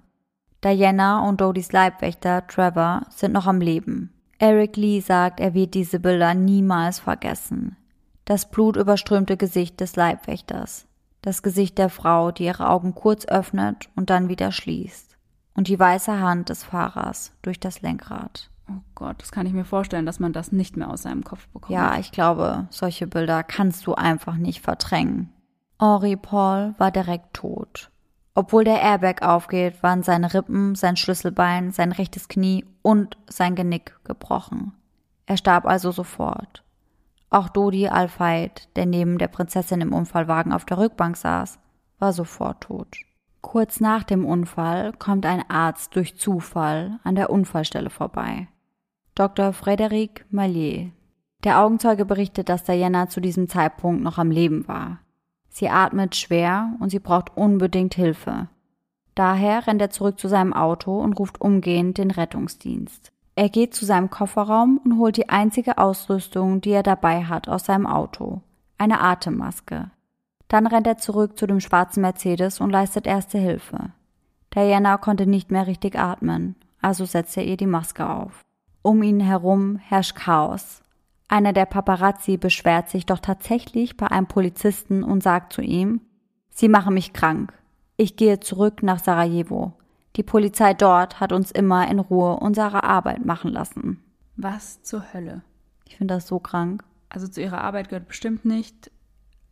Diana 0.64 1.28
und 1.28 1.40
Dodys 1.40 1.72
Leibwächter 1.72 2.46
Trevor 2.48 3.04
sind 3.10 3.32
noch 3.32 3.48
am 3.48 3.62
Leben. 3.62 4.12
Eric 4.40 4.76
Lee 4.76 5.00
sagt, 5.00 5.40
er 5.40 5.54
wird 5.54 5.74
diese 5.74 6.00
Bilder 6.00 6.34
niemals 6.34 7.00
vergessen. 7.00 7.78
Das 8.26 8.50
blutüberströmte 8.50 9.38
Gesicht 9.38 9.80
des 9.80 9.96
Leibwächters. 9.96 10.86
Das 11.22 11.42
Gesicht 11.44 11.78
der 11.78 11.90
Frau, 11.90 12.32
die 12.32 12.46
ihre 12.46 12.70
Augen 12.70 12.94
kurz 12.94 13.26
öffnet 13.26 13.90
und 13.96 14.10
dann 14.10 14.30
wieder 14.30 14.52
schließt. 14.52 15.07
Und 15.58 15.68
die 15.68 15.80
weiße 15.80 16.22
Hand 16.22 16.50
des 16.50 16.64
Fahrers 16.64 17.34
durch 17.42 17.60
das 17.60 17.82
Lenkrad. 17.82 18.52
Oh 18.70 18.82
Gott, 18.94 19.22
das 19.22 19.32
kann 19.32 19.48
ich 19.48 19.54
mir 19.54 19.66
vorstellen, 19.66 20.06
dass 20.06 20.20
man 20.20 20.32
das 20.32 20.52
nicht 20.52 20.78
mehr 20.78 20.90
aus 20.90 21.02
seinem 21.02 21.24
Kopf 21.24 21.48
bekommt. 21.48 21.72
Ja, 21.72 21.98
ich 21.98 22.12
glaube, 22.12 22.68
solche 22.70 23.08
Bilder 23.08 23.42
kannst 23.42 23.88
du 23.88 23.96
einfach 23.96 24.36
nicht 24.36 24.62
verdrängen. 24.62 25.34
Henri 25.80 26.16
Paul 26.16 26.76
war 26.78 26.92
direkt 26.92 27.34
tot. 27.34 27.90
Obwohl 28.36 28.66
der 28.66 28.82
Airbag 28.82 29.24
aufgeht, 29.24 29.82
waren 29.82 30.04
seine 30.04 30.32
Rippen, 30.32 30.76
sein 30.76 30.96
Schlüsselbein, 30.96 31.72
sein 31.72 31.92
rechtes 31.92 32.28
Knie 32.28 32.64
und 32.84 33.18
sein 33.28 33.56
Genick 33.56 33.96
gebrochen. 34.04 34.74
Er 35.26 35.38
starb 35.38 35.66
also 35.66 35.92
sofort. 35.92 36.64
Auch 37.32 37.50
Dodi 37.50 37.88
Al-Fayed, 37.88 38.70
der 38.76 38.86
neben 38.86 39.18
der 39.18 39.28
Prinzessin 39.28 39.82
im 39.82 39.92
Unfallwagen 39.92 40.54
auf 40.54 40.66
der 40.66 40.78
Rückbank 40.78 41.18
saß, 41.18 41.58
war 41.98 42.14
sofort 42.14 42.62
tot. 42.62 42.96
Kurz 43.48 43.80
nach 43.80 44.04
dem 44.04 44.26
Unfall 44.26 44.92
kommt 45.00 45.26
ein 45.26 45.50
Arzt 45.50 45.96
durch 45.96 46.18
Zufall 46.18 47.00
an 47.06 47.16
der 47.16 47.30
Unfallstelle 47.30 47.90
vorbei. 47.90 48.50
Dr. 49.16 49.54
Frédéric 49.54 50.26
Mallier. 50.30 50.92
Der 51.46 51.62
Augenzeuge 51.64 52.04
berichtet, 52.04 52.50
dass 52.50 52.66
Diana 52.66 53.08
zu 53.08 53.22
diesem 53.22 53.48
Zeitpunkt 53.48 54.04
noch 54.04 54.18
am 54.18 54.32
Leben 54.32 54.68
war. 54.68 55.00
Sie 55.48 55.70
atmet 55.70 56.18
schwer 56.18 56.74
und 56.82 56.90
sie 56.90 57.00
braucht 57.00 57.38
unbedingt 57.38 57.94
Hilfe. 57.94 58.50
Daher 59.16 59.66
rennt 59.66 59.82
er 59.82 59.92
zurück 59.92 60.20
zu 60.20 60.28
seinem 60.28 60.52
Auto 60.52 61.00
und 61.00 61.14
ruft 61.14 61.40
umgehend 61.40 62.00
den 62.00 62.12
Rettungsdienst. 62.12 63.14
Er 63.36 63.48
geht 63.48 63.74
zu 63.74 63.86
seinem 63.86 64.10
Kofferraum 64.10 64.82
und 64.84 64.98
holt 64.98 65.16
die 65.16 65.30
einzige 65.30 65.78
Ausrüstung, 65.78 66.60
die 66.60 66.72
er 66.72 66.84
dabei 66.84 67.24
hat, 67.24 67.48
aus 67.48 67.64
seinem 67.64 67.88
Auto. 67.88 68.42
Eine 68.78 69.00
Atemmaske. 69.00 69.90
Dann 70.48 70.68
rennt 70.68 70.88
er 70.88 70.98
zurück 70.98 71.38
zu 71.38 71.48
dem 71.48 71.60
schwarzen 71.60 72.02
Mercedes 72.02 72.60
und 72.62 72.70
leistet 72.70 73.06
erste 73.06 73.38
Hilfe. 73.38 73.92
Diana 74.56 74.98
konnte 74.98 75.28
nicht 75.28 75.52
mehr 75.52 75.68
richtig 75.68 75.98
atmen, 75.98 76.56
also 76.82 77.06
setzt 77.06 77.38
er 77.38 77.46
ihr 77.46 77.58
die 77.58 77.68
Maske 77.68 78.10
auf. 78.10 78.44
Um 78.82 79.04
ihn 79.04 79.20
herum 79.20 79.76
herrscht 79.78 80.16
Chaos. 80.16 80.82
Einer 81.28 81.52
der 81.52 81.66
Paparazzi 81.66 82.38
beschwert 82.38 82.90
sich 82.90 83.06
doch 83.06 83.20
tatsächlich 83.20 83.98
bei 83.98 84.08
einem 84.08 84.28
Polizisten 84.28 85.04
und 85.04 85.22
sagt 85.22 85.52
zu 85.52 85.62
ihm, 85.62 86.02
Sie 86.50 86.70
machen 86.70 86.94
mich 86.94 87.14
krank. 87.14 87.54
Ich 87.98 88.16
gehe 88.16 88.40
zurück 88.40 88.82
nach 88.82 89.00
Sarajevo. 89.00 89.74
Die 90.16 90.24
Polizei 90.24 90.74
dort 90.74 91.20
hat 91.20 91.32
uns 91.32 91.52
immer 91.52 91.88
in 91.92 92.00
Ruhe 92.00 92.38
unsere 92.38 92.84
Arbeit 92.84 93.26
machen 93.26 93.52
lassen. 93.52 94.02
Was 94.36 94.82
zur 94.82 95.14
Hölle? 95.14 95.44
Ich 95.86 95.98
finde 95.98 96.16
das 96.16 96.28
so 96.28 96.40
krank. 96.40 96.84
Also 97.10 97.28
zu 97.28 97.42
ihrer 97.42 97.62
Arbeit 97.62 97.90
gehört 97.90 98.08
bestimmt 98.08 98.46
nicht, 98.46 98.90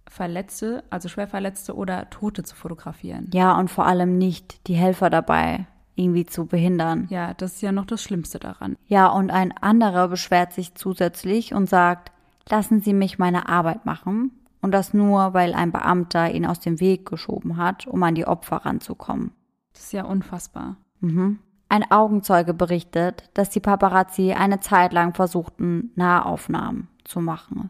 Verletzte, 0.08 0.84
also 0.90 1.10
Schwerverletzte 1.10 1.76
oder 1.76 2.10
Tote 2.10 2.44
zu 2.44 2.56
fotografieren. 2.56 3.30
Ja, 3.34 3.58
und 3.58 3.70
vor 3.70 3.86
allem 3.86 4.18
nicht 4.18 4.68
die 4.68 4.76
Helfer 4.76 5.10
dabei 5.10 5.68
irgendwie 5.96 6.26
zu 6.26 6.46
behindern. 6.46 7.08
Ja, 7.10 7.34
das 7.34 7.56
ist 7.56 7.62
ja 7.62 7.72
noch 7.72 7.86
das 7.86 8.04
Schlimmste 8.04 8.40
daran. 8.40 8.78
Ja, 8.88 9.08
und 9.08 9.32
ein 9.32 9.52
anderer 9.58 10.10
beschwert 10.10 10.54
sich 10.54 10.76
zusätzlich 10.76 11.54
und 11.54 11.70
sagt, 11.70 12.12
lassen 12.50 12.82
Sie 12.82 12.94
mich 12.94 13.18
meine 13.18 13.50
Arbeit 13.50 13.86
machen. 13.86 14.32
Und 14.62 14.72
das 14.72 14.94
nur, 14.94 15.34
weil 15.34 15.54
ein 15.54 15.72
Beamter 15.72 16.32
ihn 16.32 16.46
aus 16.46 16.60
dem 16.60 16.80
Weg 16.80 17.08
geschoben 17.08 17.58
hat, 17.58 17.86
um 17.88 18.02
an 18.02 18.16
die 18.16 18.26
Opfer 18.26 18.58
ranzukommen. 18.58 19.32
Das 19.74 19.84
ist 19.84 19.94
ja 19.94 20.06
unfassbar. 20.06 20.78
Mhm. 21.02 21.40
Ein 21.70 21.92
Augenzeuge 21.92 22.54
berichtet, 22.54 23.30
dass 23.34 23.50
die 23.50 23.60
Paparazzi 23.60 24.34
eine 24.34 24.60
Zeit 24.60 24.94
lang 24.94 25.14
versuchten, 25.14 25.92
Nahaufnahmen 25.96 26.88
zu 27.04 27.22
machen. 27.22 27.70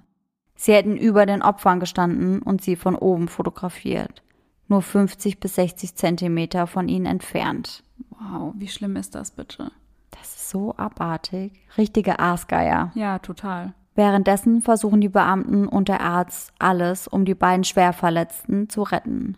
Sie 0.56 0.74
hätten 0.74 0.98
über 0.98 1.26
den 1.26 1.42
Opfern 1.42 1.80
gestanden 1.80 2.42
und 2.42 2.62
sie 2.62 2.76
von 2.76 2.96
oben 2.96 3.28
fotografiert, 3.28 4.24
nur 4.68 4.82
50 4.82 5.40
bis 5.40 5.56
60 5.56 5.96
Zentimeter 5.96 6.66
von 6.68 6.88
ihnen 6.88 7.06
entfernt. 7.06 7.84
Wow, 8.10 8.54
wie 8.58 8.68
schlimm 8.68 8.96
ist 8.96 9.16
das 9.16 9.32
bitte? 9.32 9.72
Das 10.12 10.36
ist 10.36 10.50
so 10.50 10.74
abartig. 10.78 11.52
Richtige 11.78 12.20
Aasgeier. 12.20 12.92
Ja, 12.96 13.20
total. 13.20 13.74
Währenddessen 13.96 14.62
versuchen 14.62 15.02
die 15.02 15.10
Beamten 15.10 15.68
und 15.68 15.88
der 15.88 16.02
Arzt 16.02 16.54
alles, 16.60 17.08
um 17.08 17.26
die 17.26 17.36
beiden 17.36 17.64
Schwerverletzten 17.64 18.70
zu 18.70 18.84
retten. 18.84 19.38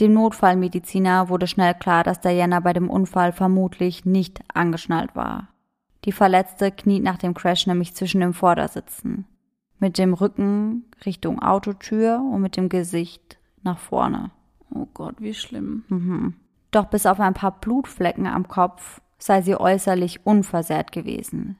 Dem 0.00 0.12
Notfallmediziner 0.12 1.28
wurde 1.28 1.46
schnell 1.46 1.74
klar, 1.74 2.04
dass 2.04 2.20
Diana 2.20 2.60
bei 2.60 2.72
dem 2.72 2.90
Unfall 2.90 3.32
vermutlich 3.32 4.04
nicht 4.04 4.40
angeschnallt 4.52 5.14
war. 5.14 5.48
Die 6.04 6.12
Verletzte 6.12 6.70
kniet 6.70 7.02
nach 7.02 7.16
dem 7.16 7.32
Crash 7.32 7.66
nämlich 7.66 7.94
zwischen 7.94 8.20
den 8.20 8.32
Vordersitzen. 8.32 9.26
Mit 9.78 9.98
dem 9.98 10.14
Rücken 10.14 10.84
Richtung 11.04 11.42
Autotür 11.42 12.20
und 12.20 12.40
mit 12.40 12.56
dem 12.56 12.68
Gesicht 12.68 13.38
nach 13.62 13.78
vorne. 13.78 14.30
Oh 14.70 14.86
Gott, 14.94 15.16
wie 15.18 15.34
schlimm. 15.34 15.84
Mhm. 15.88 16.34
Doch 16.70 16.86
bis 16.86 17.06
auf 17.06 17.20
ein 17.20 17.34
paar 17.34 17.52
Blutflecken 17.52 18.26
am 18.26 18.48
Kopf 18.48 19.00
sei 19.18 19.42
sie 19.42 19.58
äußerlich 19.58 20.26
unversehrt 20.26 20.92
gewesen. 20.92 21.58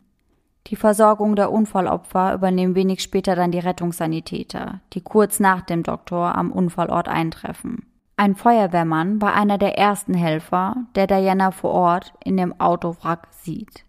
Die 0.68 0.76
Versorgung 0.76 1.36
der 1.36 1.52
Unfallopfer 1.52 2.34
übernehmen 2.34 2.74
wenig 2.74 3.00
später 3.02 3.36
dann 3.36 3.52
die 3.52 3.60
Rettungssanitäter, 3.60 4.80
die 4.92 5.00
kurz 5.00 5.38
nach 5.38 5.62
dem 5.62 5.82
Doktor 5.82 6.36
am 6.36 6.50
Unfallort 6.50 7.08
eintreffen. 7.08 7.86
Ein 8.16 8.34
Feuerwehrmann 8.34 9.20
war 9.20 9.34
einer 9.34 9.58
der 9.58 9.78
ersten 9.78 10.14
Helfer, 10.14 10.76
der 10.94 11.06
Diana 11.06 11.50
vor 11.50 11.70
Ort 11.70 12.14
in 12.24 12.36
dem 12.36 12.58
Autowrack 12.60 13.28
sieht. 13.30 13.84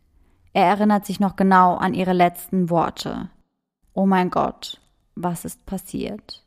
Er 0.54 0.66
erinnert 0.66 1.06
sich 1.06 1.20
noch 1.20 1.36
genau 1.36 1.76
an 1.76 1.94
ihre 1.94 2.14
letzten 2.14 2.70
Worte. 2.70 3.30
Oh 3.98 4.06
mein 4.06 4.30
Gott, 4.30 4.80
was 5.16 5.44
ist 5.44 5.66
passiert? 5.66 6.44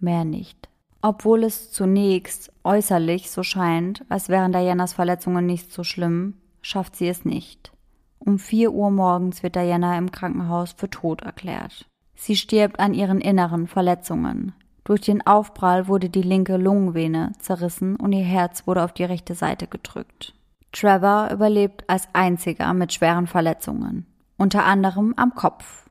Mehr 0.00 0.24
nicht. 0.24 0.70
Obwohl 1.02 1.44
es 1.44 1.70
zunächst 1.70 2.50
äußerlich 2.64 3.30
so 3.30 3.42
scheint, 3.42 4.02
als 4.08 4.30
wären 4.30 4.50
Dianas 4.50 4.94
Verletzungen 4.94 5.44
nicht 5.44 5.70
so 5.70 5.84
schlimm, 5.84 6.38
schafft 6.62 6.96
sie 6.96 7.08
es 7.08 7.26
nicht. 7.26 7.70
Um 8.18 8.38
vier 8.38 8.72
Uhr 8.72 8.90
morgens 8.90 9.42
wird 9.42 9.56
Diana 9.56 9.98
im 9.98 10.10
Krankenhaus 10.10 10.72
für 10.72 10.88
tot 10.88 11.20
erklärt. 11.20 11.84
Sie 12.14 12.34
stirbt 12.34 12.80
an 12.80 12.94
ihren 12.94 13.20
inneren 13.20 13.66
Verletzungen. 13.66 14.54
Durch 14.82 15.02
den 15.02 15.26
Aufprall 15.26 15.88
wurde 15.88 16.08
die 16.08 16.22
linke 16.22 16.56
Lungenvene 16.56 17.32
zerrissen 17.40 17.96
und 17.96 18.12
ihr 18.12 18.24
Herz 18.24 18.66
wurde 18.66 18.82
auf 18.82 18.94
die 18.94 19.04
rechte 19.04 19.34
Seite 19.34 19.66
gedrückt. 19.66 20.32
Trevor 20.72 21.28
überlebt 21.30 21.84
als 21.90 22.08
einziger 22.14 22.72
mit 22.72 22.94
schweren 22.94 23.26
Verletzungen, 23.26 24.06
unter 24.38 24.64
anderem 24.64 25.12
am 25.18 25.34
Kopf. 25.34 25.85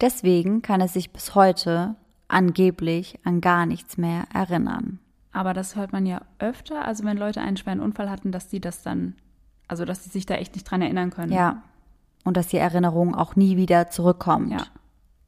Deswegen 0.00 0.62
kann 0.62 0.80
er 0.80 0.88
sich 0.88 1.12
bis 1.12 1.34
heute 1.34 1.96
angeblich 2.28 3.18
an 3.24 3.40
gar 3.40 3.66
nichts 3.66 3.96
mehr 3.96 4.24
erinnern. 4.32 5.00
Aber 5.32 5.54
das 5.54 5.76
hört 5.76 5.92
man 5.92 6.06
ja 6.06 6.22
öfter, 6.38 6.84
also 6.84 7.04
wenn 7.04 7.16
Leute 7.16 7.40
einen 7.40 7.56
schweren 7.56 7.80
Unfall 7.80 8.10
hatten, 8.10 8.32
dass 8.32 8.48
die 8.48 8.60
das 8.60 8.82
dann, 8.82 9.14
also 9.66 9.84
dass 9.84 10.04
sie 10.04 10.10
sich 10.10 10.26
da 10.26 10.34
echt 10.34 10.54
nicht 10.54 10.64
dran 10.64 10.82
erinnern 10.82 11.10
können. 11.10 11.32
Ja. 11.32 11.62
Und 12.24 12.36
dass 12.36 12.48
die 12.48 12.56
Erinnerung 12.58 13.14
auch 13.14 13.36
nie 13.36 13.56
wieder 13.56 13.88
zurückkommt. 13.88 14.52
Ja. 14.52 14.66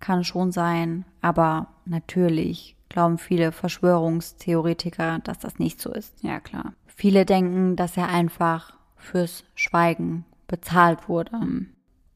Kann 0.01 0.25
schon 0.25 0.53
sein, 0.53 1.05
aber 1.21 1.69
natürlich 1.85 2.77
glauben 2.89 3.19
viele 3.19 3.53
Verschwörungstheoretiker, 3.53 5.21
dass 5.21 5.39
das 5.39 5.59
nicht 5.59 5.81
so 5.81 5.93
ist. 5.93 6.23
Ja, 6.23 6.41
klar. 6.41 6.73
Viele 6.87 7.25
denken, 7.25 7.77
dass 7.77 7.97
er 7.97 8.09
einfach 8.09 8.75
fürs 8.97 9.45
Schweigen 9.55 10.25
bezahlt 10.49 11.09
wurde. 11.09 11.37
Mhm. 11.37 11.71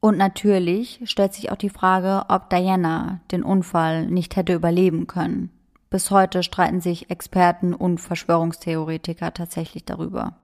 Und 0.05 0.19
natürlich 0.19 1.01
stellt 1.05 1.33
sich 1.33 1.51
auch 1.51 1.55
die 1.55 1.71
Frage, 1.71 2.25
ob 2.27 2.51
Diana 2.51 3.21
den 3.31 3.41
Unfall 3.41 4.05
nicht 4.05 4.35
hätte 4.35 4.53
überleben 4.53 5.07
können. 5.07 5.49
Bis 5.89 6.11
heute 6.11 6.43
streiten 6.43 6.79
sich 6.79 7.09
Experten 7.09 7.73
und 7.73 7.99
Verschwörungstheoretiker 7.99 9.33
tatsächlich 9.33 9.83
darüber. 9.83 10.35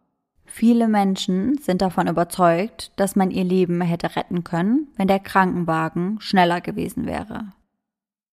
Viele 0.45 0.87
Menschen 0.87 1.59
sind 1.59 1.83
davon 1.83 2.07
überzeugt, 2.07 2.91
dass 2.95 3.15
man 3.15 3.29
ihr 3.29 3.43
Leben 3.43 3.81
hätte 3.81 4.15
retten 4.15 4.43
können, 4.43 4.87
wenn 4.95 5.07
der 5.07 5.19
Krankenwagen 5.19 6.19
schneller 6.21 6.59
gewesen 6.59 7.05
wäre. 7.05 7.53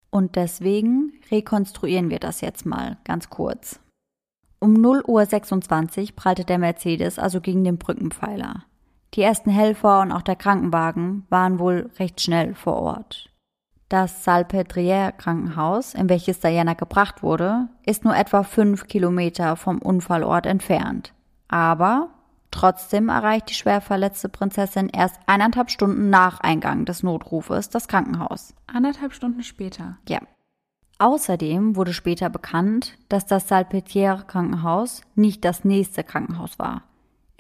Und 0.08 0.34
deswegen 0.34 1.12
rekonstruieren 1.30 2.08
wir 2.08 2.20
das 2.20 2.40
jetzt 2.40 2.64
mal 2.64 2.96
ganz 3.04 3.28
kurz. 3.28 3.80
Um 4.60 4.76
0.26 4.76 6.00
Uhr 6.00 6.16
prallte 6.16 6.46
der 6.46 6.58
Mercedes 6.58 7.18
also 7.18 7.42
gegen 7.42 7.64
den 7.64 7.76
Brückenpfeiler. 7.76 8.64
Die 9.14 9.22
ersten 9.22 9.50
Helfer 9.50 10.00
und 10.00 10.12
auch 10.12 10.22
der 10.22 10.36
Krankenwagen 10.36 11.26
waren 11.30 11.58
wohl 11.58 11.90
recht 11.98 12.20
schnell 12.20 12.54
vor 12.54 12.76
Ort. 12.76 13.30
Das 13.88 14.26
Salpêtrière 14.26 15.12
Krankenhaus, 15.12 15.94
in 15.94 16.08
welches 16.08 16.40
Diana 16.40 16.74
gebracht 16.74 17.22
wurde, 17.22 17.68
ist 17.86 18.04
nur 18.04 18.14
etwa 18.14 18.42
fünf 18.42 18.86
Kilometer 18.86 19.56
vom 19.56 19.78
Unfallort 19.78 20.44
entfernt. 20.44 21.14
Aber 21.48 22.10
Trotzdem 22.50 23.08
erreicht 23.08 23.50
die 23.50 23.54
schwer 23.54 23.80
verletzte 23.80 24.28
Prinzessin 24.28 24.88
erst 24.88 25.20
eineinhalb 25.26 25.70
Stunden 25.70 26.10
nach 26.10 26.40
Eingang 26.40 26.84
des 26.84 27.02
Notrufes 27.02 27.68
das 27.68 27.88
Krankenhaus. 27.88 28.54
Anderthalb 28.66 29.12
Stunden 29.12 29.42
später. 29.42 29.98
Ja. 30.08 30.20
Außerdem 30.98 31.76
wurde 31.76 31.92
später 31.92 32.28
bekannt, 32.30 32.98
dass 33.08 33.26
das 33.26 33.50
Salpêtrière-Krankenhaus 33.50 35.02
nicht 35.14 35.44
das 35.44 35.64
nächste 35.64 36.02
Krankenhaus 36.02 36.58
war. 36.58 36.82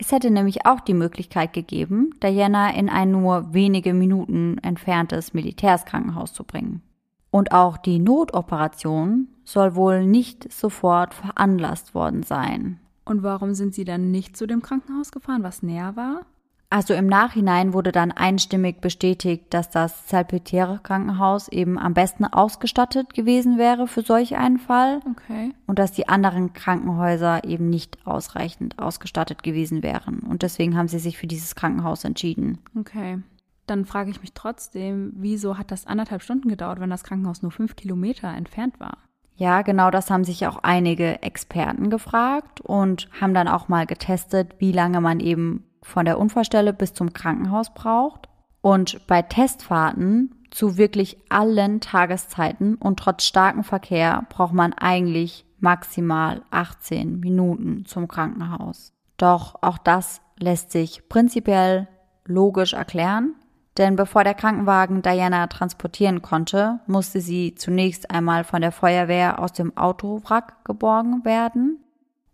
Es 0.00 0.12
hätte 0.12 0.30
nämlich 0.30 0.64
auch 0.64 0.80
die 0.80 0.94
Möglichkeit 0.94 1.52
gegeben, 1.52 2.14
Diana 2.22 2.72
in 2.74 2.88
ein 2.88 3.10
nur 3.10 3.52
wenige 3.52 3.92
Minuten 3.92 4.58
entferntes 4.58 5.34
Militärskrankenhaus 5.34 6.32
zu 6.32 6.44
bringen. 6.44 6.82
Und 7.30 7.50
auch 7.52 7.76
die 7.76 7.98
Notoperation 7.98 9.26
soll 9.44 9.74
wohl 9.74 10.06
nicht 10.06 10.52
sofort 10.52 11.14
veranlasst 11.14 11.94
worden 11.94 12.22
sein. 12.22 12.78
Und 13.04 13.24
warum 13.24 13.54
sind 13.54 13.74
sie 13.74 13.84
dann 13.84 14.12
nicht 14.12 14.36
zu 14.36 14.46
dem 14.46 14.62
Krankenhaus 14.62 15.10
gefahren, 15.10 15.42
was 15.42 15.64
näher 15.64 15.96
war? 15.96 16.26
Also 16.70 16.92
im 16.92 17.06
Nachhinein 17.06 17.72
wurde 17.72 17.92
dann 17.92 18.12
einstimmig 18.12 18.82
bestätigt, 18.82 19.46
dass 19.50 19.70
das 19.70 20.08
Salpeterre-Krankenhaus 20.10 21.48
eben 21.48 21.78
am 21.78 21.94
besten 21.94 22.26
ausgestattet 22.26 23.14
gewesen 23.14 23.56
wäre 23.56 23.86
für 23.86 24.02
solch 24.02 24.36
einen 24.36 24.58
Fall. 24.58 25.00
Okay. 25.10 25.54
Und 25.66 25.78
dass 25.78 25.92
die 25.92 26.08
anderen 26.10 26.52
Krankenhäuser 26.52 27.44
eben 27.44 27.70
nicht 27.70 28.06
ausreichend 28.06 28.78
ausgestattet 28.78 29.42
gewesen 29.42 29.82
wären. 29.82 30.18
Und 30.20 30.42
deswegen 30.42 30.76
haben 30.76 30.88
sie 30.88 30.98
sich 30.98 31.16
für 31.16 31.26
dieses 31.26 31.54
Krankenhaus 31.54 32.04
entschieden. 32.04 32.58
Okay. 32.78 33.18
Dann 33.66 33.86
frage 33.86 34.10
ich 34.10 34.20
mich 34.20 34.34
trotzdem, 34.34 35.12
wieso 35.16 35.56
hat 35.56 35.70
das 35.70 35.86
anderthalb 35.86 36.22
Stunden 36.22 36.48
gedauert, 36.48 36.80
wenn 36.80 36.90
das 36.90 37.04
Krankenhaus 37.04 37.40
nur 37.40 37.50
fünf 37.50 37.76
Kilometer 37.76 38.28
entfernt 38.28 38.78
war? 38.78 38.98
Ja, 39.36 39.62
genau 39.62 39.90
das 39.90 40.10
haben 40.10 40.24
sich 40.24 40.46
auch 40.46 40.58
einige 40.62 41.22
Experten 41.22 41.90
gefragt 41.90 42.60
und 42.60 43.08
haben 43.20 43.34
dann 43.34 43.46
auch 43.46 43.68
mal 43.68 43.86
getestet, 43.86 44.56
wie 44.58 44.72
lange 44.72 45.00
man 45.00 45.20
eben 45.20 45.64
von 45.88 46.04
der 46.04 46.18
Unfallstelle 46.18 46.72
bis 46.72 46.94
zum 46.94 47.12
Krankenhaus 47.12 47.72
braucht. 47.74 48.28
Und 48.60 49.06
bei 49.06 49.22
Testfahrten 49.22 50.34
zu 50.50 50.76
wirklich 50.76 51.18
allen 51.28 51.80
Tageszeiten 51.80 52.74
und 52.76 52.98
trotz 52.98 53.24
starkem 53.24 53.64
Verkehr 53.64 54.26
braucht 54.28 54.52
man 54.52 54.72
eigentlich 54.72 55.44
maximal 55.60 56.42
18 56.50 57.20
Minuten 57.20 57.84
zum 57.86 58.08
Krankenhaus. 58.08 58.92
Doch 59.16 59.56
auch 59.62 59.78
das 59.78 60.20
lässt 60.38 60.70
sich 60.70 61.08
prinzipiell 61.08 61.88
logisch 62.24 62.72
erklären. 62.72 63.34
Denn 63.76 63.94
bevor 63.94 64.24
der 64.24 64.34
Krankenwagen 64.34 65.02
Diana 65.02 65.46
transportieren 65.46 66.20
konnte, 66.20 66.80
musste 66.86 67.20
sie 67.20 67.54
zunächst 67.54 68.10
einmal 68.10 68.42
von 68.42 68.60
der 68.60 68.72
Feuerwehr 68.72 69.38
aus 69.38 69.52
dem 69.52 69.76
Autowrack 69.76 70.64
geborgen 70.64 71.24
werden. 71.24 71.78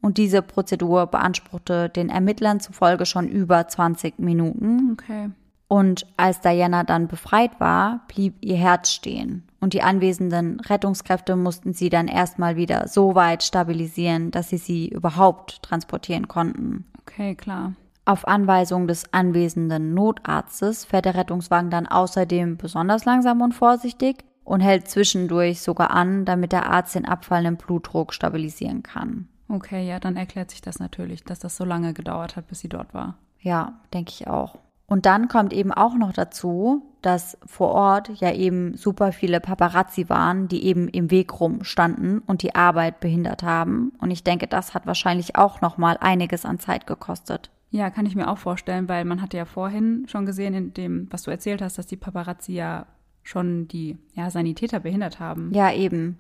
Und 0.05 0.19
diese 0.19 0.43
Prozedur 0.43 1.07
beanspruchte 1.07 1.89
den 1.89 2.11
Ermittlern 2.11 2.61
zufolge 2.61 3.07
schon 3.07 3.27
über 3.27 3.67
20 3.67 4.19
Minuten. 4.19 4.91
Okay. 4.93 5.31
Und 5.67 6.07
als 6.19 6.43
Diana 6.43 6.85
dann 6.85 7.09
befreit 7.09 7.59
war, 7.59 8.03
blieb 8.09 8.35
ihr 8.43 8.59
Herz 8.59 8.91
stehen. 8.91 9.45
Und 9.61 9.73
die 9.73 9.81
anwesenden 9.81 10.61
Rettungskräfte 10.61 11.37
mussten 11.37 11.73
sie 11.73 11.89
dann 11.89 12.07
erstmal 12.09 12.57
wieder 12.57 12.87
so 12.87 13.15
weit 13.15 13.45
stabilisieren, 13.45 14.31
dass 14.31 14.51
sie 14.51 14.59
sie 14.59 14.89
überhaupt 14.89 15.63
transportieren 15.63 16.29
konnten. 16.29 16.85
Okay, 17.01 17.35
klar. 17.35 17.73
Auf 18.05 18.29
Anweisung 18.29 18.87
des 18.87 19.11
anwesenden 19.15 19.95
Notarztes 19.95 20.85
fährt 20.85 21.07
der 21.07 21.15
Rettungswagen 21.15 21.71
dann 21.71 21.87
außerdem 21.87 22.59
besonders 22.59 23.07
langsam 23.07 23.41
und 23.41 23.55
vorsichtig 23.55 24.19
und 24.45 24.61
hält 24.61 24.87
zwischendurch 24.87 25.63
sogar 25.63 25.93
an, 25.93 26.27
damit 26.27 26.53
der 26.53 26.71
Arzt 26.71 26.95
den 26.95 27.09
abfallenden 27.09 27.57
Blutdruck 27.57 28.13
stabilisieren 28.13 28.83
kann. 28.83 29.29
Okay, 29.49 29.87
ja, 29.87 30.01
dann 30.01 30.17
erklärt 30.17 30.51
sich 30.51 30.63
das 30.63 30.79
natürlich, 30.79 31.25
dass 31.25 31.39
das 31.39 31.57
so 31.57 31.65
lange 31.65 31.93
gedauert 31.93 32.37
hat, 32.37 32.49
bis 32.49 32.61
sie 32.61 32.69
dort 32.69 32.95
war. 32.95 33.19
Ja, 33.41 33.81
denke 33.93 34.11
ich 34.11 34.27
auch. 34.27 34.59
Und 34.87 35.07
dann 35.07 35.29
kommt 35.29 35.53
eben 35.53 35.73
auch 35.73 35.95
noch 35.95 36.13
dazu, 36.13 36.83
dass 37.01 37.39
vor 37.47 37.71
Ort 37.71 38.11
ja 38.21 38.33
eben 38.33 38.77
super 38.77 39.13
viele 39.13 39.41
Paparazzi 39.41 40.09
waren, 40.09 40.49
die 40.49 40.65
eben 40.65 40.89
im 40.89 41.11
Weg 41.11 41.41
rumstanden 41.41 42.21
und 42.21 42.43
die 42.43 42.55
Arbeit 42.55 43.01
behindert 43.01 43.43
haben. 43.43 43.93
Und 43.99 44.11
ich 44.11 44.25
denke, 44.25 44.47
das 44.47 44.75
hat 44.75 44.87
wahrscheinlich 44.87 45.37
auch 45.37 45.61
noch 45.61 45.79
mal 45.79 45.97
einiges 46.01 46.45
an 46.45 46.59
Zeit 46.59 46.87
gekostet. 46.87 47.51
Ja, 47.71 47.91
kann 47.91 48.07
ich 48.07 48.15
mir 48.15 48.29
auch 48.29 48.39
vorstellen, 48.39 48.89
weil 48.89 49.05
man 49.05 49.21
hatte 49.21 49.37
ja 49.37 49.47
vorhin 49.47 50.07
schon 50.09 50.27
gesehen, 50.27 50.55
in 50.55 50.75
dem, 50.75 51.09
was 51.11 51.23
du 51.23 51.31
erzählt 51.31 51.61
hast, 51.61 51.77
dass 51.77 51.87
die 51.87 51.97
Paparazzi 51.97 52.53
ja 52.53 52.87
schon 53.23 53.67
die 53.69 53.99
ja, 54.15 54.31
Sanitäter 54.31 54.81
behindert 54.81 55.19
haben. 55.19 55.53
Ja, 55.53 55.73
eben. 55.73 56.19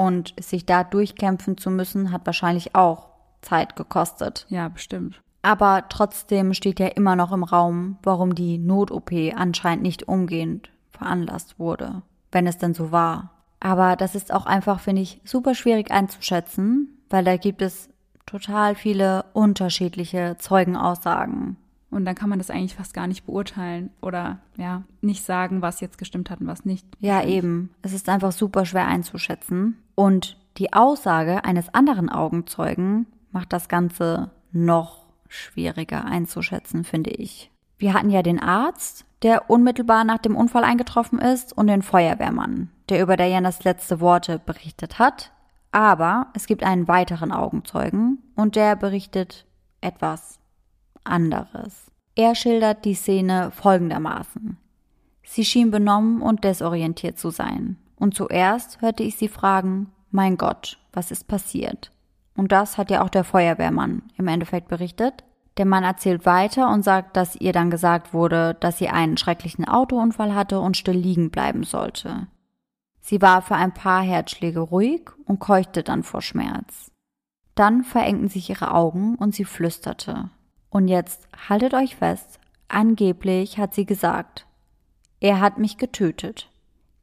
Und 0.00 0.32
sich 0.40 0.64
da 0.64 0.82
durchkämpfen 0.82 1.58
zu 1.58 1.68
müssen, 1.68 2.10
hat 2.10 2.24
wahrscheinlich 2.24 2.74
auch 2.74 3.10
Zeit 3.42 3.76
gekostet. 3.76 4.46
Ja, 4.48 4.66
bestimmt. 4.70 5.20
Aber 5.42 5.84
trotzdem 5.90 6.54
steht 6.54 6.80
ja 6.80 6.86
immer 6.86 7.16
noch 7.16 7.32
im 7.32 7.44
Raum, 7.44 7.98
warum 8.02 8.34
die 8.34 8.56
Not-OP 8.56 9.12
anscheinend 9.36 9.82
nicht 9.82 10.08
umgehend 10.08 10.70
veranlasst 10.88 11.58
wurde, 11.58 12.00
wenn 12.32 12.46
es 12.46 12.56
denn 12.56 12.72
so 12.72 12.92
war. 12.92 13.32
Aber 13.60 13.94
das 13.94 14.14
ist 14.14 14.32
auch 14.32 14.46
einfach, 14.46 14.80
finde 14.80 15.02
ich, 15.02 15.20
super 15.26 15.54
schwierig 15.54 15.90
einzuschätzen, 15.90 16.96
weil 17.10 17.24
da 17.24 17.36
gibt 17.36 17.60
es 17.60 17.90
total 18.24 18.76
viele 18.76 19.26
unterschiedliche 19.34 20.36
Zeugenaussagen. 20.38 21.58
Und 21.90 22.04
dann 22.04 22.14
kann 22.14 22.30
man 22.30 22.38
das 22.38 22.50
eigentlich 22.50 22.76
fast 22.76 22.94
gar 22.94 23.06
nicht 23.06 23.26
beurteilen 23.26 23.90
oder 24.00 24.38
ja, 24.56 24.84
nicht 25.00 25.24
sagen, 25.24 25.60
was 25.60 25.80
jetzt 25.80 25.98
gestimmt 25.98 26.30
hat 26.30 26.40
und 26.40 26.46
was 26.46 26.64
nicht. 26.64 26.86
Ja, 27.00 27.24
eben. 27.24 27.70
Es 27.82 27.92
ist 27.92 28.08
einfach 28.08 28.32
super 28.32 28.64
schwer 28.64 28.86
einzuschätzen. 28.86 29.76
Und 29.96 30.36
die 30.56 30.72
Aussage 30.72 31.44
eines 31.44 31.74
anderen 31.74 32.08
Augenzeugen 32.08 33.06
macht 33.32 33.52
das 33.52 33.68
Ganze 33.68 34.30
noch 34.52 35.06
schwieriger 35.28 36.04
einzuschätzen, 36.04 36.84
finde 36.84 37.10
ich. 37.10 37.50
Wir 37.78 37.94
hatten 37.94 38.10
ja 38.10 38.22
den 38.22 38.40
Arzt, 38.40 39.04
der 39.22 39.48
unmittelbar 39.48 40.04
nach 40.04 40.18
dem 40.18 40.36
Unfall 40.36 40.64
eingetroffen 40.64 41.18
ist, 41.18 41.56
und 41.56 41.66
den 41.66 41.82
Feuerwehrmann, 41.82 42.70
der 42.88 43.02
über 43.02 43.16
Dianas 43.16 43.64
letzte 43.64 44.00
Worte 44.00 44.38
berichtet 44.38 44.98
hat. 44.98 45.32
Aber 45.72 46.26
es 46.34 46.46
gibt 46.46 46.64
einen 46.64 46.88
weiteren 46.88 47.32
Augenzeugen 47.32 48.18
und 48.34 48.56
der 48.56 48.74
berichtet 48.74 49.46
etwas 49.80 50.39
anderes. 51.04 51.90
Er 52.14 52.34
schildert 52.34 52.84
die 52.84 52.94
Szene 52.94 53.50
folgendermaßen. 53.52 54.58
Sie 55.22 55.44
schien 55.44 55.70
benommen 55.70 56.22
und 56.22 56.44
desorientiert 56.44 57.18
zu 57.18 57.30
sein. 57.30 57.76
Und 57.96 58.14
zuerst 58.14 58.80
hörte 58.80 59.02
ich 59.02 59.16
sie 59.16 59.28
fragen, 59.28 59.92
mein 60.10 60.36
Gott, 60.36 60.78
was 60.92 61.10
ist 61.10 61.28
passiert? 61.28 61.92
Und 62.36 62.52
das 62.52 62.78
hat 62.78 62.90
ja 62.90 63.02
auch 63.04 63.10
der 63.10 63.24
Feuerwehrmann 63.24 64.02
im 64.16 64.26
Endeffekt 64.26 64.68
berichtet. 64.68 65.24
Der 65.56 65.66
Mann 65.66 65.84
erzählt 65.84 66.26
weiter 66.26 66.72
und 66.72 66.82
sagt, 66.82 67.16
dass 67.16 67.36
ihr 67.36 67.52
dann 67.52 67.70
gesagt 67.70 68.14
wurde, 68.14 68.56
dass 68.60 68.78
sie 68.78 68.88
einen 68.88 69.16
schrecklichen 69.18 69.66
Autounfall 69.66 70.34
hatte 70.34 70.60
und 70.60 70.76
still 70.76 70.96
liegen 70.96 71.30
bleiben 71.30 71.64
sollte. 71.64 72.26
Sie 73.00 73.20
war 73.20 73.42
für 73.42 73.56
ein 73.56 73.74
paar 73.74 74.02
Herzschläge 74.02 74.60
ruhig 74.60 75.02
und 75.26 75.38
keuchte 75.38 75.82
dann 75.82 76.02
vor 76.02 76.22
Schmerz. 76.22 76.90
Dann 77.54 77.84
verengten 77.84 78.28
sich 78.28 78.48
ihre 78.48 78.72
Augen 78.72 79.16
und 79.16 79.34
sie 79.34 79.44
flüsterte. 79.44 80.30
Und 80.70 80.88
jetzt 80.88 81.28
haltet 81.48 81.74
euch 81.74 81.96
fest, 81.96 82.40
angeblich 82.68 83.58
hat 83.58 83.74
sie 83.74 83.84
gesagt, 83.84 84.46
er 85.20 85.40
hat 85.40 85.58
mich 85.58 85.76
getötet. 85.76 86.48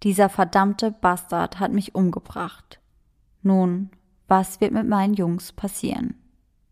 Dieser 0.03 0.30
verdammte 0.30 0.91
Bastard 0.91 1.59
hat 1.59 1.72
mich 1.72 1.93
umgebracht. 1.93 2.80
Nun, 3.43 3.89
was 4.28 4.61
wird 4.61 4.72
mit 4.72 4.88
meinen 4.88 5.13
Jungs 5.13 5.51
passieren? 5.51 6.15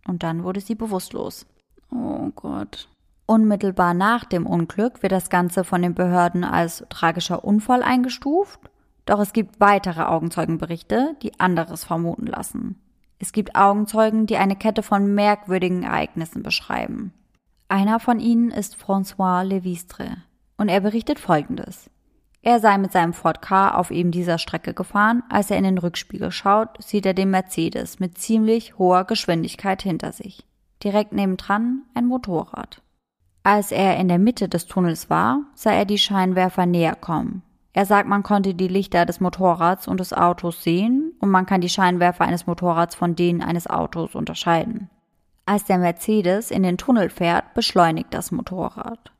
Und 0.08 0.24
dann 0.24 0.44
wurde 0.44 0.62
sie 0.62 0.76
bewusstlos. 0.76 1.46
Oh 1.92 2.30
Gott. 2.36 2.90
Unmittelbar 3.26 3.94
nach 3.94 4.24
dem 4.26 4.46
Unglück 4.46 5.02
wird 5.02 5.12
das 5.12 5.30
Ganze 5.30 5.64
von 5.64 5.82
den 5.82 5.96
Behörden 5.96 6.44
als 6.44 6.86
tragischer 6.90 7.44
Unfall 7.44 7.82
eingestuft 7.84 8.60
doch 9.06 9.20
es 9.20 9.34
gibt 9.34 9.60
weitere 9.60 10.02
Augenzeugenberichte, 10.02 11.16
die 11.22 11.40
anderes 11.40 11.84
vermuten 11.84 12.26
lassen. 12.26 12.82
Es 13.20 13.32
gibt 13.32 13.56
Augenzeugen, 13.56 14.26
die 14.26 14.38
eine 14.38 14.56
Kette 14.56 14.84
von 14.84 15.14
merkwürdigen 15.14 15.84
Ereignissen 15.84 16.44
beschreiben. 16.44 17.14
Einer 17.68 18.00
von 18.00 18.20
ihnen 18.20 18.52
ist 18.52 18.76
François 18.76 19.44
Levistre 19.44 20.18
und 20.58 20.70
er 20.70 20.82
berichtet 20.82 21.20
folgendes. 21.20 21.90
Er 22.42 22.60
sei 22.60 22.78
mit 22.78 22.92
seinem 22.92 23.14
Ford 23.14 23.42
K 23.42 23.74
auf 23.74 23.90
eben 23.90 24.12
dieser 24.12 24.38
Strecke 24.38 24.76
gefahren. 24.76 25.24
Als 25.30 25.50
er 25.50 25.58
in 25.58 25.64
den 25.64 25.80
Rückspiegel 25.80 26.32
schaut, 26.32 26.82
sieht 26.84 27.08
er 27.08 27.16
den 27.16 27.32
Mercedes 27.32 28.00
mit 28.00 28.20
ziemlich 28.20 28.78
hoher 28.78 29.06
Geschwindigkeit 29.06 29.82
hinter 29.82 30.12
sich. 30.12 30.46
Direkt 30.84 31.12
nebendran 31.12 31.82
ein 31.96 32.06
Motorrad. 32.06 32.84
Als 33.42 33.72
er 33.72 33.98
in 33.98 34.08
der 34.08 34.20
Mitte 34.20 34.48
des 34.48 34.68
Tunnels 34.68 35.10
war, 35.10 35.42
sah 35.56 35.72
er 35.72 35.86
die 35.86 35.98
Scheinwerfer 35.98 36.68
näher 36.68 36.96
kommen. 36.96 37.42
Er 37.74 37.86
sagt, 37.86 38.08
man 38.08 38.24
konnte 38.24 38.54
die 38.54 38.68
Lichter 38.68 39.06
des 39.06 39.20
Motorrads 39.20 39.88
und 39.88 40.00
des 40.00 40.14
Autos 40.14 40.64
sehen 40.64 41.05
und 41.20 41.30
man 41.30 41.46
kann 41.46 41.62
die 41.62 41.70
Scheinwerfer 41.70 42.26
eines 42.26 42.48
Motorrads 42.48 42.96
von 42.96 43.16
denen 43.16 43.42
eines 43.42 43.68
Autos 43.68 44.16
unterscheiden. 44.16 44.90
Als 45.46 45.66
der 45.66 45.78
Mercedes 45.78 46.50
in 46.50 46.64
den 46.64 46.78
Tunnel 46.78 47.10
fährt, 47.10 47.54
beschleunigt 47.54 48.14
das 48.14 48.32
Motorrad. 48.32 49.12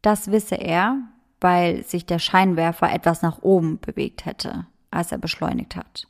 Das 0.00 0.30
wisse 0.30 0.54
er, 0.54 0.98
weil 1.40 1.84
sich 1.84 2.06
der 2.06 2.18
Scheinwerfer 2.18 2.92
etwas 2.92 3.22
nach 3.22 3.42
oben 3.42 3.80
bewegt 3.80 4.24
hätte, 4.24 4.66
als 4.90 5.12
er 5.12 5.18
beschleunigt 5.18 5.76
hat. 5.76 6.06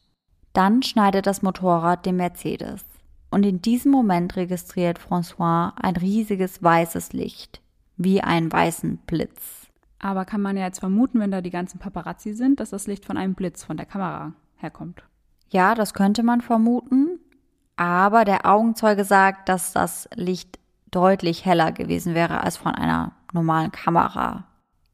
Dann 0.52 0.82
schneidet 0.82 1.26
das 1.26 1.42
Motorrad 1.42 2.04
den 2.04 2.16
Mercedes. 2.16 2.84
Und 3.30 3.46
in 3.46 3.62
diesem 3.62 3.90
Moment 3.90 4.36
registriert 4.36 4.98
François 4.98 5.72
ein 5.76 5.96
riesiges 5.96 6.62
weißes 6.62 7.14
Licht, 7.14 7.62
wie 7.96 8.20
einen 8.20 8.52
weißen 8.52 8.98
Blitz. 9.06 9.68
Aber 9.98 10.26
kann 10.26 10.42
man 10.42 10.58
ja 10.58 10.66
jetzt 10.66 10.80
vermuten, 10.80 11.18
wenn 11.20 11.30
da 11.30 11.40
die 11.40 11.50
ganzen 11.50 11.78
Paparazzi 11.78 12.34
sind, 12.34 12.60
dass 12.60 12.70
das 12.70 12.86
Licht 12.86 13.06
von 13.06 13.16
einem 13.16 13.34
Blitz 13.34 13.64
von 13.64 13.78
der 13.78 13.86
Kamera 13.86 14.34
herkommt. 14.56 15.02
Ja, 15.52 15.74
das 15.74 15.92
könnte 15.92 16.22
man 16.22 16.40
vermuten. 16.40 17.20
Aber 17.76 18.24
der 18.24 18.46
Augenzeuge 18.46 19.04
sagt, 19.04 19.48
dass 19.48 19.72
das 19.72 20.08
Licht 20.14 20.58
deutlich 20.90 21.44
heller 21.44 21.72
gewesen 21.72 22.14
wäre 22.14 22.42
als 22.42 22.56
von 22.56 22.74
einer 22.74 23.12
normalen 23.32 23.70
Kamera. 23.70 24.44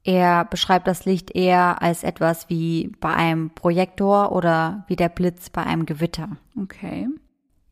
Er 0.05 0.45
beschreibt 0.45 0.89
das 0.89 1.05
Licht 1.05 1.35
eher 1.35 1.83
als 1.83 2.03
etwas 2.03 2.49
wie 2.49 2.93
bei 3.01 3.13
einem 3.13 3.51
Projektor 3.51 4.33
oder 4.33 4.85
wie 4.89 4.97
der 4.97 5.09
Blitz 5.09 5.51
bei 5.51 5.63
einem 5.63 5.87
Gewitter. 5.87 6.29
Okay. 6.61 7.09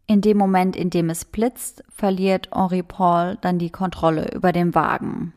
In 0.07 0.21
dem 0.21 0.37
Moment, 0.37 0.77
in 0.77 0.91
dem 0.91 1.11
es 1.11 1.25
blitzt, 1.25 1.83
verliert 1.89 2.51
Henri 2.55 2.83
Paul 2.83 3.39
dann 3.41 3.59
die 3.59 3.71
Kontrolle 3.71 4.33
über 4.33 4.53
den 4.53 4.75
Wagen. 4.75 5.33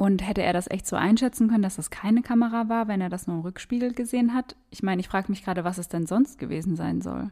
Und 0.00 0.26
hätte 0.26 0.42
er 0.42 0.54
das 0.54 0.70
echt 0.70 0.86
so 0.86 0.96
einschätzen 0.96 1.50
können, 1.50 1.62
dass 1.62 1.76
das 1.76 1.90
keine 1.90 2.22
Kamera 2.22 2.70
war, 2.70 2.88
wenn 2.88 3.02
er 3.02 3.10
das 3.10 3.26
nur 3.26 3.36
im 3.36 3.42
Rückspiegel 3.42 3.92
gesehen 3.92 4.32
hat? 4.32 4.56
Ich 4.70 4.82
meine, 4.82 4.98
ich 4.98 5.08
frage 5.08 5.30
mich 5.30 5.44
gerade, 5.44 5.62
was 5.62 5.76
es 5.76 5.88
denn 5.88 6.06
sonst 6.06 6.38
gewesen 6.38 6.74
sein 6.74 7.02
soll. 7.02 7.28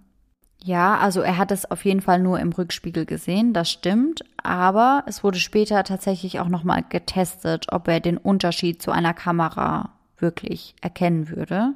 Ja, 0.62 0.98
also 0.98 1.22
er 1.22 1.38
hat 1.38 1.50
es 1.50 1.70
auf 1.70 1.86
jeden 1.86 2.02
Fall 2.02 2.18
nur 2.18 2.38
im 2.38 2.52
Rückspiegel 2.52 3.06
gesehen, 3.06 3.54
das 3.54 3.70
stimmt, 3.70 4.22
aber 4.42 5.02
es 5.06 5.24
wurde 5.24 5.38
später 5.38 5.82
tatsächlich 5.82 6.40
auch 6.40 6.48
nochmal 6.48 6.84
getestet, 6.86 7.72
ob 7.72 7.88
er 7.88 8.00
den 8.00 8.18
Unterschied 8.18 8.82
zu 8.82 8.90
einer 8.90 9.14
Kamera 9.14 9.94
wirklich 10.18 10.74
erkennen 10.82 11.30
würde. 11.30 11.72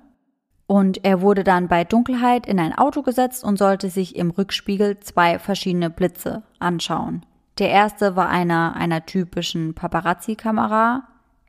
Und 0.66 1.06
er 1.06 1.22
wurde 1.22 1.42
dann 1.42 1.68
bei 1.68 1.84
Dunkelheit 1.84 2.46
in 2.46 2.60
ein 2.60 2.76
Auto 2.76 3.00
gesetzt 3.00 3.44
und 3.44 3.56
sollte 3.56 3.88
sich 3.88 4.14
im 4.14 4.30
Rückspiegel 4.30 5.00
zwei 5.00 5.38
verschiedene 5.38 5.88
Blitze 5.88 6.42
anschauen. 6.58 7.24
Der 7.58 7.70
erste 7.70 8.16
war 8.16 8.28
einer 8.28 8.74
einer 8.76 9.04
typischen 9.04 9.74
Paparazzi-Kamera. 9.74 11.02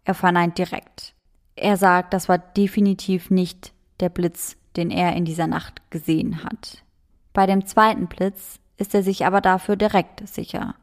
Er 0.04 0.14
verneint 0.14 0.58
direkt. 0.58 1.14
Er 1.56 1.78
sagt, 1.78 2.14
das 2.14 2.28
war 2.28 2.38
definitiv 2.38 3.30
nicht 3.30 3.74
der 4.00 4.10
Blitz, 4.10 4.58
den 4.76 4.92
er 4.92 5.16
in 5.16 5.26
dieser 5.26 5.48
Nacht 5.48 5.90
gesehen 5.92 6.44
hat. 6.44 6.84
Bei 7.32 7.46
dem 7.46 7.66
zweiten 7.66 8.08
Blitz 8.08 8.60
ist 8.78 8.94
er 8.94 9.04
sich 9.04 9.26
aber 9.26 9.40
dafür 9.40 9.76
direkt 9.76 10.28
sicher. 10.28 10.76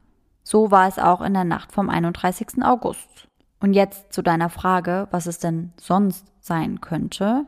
So 0.43 0.71
war 0.71 0.89
es 0.89 0.99
auch 0.99 1.21
in 1.21 1.35
der 1.35 1.45
Nacht 1.45 1.73
vom 1.73 1.91
31. 1.91 2.63
August. 2.63 3.29
Und 3.61 3.75
jetzt 3.75 4.13
zu 4.13 4.23
deiner 4.23 4.49
Frage, 4.49 5.07
was 5.11 5.27
es 5.27 5.39
denn 5.39 5.73
sonst 5.77 6.27
sein 6.41 6.81
könnte. 6.81 7.45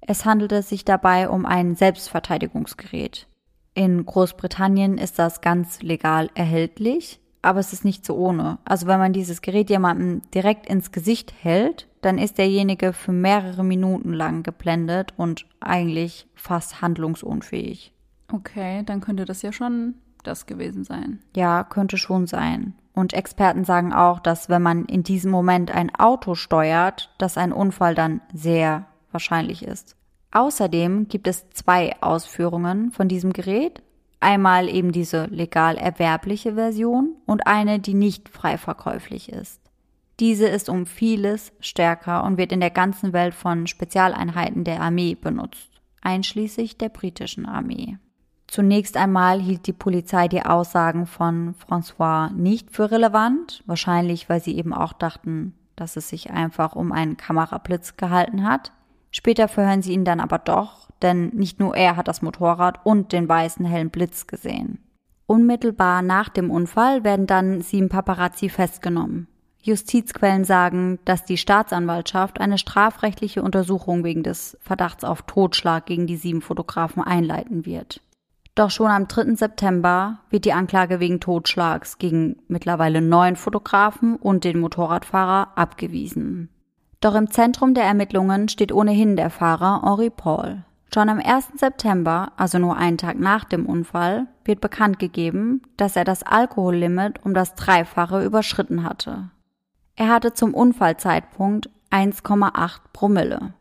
Es 0.00 0.24
handelte 0.24 0.62
sich 0.62 0.84
dabei 0.84 1.28
um 1.28 1.44
ein 1.44 1.74
Selbstverteidigungsgerät. 1.74 3.26
In 3.74 4.04
Großbritannien 4.04 4.98
ist 4.98 5.18
das 5.18 5.40
ganz 5.40 5.82
legal 5.82 6.30
erhältlich, 6.34 7.20
aber 7.42 7.60
es 7.60 7.72
ist 7.72 7.84
nicht 7.84 8.04
so 8.04 8.16
ohne. 8.16 8.58
Also 8.64 8.86
wenn 8.86 8.98
man 8.98 9.12
dieses 9.12 9.42
Gerät 9.42 9.70
jemandem 9.70 10.22
direkt 10.34 10.66
ins 10.66 10.92
Gesicht 10.92 11.32
hält, 11.40 11.86
dann 12.02 12.18
ist 12.18 12.38
derjenige 12.38 12.92
für 12.92 13.12
mehrere 13.12 13.64
Minuten 13.64 14.12
lang 14.12 14.42
geblendet 14.42 15.14
und 15.16 15.46
eigentlich 15.60 16.26
fast 16.34 16.82
handlungsunfähig. 16.82 17.92
Okay, 18.32 18.82
dann 18.84 19.00
könnte 19.00 19.24
das 19.24 19.42
ja 19.42 19.52
schon 19.52 19.94
das 20.22 20.46
gewesen 20.46 20.84
sein. 20.84 21.20
Ja, 21.34 21.64
könnte 21.64 21.96
schon 21.96 22.26
sein. 22.26 22.74
Und 22.92 23.14
Experten 23.14 23.64
sagen 23.64 23.92
auch, 23.92 24.20
dass 24.20 24.48
wenn 24.48 24.62
man 24.62 24.84
in 24.84 25.02
diesem 25.02 25.30
Moment 25.30 25.70
ein 25.70 25.94
Auto 25.94 26.34
steuert, 26.34 27.14
dass 27.18 27.38
ein 27.38 27.52
Unfall 27.52 27.94
dann 27.94 28.20
sehr 28.34 28.86
wahrscheinlich 29.12 29.64
ist. 29.64 29.96
Außerdem 30.32 31.08
gibt 31.08 31.26
es 31.26 31.50
zwei 31.50 31.94
Ausführungen 32.00 32.92
von 32.92 33.08
diesem 33.08 33.32
Gerät. 33.32 33.82
Einmal 34.20 34.68
eben 34.68 34.92
diese 34.92 35.24
legal 35.26 35.76
erwerbliche 35.76 36.54
Version 36.54 37.16
und 37.26 37.46
eine, 37.46 37.80
die 37.80 37.94
nicht 37.94 38.28
frei 38.28 38.58
verkäuflich 38.58 39.30
ist. 39.30 39.60
Diese 40.20 40.46
ist 40.46 40.68
um 40.68 40.84
vieles 40.84 41.52
stärker 41.60 42.24
und 42.24 42.36
wird 42.36 42.52
in 42.52 42.60
der 42.60 42.70
ganzen 42.70 43.14
Welt 43.14 43.34
von 43.34 43.66
Spezialeinheiten 43.66 44.64
der 44.64 44.82
Armee 44.82 45.14
benutzt, 45.14 45.80
einschließlich 46.02 46.76
der 46.76 46.90
britischen 46.90 47.46
Armee. 47.46 47.96
Zunächst 48.46 48.98
einmal 48.98 49.40
hielt 49.40 49.66
die 49.66 49.72
Polizei 49.72 50.28
die 50.28 50.42
Aussagen 50.42 51.06
von 51.06 51.54
François 51.54 52.30
nicht 52.32 52.70
für 52.70 52.90
relevant, 52.90 53.62
wahrscheinlich 53.64 54.28
weil 54.28 54.42
sie 54.42 54.56
eben 54.56 54.74
auch 54.74 54.92
dachten, 54.92 55.54
dass 55.76 55.96
es 55.96 56.10
sich 56.10 56.30
einfach 56.30 56.76
um 56.76 56.92
einen 56.92 57.16
Kamerablitz 57.16 57.96
gehalten 57.96 58.44
hat. 58.44 58.72
Später 59.10 59.48
verhören 59.48 59.82
sie 59.82 59.92
ihn 59.92 60.04
dann 60.04 60.20
aber 60.20 60.38
doch, 60.38 60.88
denn 61.02 61.28
nicht 61.28 61.58
nur 61.58 61.76
er 61.76 61.96
hat 61.96 62.08
das 62.08 62.22
Motorrad 62.22 62.84
und 62.84 63.12
den 63.12 63.28
weißen 63.28 63.64
hellen 63.64 63.90
Blitz 63.90 64.26
gesehen. 64.26 64.78
Unmittelbar 65.26 66.02
nach 66.02 66.28
dem 66.28 66.50
Unfall 66.50 67.04
werden 67.04 67.26
dann 67.26 67.60
sieben 67.60 67.88
Paparazzi 67.88 68.48
festgenommen. 68.48 69.28
Justizquellen 69.62 70.44
sagen, 70.44 70.98
dass 71.04 71.24
die 71.24 71.36
Staatsanwaltschaft 71.36 72.40
eine 72.40 72.56
strafrechtliche 72.56 73.42
Untersuchung 73.42 74.04
wegen 74.04 74.22
des 74.22 74.56
Verdachts 74.62 75.04
auf 75.04 75.22
Totschlag 75.22 75.86
gegen 75.86 76.06
die 76.06 76.16
sieben 76.16 76.40
Fotografen 76.40 77.02
einleiten 77.02 77.66
wird. 77.66 78.00
Doch 78.54 78.70
schon 78.70 78.88
am 78.90 79.06
3. 79.06 79.34
September 79.34 80.20
wird 80.30 80.44
die 80.44 80.52
Anklage 80.52 80.98
wegen 80.98 81.20
Totschlags 81.20 81.98
gegen 81.98 82.36
mittlerweile 82.48 83.00
neun 83.00 83.36
Fotografen 83.36 84.16
und 84.16 84.44
den 84.44 84.58
Motorradfahrer 84.58 85.52
abgewiesen. 85.56 86.48
Doch 87.00 87.14
im 87.14 87.30
Zentrum 87.30 87.72
der 87.72 87.84
Ermittlungen 87.84 88.48
steht 88.48 88.72
ohnehin 88.72 89.16
der 89.16 89.30
Fahrer 89.30 89.82
Henri 89.82 90.10
Paul. 90.10 90.64
Schon 90.92 91.08
am 91.08 91.18
1. 91.18 91.52
September, 91.56 92.32
also 92.36 92.58
nur 92.58 92.76
einen 92.76 92.98
Tag 92.98 93.18
nach 93.18 93.44
dem 93.44 93.64
Unfall, 93.64 94.26
wird 94.44 94.60
bekannt 94.60 94.98
gegeben, 94.98 95.62
dass 95.76 95.96
er 95.96 96.04
das 96.04 96.22
Alkohollimit 96.22 97.24
um 97.24 97.32
das 97.32 97.54
Dreifache 97.54 98.24
überschritten 98.24 98.82
hatte. 98.82 99.30
Er 99.96 100.08
hatte 100.08 100.34
zum 100.34 100.52
Unfallzeitpunkt 100.52 101.70
1,8 101.90 102.80
Promille. 102.92 103.54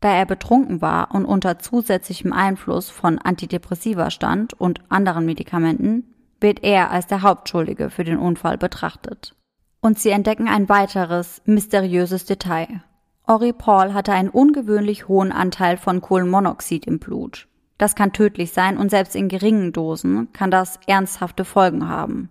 Da 0.00 0.08
er 0.08 0.26
betrunken 0.26 0.80
war 0.80 1.14
und 1.14 1.24
unter 1.24 1.60
zusätzlichem 1.60 2.32
Einfluss 2.32 2.90
von 2.90 3.18
Antidepressiva 3.18 4.10
stand 4.10 4.54
und 4.54 4.80
anderen 4.88 5.26
Medikamenten, 5.26 6.14
wird 6.40 6.64
er 6.64 6.90
als 6.90 7.06
der 7.06 7.22
Hauptschuldige 7.22 7.90
für 7.90 8.02
den 8.02 8.18
Unfall 8.18 8.58
betrachtet. 8.58 9.36
Und 9.82 9.98
sie 9.98 10.10
entdecken 10.10 10.48
ein 10.48 10.68
weiteres 10.68 11.42
mysteriöses 11.44 12.24
Detail. 12.24 12.82
Ori 13.26 13.52
Paul 13.52 13.92
hatte 13.92 14.12
einen 14.12 14.28
ungewöhnlich 14.28 15.08
hohen 15.08 15.32
Anteil 15.32 15.76
von 15.76 16.00
Kohlenmonoxid 16.00 16.86
im 16.86 17.00
Blut. 17.00 17.48
Das 17.78 17.96
kann 17.96 18.12
tödlich 18.12 18.52
sein 18.52 18.78
und 18.78 18.90
selbst 18.90 19.16
in 19.16 19.28
geringen 19.28 19.72
Dosen 19.72 20.32
kann 20.32 20.52
das 20.52 20.78
ernsthafte 20.86 21.44
Folgen 21.44 21.88
haben. 21.88 22.30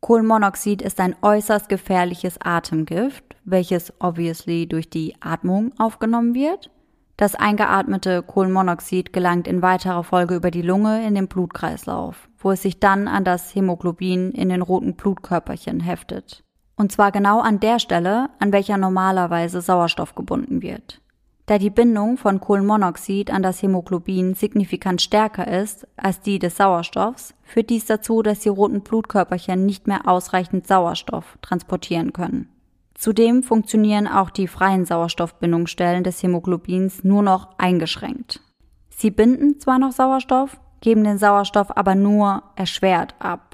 Kohlenmonoxid 0.00 0.82
ist 0.82 1.00
ein 1.00 1.16
äußerst 1.22 1.70
gefährliches 1.70 2.38
Atemgift, 2.38 3.24
welches 3.44 3.94
obviously 3.98 4.66
durch 4.66 4.90
die 4.90 5.14
Atmung 5.20 5.72
aufgenommen 5.78 6.34
wird. 6.34 6.70
Das 7.16 7.34
eingeatmete 7.34 8.22
Kohlenmonoxid 8.22 9.12
gelangt 9.14 9.48
in 9.48 9.62
weiterer 9.62 10.04
Folge 10.04 10.34
über 10.34 10.50
die 10.50 10.62
Lunge 10.62 11.06
in 11.06 11.14
den 11.14 11.28
Blutkreislauf, 11.28 12.28
wo 12.38 12.50
es 12.50 12.60
sich 12.60 12.78
dann 12.78 13.08
an 13.08 13.24
das 13.24 13.54
Hämoglobin 13.54 14.32
in 14.32 14.50
den 14.50 14.60
roten 14.60 14.96
Blutkörperchen 14.96 15.80
heftet. 15.80 16.44
Und 16.80 16.90
zwar 16.90 17.12
genau 17.12 17.40
an 17.40 17.60
der 17.60 17.78
Stelle, 17.78 18.30
an 18.38 18.52
welcher 18.52 18.78
normalerweise 18.78 19.60
Sauerstoff 19.60 20.14
gebunden 20.14 20.62
wird. 20.62 21.02
Da 21.44 21.58
die 21.58 21.68
Bindung 21.68 22.16
von 22.16 22.40
Kohlenmonoxid 22.40 23.30
an 23.30 23.42
das 23.42 23.60
Hämoglobin 23.60 24.32
signifikant 24.32 25.02
stärker 25.02 25.46
ist 25.46 25.86
als 25.98 26.22
die 26.22 26.38
des 26.38 26.56
Sauerstoffs, 26.56 27.34
führt 27.42 27.68
dies 27.68 27.84
dazu, 27.84 28.22
dass 28.22 28.38
die 28.38 28.48
roten 28.48 28.80
Blutkörperchen 28.80 29.66
nicht 29.66 29.88
mehr 29.88 30.08
ausreichend 30.08 30.66
Sauerstoff 30.66 31.36
transportieren 31.42 32.14
können. 32.14 32.48
Zudem 32.94 33.42
funktionieren 33.42 34.08
auch 34.08 34.30
die 34.30 34.48
freien 34.48 34.86
Sauerstoffbindungsstellen 34.86 36.02
des 36.02 36.22
Hämoglobins 36.22 37.04
nur 37.04 37.22
noch 37.22 37.58
eingeschränkt. 37.58 38.40
Sie 38.88 39.10
binden 39.10 39.60
zwar 39.60 39.78
noch 39.78 39.92
Sauerstoff, 39.92 40.58
geben 40.80 41.04
den 41.04 41.18
Sauerstoff 41.18 41.76
aber 41.76 41.94
nur 41.94 42.42
erschwert 42.56 43.14
ab. 43.18 43.49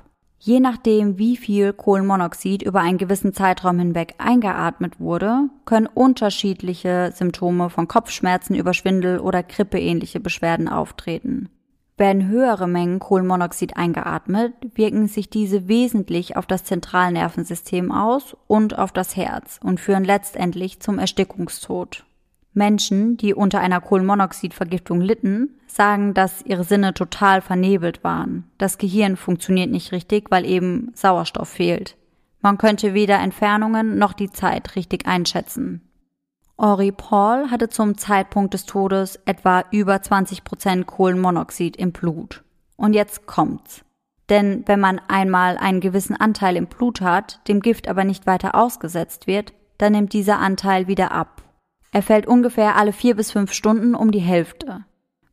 Je 0.47 0.61
nachdem, 0.61 1.19
wie 1.19 1.37
viel 1.37 1.73
Kohlenmonoxid 1.73 2.63
über 2.63 2.81
einen 2.81 2.99
gewissen 2.99 3.33
Zeitraum 3.33 3.81
hinweg 3.81 4.15
eingeatmet 4.19 5.01
wurde, 5.01 5.49
können 5.65 5.89
unterschiedliche 5.89 7.11
Symptome 7.13 7.69
von 7.69 7.89
Kopfschmerzen 7.89 8.55
über 8.55 8.73
Schwindel 8.73 9.19
oder 9.19 9.43
grippeähnliche 9.43 10.21
Beschwerden 10.21 10.69
auftreten. 10.69 11.49
Werden 11.97 12.29
höhere 12.29 12.69
Mengen 12.69 13.01
Kohlenmonoxid 13.01 13.77
eingeatmet, 13.77 14.53
wirken 14.77 15.09
sich 15.09 15.31
diese 15.31 15.67
wesentlich 15.67 16.37
auf 16.37 16.47
das 16.47 16.63
Zentralnervensystem 16.63 17.91
aus 17.91 18.37
und 18.47 18.79
auf 18.79 18.93
das 18.93 19.17
Herz 19.17 19.59
und 19.65 19.81
führen 19.81 20.05
letztendlich 20.05 20.79
zum 20.79 21.01
Erstickungstod. 21.01 22.06
Menschen, 22.57 23.17
die 23.17 23.35
unter 23.35 23.61
einer 23.61 23.81
Kohlenmonoxidvergiftung 23.81 25.01
litten, 25.01 25.51
sagen, 25.67 26.15
dass 26.15 26.43
ihre 26.43 26.65
Sinne 26.65 26.95
total 26.95 27.41
vernebelt 27.41 28.03
waren. 28.03 28.45
Das 28.59 28.79
Gehirn 28.79 29.17
funktioniert 29.17 29.71
nicht 29.71 29.93
richtig, 29.93 30.31
weil 30.31 30.45
eben 30.45 30.91
Sauerstoff 30.95 31.49
fehlt. 31.49 31.97
Man 32.41 32.59
könnte 32.59 32.95
weder 32.95 33.19
Entfernungen 33.19 33.99
noch 33.99 34.13
die 34.13 34.31
Zeit 34.31 34.77
richtig 34.77 35.07
einschätzen. 35.07 35.83
Henri 36.59 36.91
Paul 36.93 37.51
hatte 37.51 37.69
zum 37.69 37.99
Zeitpunkt 37.99 38.55
des 38.55 38.65
Todes 38.65 39.21
etwa 39.27 39.65
über 39.71 40.01
20 40.01 40.43
Prozent 40.43 40.87
Kohlenmonoxid 40.87 41.77
im 41.77 41.93
Blut. 41.93 42.43
Und 42.77 42.95
jetzt 42.95 43.27
kommt's. 43.27 43.85
Denn 44.29 44.65
wenn 44.67 44.81
man 44.81 45.01
einmal 45.09 45.57
einen 45.59 45.81
gewissen 45.81 46.17
Anteil 46.17 46.57
im 46.57 46.67
Blut 46.67 47.01
hat, 47.01 47.41
dem 47.49 47.61
Gift 47.61 47.89
aber 47.89 48.05
nicht 48.05 48.27
weiter 48.27 48.55
ausgesetzt 48.55 49.27
wird, 49.27 49.53
dann 49.79 49.93
nimmt 49.93 50.13
dieser 50.13 50.39
Anteil 50.39 50.89
wieder 50.89 51.13
ab. 51.13 51.43
Er 51.97 52.03
fällt 52.03 52.27
ungefähr 52.27 52.77
alle 52.77 52.93
vier 52.93 53.17
bis 53.17 53.33
fünf 53.33 53.55
Stunden 53.55 53.95
um 53.95 54.11
die 54.11 54.19
Hälfte. 54.19 54.85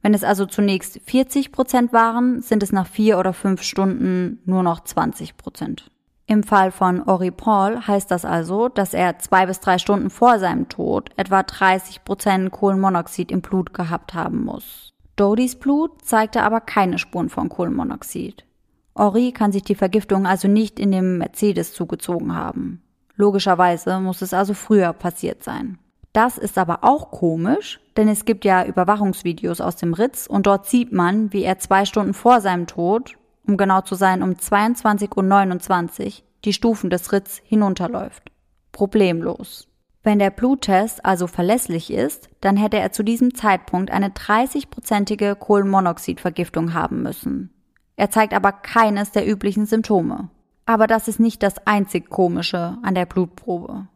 Wenn 0.01 0.13
es 0.13 0.23
also 0.23 0.45
zunächst 0.45 0.97
40 1.03 1.51
Prozent 1.51 1.91
waren, 1.91 2.41
sind 2.41 2.63
es 2.63 2.71
nach 2.71 2.87
vier 2.87 3.19
oder 3.19 3.33
fünf 3.33 3.63
Stunden 3.63 4.39
nur 4.45 4.63
noch 4.63 4.79
20 4.79 5.35
Prozent. 5.35 5.91
Im 6.25 6.41
Fall 6.41 6.71
von 6.71 7.01
Ori 7.01 7.31
Paul 7.31 7.85
heißt 7.85 8.09
das 8.09 8.23
also, 8.23 8.69
dass 8.69 8.93
er 8.93 9.19
zwei 9.19 9.45
bis 9.45 9.59
drei 9.59 9.77
Stunden 9.77 10.09
vor 10.09 10.39
seinem 10.39 10.69
Tod 10.69 11.09
etwa 11.17 11.43
30 11.43 12.05
Prozent 12.05 12.49
Kohlenmonoxid 12.51 13.29
im 13.29 13.41
Blut 13.41 13.73
gehabt 13.73 14.13
haben 14.13 14.45
muss. 14.45 14.93
Dodys 15.17 15.57
Blut 15.57 16.05
zeigte 16.05 16.43
aber 16.43 16.61
keine 16.61 16.97
Spuren 16.97 17.27
von 17.27 17.49
Kohlenmonoxid. 17.49 18.45
Ori 18.93 19.33
kann 19.33 19.51
sich 19.51 19.63
die 19.63 19.75
Vergiftung 19.75 20.25
also 20.25 20.47
nicht 20.47 20.79
in 20.79 20.93
dem 20.93 21.17
Mercedes 21.17 21.73
zugezogen 21.73 22.33
haben. 22.33 22.81
Logischerweise 23.17 23.99
muss 23.99 24.21
es 24.21 24.33
also 24.33 24.53
früher 24.53 24.93
passiert 24.93 25.43
sein. 25.43 25.77
Das 26.13 26.37
ist 26.37 26.59
aber 26.59 26.83
auch 26.83 27.09
komisch, 27.09 27.79
denn 27.97 28.07
es 28.07 28.25
gibt 28.25 28.45
ja 28.45 28.65
Überwachungsvideos 28.65 29.61
aus 29.61 29.75
dem 29.75 29.93
Ritz 29.95 30.27
und 30.27 30.45
dort 30.45 30.67
sieht 30.67 30.91
man, 30.91 31.33
wie 31.33 31.43
er 31.43 31.57
zwei 31.57 31.85
Stunden 31.85 32.13
vor 32.13 32.39
seinem 32.39 32.67
Tod, 32.67 33.17
um 33.47 33.57
genau 33.57 33.81
zu 33.81 33.95
sein 33.95 34.21
um 34.21 34.33
22.29 34.33 36.05
Uhr, 36.05 36.11
die 36.45 36.53
Stufen 36.53 36.91
des 36.91 37.11
Ritz 37.11 37.41
hinunterläuft. 37.43 38.23
Problemlos. 38.71 39.67
Wenn 40.03 40.19
der 40.19 40.29
Bluttest 40.29 41.03
also 41.03 41.27
verlässlich 41.27 41.91
ist, 41.91 42.29
dann 42.41 42.57
hätte 42.57 42.77
er 42.77 42.91
zu 42.91 43.03
diesem 43.03 43.33
Zeitpunkt 43.33 43.89
eine 43.89 44.09
30-prozentige 44.09 45.35
Kohlenmonoxidvergiftung 45.35 46.73
haben 46.73 47.01
müssen. 47.01 47.51
Er 47.95 48.11
zeigt 48.11 48.33
aber 48.33 48.51
keines 48.51 49.11
der 49.11 49.27
üblichen 49.27 49.65
Symptome. 49.65 50.29
Aber 50.65 50.87
das 50.87 51.07
ist 51.07 51.19
nicht 51.19 51.41
das 51.41 51.65
einzig 51.65 52.09
Komische 52.09 52.77
an 52.83 52.95
der 52.95 53.05
Blutprobe. 53.05 53.87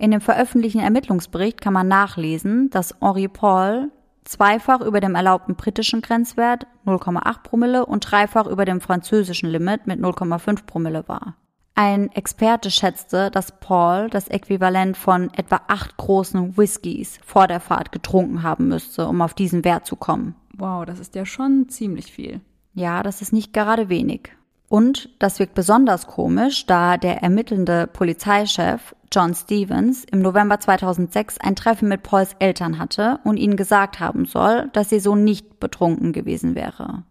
In 0.00 0.12
dem 0.12 0.22
veröffentlichten 0.22 0.80
Ermittlungsbericht 0.80 1.60
kann 1.60 1.74
man 1.74 1.86
nachlesen, 1.86 2.70
dass 2.70 2.94
Henri 3.02 3.28
Paul 3.28 3.90
zweifach 4.24 4.80
über 4.80 4.98
dem 4.98 5.14
erlaubten 5.14 5.56
britischen 5.56 6.00
Grenzwert 6.00 6.66
0,8 6.86 7.42
Promille 7.42 7.84
und 7.84 8.10
dreifach 8.10 8.46
über 8.46 8.64
dem 8.64 8.80
französischen 8.80 9.50
Limit 9.50 9.86
mit 9.86 10.00
0,5 10.00 10.64
Promille 10.64 11.06
war. 11.06 11.36
Ein 11.74 12.10
Experte 12.12 12.70
schätzte, 12.70 13.30
dass 13.30 13.60
Paul 13.60 14.08
das 14.08 14.28
Äquivalent 14.28 14.96
von 14.96 15.28
etwa 15.34 15.60
acht 15.68 15.98
großen 15.98 16.56
Whiskys 16.56 17.18
vor 17.22 17.46
der 17.46 17.60
Fahrt 17.60 17.92
getrunken 17.92 18.42
haben 18.42 18.68
müsste, 18.68 19.06
um 19.06 19.20
auf 19.20 19.34
diesen 19.34 19.66
Wert 19.66 19.84
zu 19.84 19.96
kommen. 19.96 20.34
Wow, 20.56 20.86
das 20.86 20.98
ist 20.98 21.14
ja 21.14 21.26
schon 21.26 21.68
ziemlich 21.68 22.10
viel. 22.10 22.40
Ja, 22.72 23.02
das 23.02 23.20
ist 23.20 23.34
nicht 23.34 23.52
gerade 23.52 23.90
wenig. 23.90 24.30
Und 24.70 25.10
das 25.18 25.40
wirkt 25.40 25.54
besonders 25.54 26.06
komisch, 26.06 26.64
da 26.64 26.96
der 26.96 27.24
ermittelnde 27.24 27.88
Polizeichef 27.88 28.94
John 29.12 29.34
Stevens 29.34 30.04
im 30.04 30.22
November 30.22 30.60
2006 30.60 31.38
ein 31.38 31.56
Treffen 31.56 31.88
mit 31.88 32.04
Pauls 32.04 32.36
Eltern 32.38 32.78
hatte 32.78 33.18
und 33.24 33.36
ihnen 33.36 33.56
gesagt 33.56 33.98
haben 33.98 34.26
soll, 34.26 34.70
dass 34.72 34.92
ihr 34.92 35.00
Sohn 35.00 35.24
nicht 35.24 35.58
betrunken 35.58 36.12
gewesen 36.12 36.54
wäre. 36.54 37.02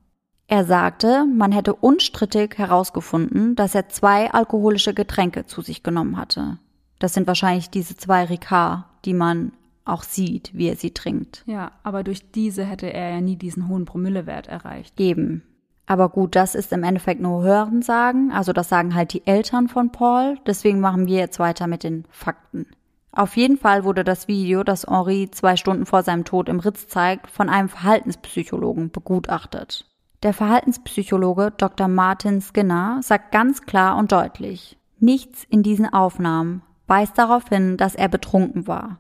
Er 0.48 0.64
sagte, 0.64 1.26
man 1.26 1.52
hätte 1.52 1.76
unstrittig 1.76 2.58
herausgefunden, 2.58 3.58
dass 3.58 3.76
er 3.76 3.90
zwei 3.90 4.32
alkoholische 4.32 4.94
Getränke 4.94 5.46
zu 5.46 5.62
sich 5.62 5.84
genommen 5.84 6.16
hatte. 6.16 6.60
Das 6.98 7.14
sind 7.14 7.28
wahrscheinlich 7.28 7.70
diese 7.70 7.98
zwei 7.98 8.24
Ricard, 8.24 8.86
die 9.04 9.14
man 9.14 9.52
auch 9.84 10.04
sieht, 10.04 10.52
wie 10.54 10.70
er 10.70 10.78
sie 10.78 10.92
trinkt. 10.92 11.44
Ja, 11.46 11.74
aber 11.84 12.06
durch 12.06 12.32
diese 12.32 12.64
hätte 12.64 12.94
er 12.94 13.10
ja 13.10 13.22
nie 13.22 13.36
diesen 13.36 13.68
hohen 13.68 13.84
Promillewert 13.84 14.48
erreicht. 14.48 14.98
Eben. 14.98 15.44
Aber 15.90 16.10
gut, 16.10 16.36
das 16.36 16.54
ist 16.54 16.72
im 16.72 16.84
Endeffekt 16.84 17.20
nur 17.20 17.42
Hörensagen, 17.42 18.32
also 18.32 18.54
das 18.54 18.70
sagen 18.70 18.94
halt 18.94 19.12
die 19.12 19.26
Eltern 19.26 19.68
von 19.68 19.92
Paul, 19.92 20.38
deswegen 20.46 20.80
machen 20.80 21.08
wir 21.08 21.18
jetzt 21.18 21.40
weiter 21.40 21.66
mit 21.66 21.84
den 21.84 22.06
Fakten. 22.12 22.68
Auf 23.12 23.36
jeden 23.36 23.58
Fall 23.58 23.84
wurde 23.84 24.04
das 24.04 24.28
Video, 24.28 24.64
das 24.64 24.86
Henri 24.86 25.32
zwei 25.32 25.56
Stunden 25.56 25.88
vor 25.88 26.04
seinem 26.04 26.26
Tod 26.26 26.48
im 26.48 26.60
Ritz 26.60 26.86
zeigt, 26.86 27.32
von 27.32 27.50
einem 27.50 27.70
Verhaltenspsychologen 27.70 28.92
begutachtet. 28.92 29.88
Der 30.22 30.34
Verhaltenspsychologe 30.34 31.54
Dr. 31.58 31.88
Martin 31.88 32.40
Skinner 32.40 33.00
sagt 33.02 33.32
ganz 33.32 33.64
klar 33.64 33.98
und 33.98 34.12
deutlich, 34.12 34.78
nichts 35.00 35.44
in 35.50 35.64
diesen 35.64 35.92
Aufnahmen 35.92 36.62
weist 36.86 37.18
darauf 37.18 37.50
hin, 37.50 37.78
dass 37.78 37.96
er 37.96 38.10
betrunken 38.10 38.68
war. 38.68 39.00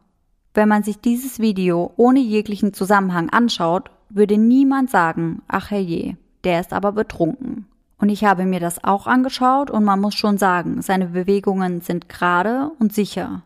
Wenn 0.55 0.67
man 0.67 0.81
sich 0.81 0.99
dieses 0.99 1.37
Video 1.37 1.93
ohne 1.97 2.19
jeglichen 2.19 2.73
Zusammenhang 2.73 3.29
anschaut, 3.29 3.91
würde 4.09 4.39
niemand 4.39 4.89
sagen, 4.89 5.43
ach 5.47 5.69
herrje, 5.69 6.17
der 6.43 6.59
ist 6.59 6.73
aber 6.73 6.91
betrunken. 6.91 7.67
Und 7.97 8.09
ich 8.09 8.23
habe 8.23 8.45
mir 8.45 8.59
das 8.59 8.83
auch 8.83 9.07
angeschaut 9.07 9.69
und 9.69 9.83
man 9.83 9.99
muss 9.99 10.15
schon 10.15 10.37
sagen, 10.37 10.81
seine 10.81 11.07
Bewegungen 11.07 11.81
sind 11.81 12.07
gerade 12.07 12.71
und 12.79 12.93
sicher. 12.93 13.41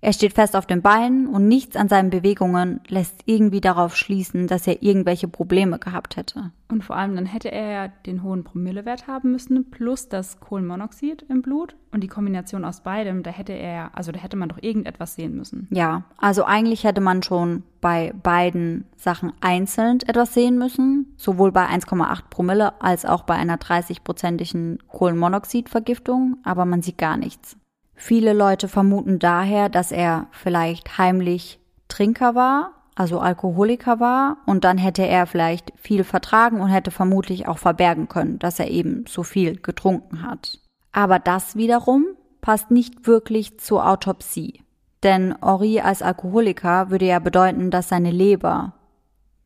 Er 0.00 0.12
steht 0.12 0.32
fest 0.32 0.54
auf 0.54 0.66
den 0.66 0.80
Beinen 0.80 1.26
und 1.26 1.48
nichts 1.48 1.74
an 1.74 1.88
seinen 1.88 2.10
Bewegungen 2.10 2.80
lässt 2.86 3.22
irgendwie 3.26 3.60
darauf 3.60 3.96
schließen, 3.96 4.46
dass 4.46 4.66
er 4.68 4.82
irgendwelche 4.82 5.26
Probleme 5.26 5.80
gehabt 5.80 6.16
hätte. 6.16 6.52
Und 6.70 6.84
vor 6.84 6.96
allem 6.96 7.16
dann 7.16 7.26
hätte 7.26 7.50
er 7.50 7.70
ja 7.70 7.88
den 7.88 8.22
hohen 8.22 8.44
Promillewert 8.44 9.08
haben 9.08 9.32
müssen, 9.32 9.70
plus 9.70 10.08
das 10.08 10.38
Kohlenmonoxid 10.38 11.24
im 11.28 11.42
Blut. 11.42 11.74
Und 11.90 12.02
die 12.02 12.08
Kombination 12.08 12.64
aus 12.64 12.82
beidem, 12.82 13.22
da 13.22 13.30
hätte 13.30 13.54
er 13.54 13.72
ja, 13.72 13.90
also 13.94 14.12
da 14.12 14.20
hätte 14.20 14.36
man 14.36 14.50
doch 14.50 14.58
irgendetwas 14.60 15.14
sehen 15.14 15.34
müssen. 15.34 15.66
Ja, 15.70 16.04
also 16.18 16.44
eigentlich 16.44 16.84
hätte 16.84 17.00
man 17.00 17.22
schon 17.22 17.64
bei 17.80 18.12
beiden 18.22 18.84
Sachen 18.96 19.32
einzeln 19.40 19.98
etwas 20.06 20.34
sehen 20.34 20.58
müssen, 20.58 21.12
sowohl 21.16 21.50
bei 21.50 21.66
1,8 21.66 22.24
Promille 22.30 22.80
als 22.80 23.04
auch 23.04 23.22
bei 23.22 23.34
einer 23.34 23.56
30-prozentigen 23.56 24.78
Kohlenmonoxidvergiftung, 24.88 26.36
aber 26.44 26.66
man 26.66 26.82
sieht 26.82 26.98
gar 26.98 27.16
nichts. 27.16 27.56
Viele 28.00 28.32
Leute 28.32 28.68
vermuten 28.68 29.18
daher, 29.18 29.68
dass 29.68 29.90
er 29.90 30.28
vielleicht 30.30 30.98
heimlich 30.98 31.58
Trinker 31.88 32.36
war, 32.36 32.70
also 32.94 33.18
Alkoholiker 33.18 33.98
war, 33.98 34.36
und 34.46 34.62
dann 34.62 34.78
hätte 34.78 35.02
er 35.02 35.26
vielleicht 35.26 35.72
viel 35.76 36.04
vertragen 36.04 36.60
und 36.60 36.68
hätte 36.68 36.92
vermutlich 36.92 37.48
auch 37.48 37.58
verbergen 37.58 38.08
können, 38.08 38.38
dass 38.38 38.60
er 38.60 38.70
eben 38.70 39.04
so 39.08 39.24
viel 39.24 39.56
getrunken 39.56 40.22
hat. 40.22 40.60
Aber 40.92 41.18
das 41.18 41.56
wiederum 41.56 42.06
passt 42.40 42.70
nicht 42.70 43.08
wirklich 43.08 43.58
zur 43.58 43.86
Autopsie. 43.88 44.62
Denn 45.02 45.34
Henri 45.42 45.80
als 45.80 46.00
Alkoholiker 46.00 46.90
würde 46.90 47.06
ja 47.06 47.18
bedeuten, 47.18 47.72
dass 47.72 47.88
seine 47.88 48.12
Leber 48.12 48.74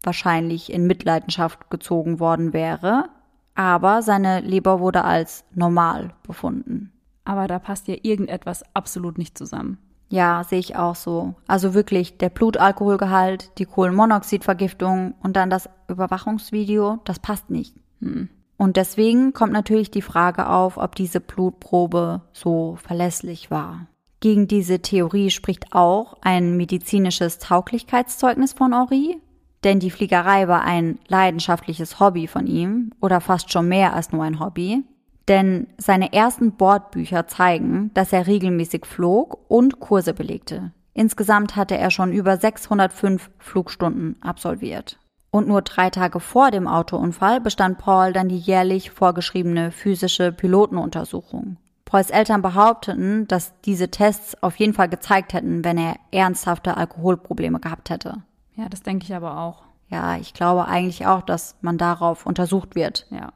wahrscheinlich 0.02 0.70
in 0.70 0.86
Mitleidenschaft 0.86 1.70
gezogen 1.70 2.20
worden 2.20 2.52
wäre, 2.52 3.08
aber 3.54 4.02
seine 4.02 4.40
Leber 4.40 4.78
wurde 4.78 5.04
als 5.04 5.44
normal 5.54 6.10
befunden 6.26 6.91
aber 7.24 7.46
da 7.46 7.58
passt 7.58 7.88
ja 7.88 7.96
irgendetwas 8.02 8.64
absolut 8.74 9.18
nicht 9.18 9.36
zusammen. 9.36 9.78
Ja, 10.08 10.44
sehe 10.44 10.58
ich 10.58 10.76
auch 10.76 10.94
so. 10.94 11.34
Also 11.46 11.72
wirklich 11.72 12.18
der 12.18 12.28
Blutalkoholgehalt, 12.28 13.50
die 13.58 13.64
Kohlenmonoxidvergiftung 13.64 15.14
und 15.22 15.36
dann 15.36 15.48
das 15.48 15.70
Überwachungsvideo, 15.88 16.98
das 17.04 17.18
passt 17.18 17.48
nicht. 17.48 17.74
Hm. 18.00 18.28
Und 18.58 18.76
deswegen 18.76 19.32
kommt 19.32 19.52
natürlich 19.52 19.90
die 19.90 20.02
Frage 20.02 20.48
auf, 20.48 20.76
ob 20.76 20.94
diese 20.94 21.20
Blutprobe 21.20 22.20
so 22.32 22.76
verlässlich 22.76 23.50
war. 23.50 23.86
Gegen 24.20 24.46
diese 24.46 24.80
Theorie 24.80 25.30
spricht 25.30 25.72
auch 25.72 26.16
ein 26.20 26.56
medizinisches 26.56 27.38
Tauglichkeitszeugnis 27.38 28.52
von 28.52 28.72
Henri, 28.72 29.16
denn 29.64 29.80
die 29.80 29.90
Fliegerei 29.90 30.46
war 30.46 30.62
ein 30.62 30.98
leidenschaftliches 31.08 31.98
Hobby 31.98 32.26
von 32.26 32.46
ihm 32.46 32.92
oder 33.00 33.20
fast 33.20 33.52
schon 33.52 33.66
mehr 33.66 33.94
als 33.94 34.12
nur 34.12 34.22
ein 34.22 34.38
Hobby. 34.38 34.84
Denn 35.28 35.68
seine 35.78 36.12
ersten 36.12 36.52
Bordbücher 36.52 37.26
zeigen, 37.28 37.90
dass 37.94 38.12
er 38.12 38.26
regelmäßig 38.26 38.86
flog 38.86 39.38
und 39.48 39.80
Kurse 39.80 40.14
belegte. 40.14 40.72
Insgesamt 40.94 41.56
hatte 41.56 41.76
er 41.78 41.90
schon 41.90 42.12
über 42.12 42.36
605 42.36 43.30
Flugstunden 43.38 44.16
absolviert. 44.20 44.98
Und 45.30 45.48
nur 45.48 45.62
drei 45.62 45.88
Tage 45.88 46.20
vor 46.20 46.50
dem 46.50 46.68
Autounfall 46.68 47.40
bestand 47.40 47.78
Paul 47.78 48.12
dann 48.12 48.28
die 48.28 48.38
jährlich 48.38 48.90
vorgeschriebene 48.90 49.70
physische 49.70 50.30
Pilotenuntersuchung. 50.30 51.56
Pauls 51.86 52.10
Eltern 52.10 52.42
behaupteten, 52.42 53.26
dass 53.28 53.52
diese 53.62 53.90
Tests 53.90 54.42
auf 54.42 54.56
jeden 54.56 54.74
Fall 54.74 54.88
gezeigt 54.88 55.32
hätten, 55.32 55.64
wenn 55.64 55.78
er 55.78 55.96
ernsthafte 56.10 56.76
Alkoholprobleme 56.76 57.60
gehabt 57.60 57.88
hätte. 57.90 58.22
Ja, 58.56 58.68
das 58.68 58.82
denke 58.82 59.04
ich 59.04 59.14
aber 59.14 59.38
auch. 59.38 59.62
Ja, 59.88 60.16
ich 60.16 60.34
glaube 60.34 60.68
eigentlich 60.68 61.06
auch, 61.06 61.22
dass 61.22 61.56
man 61.60 61.78
darauf 61.78 62.26
untersucht 62.26 62.74
wird. 62.74 63.06
Ja. 63.10 63.32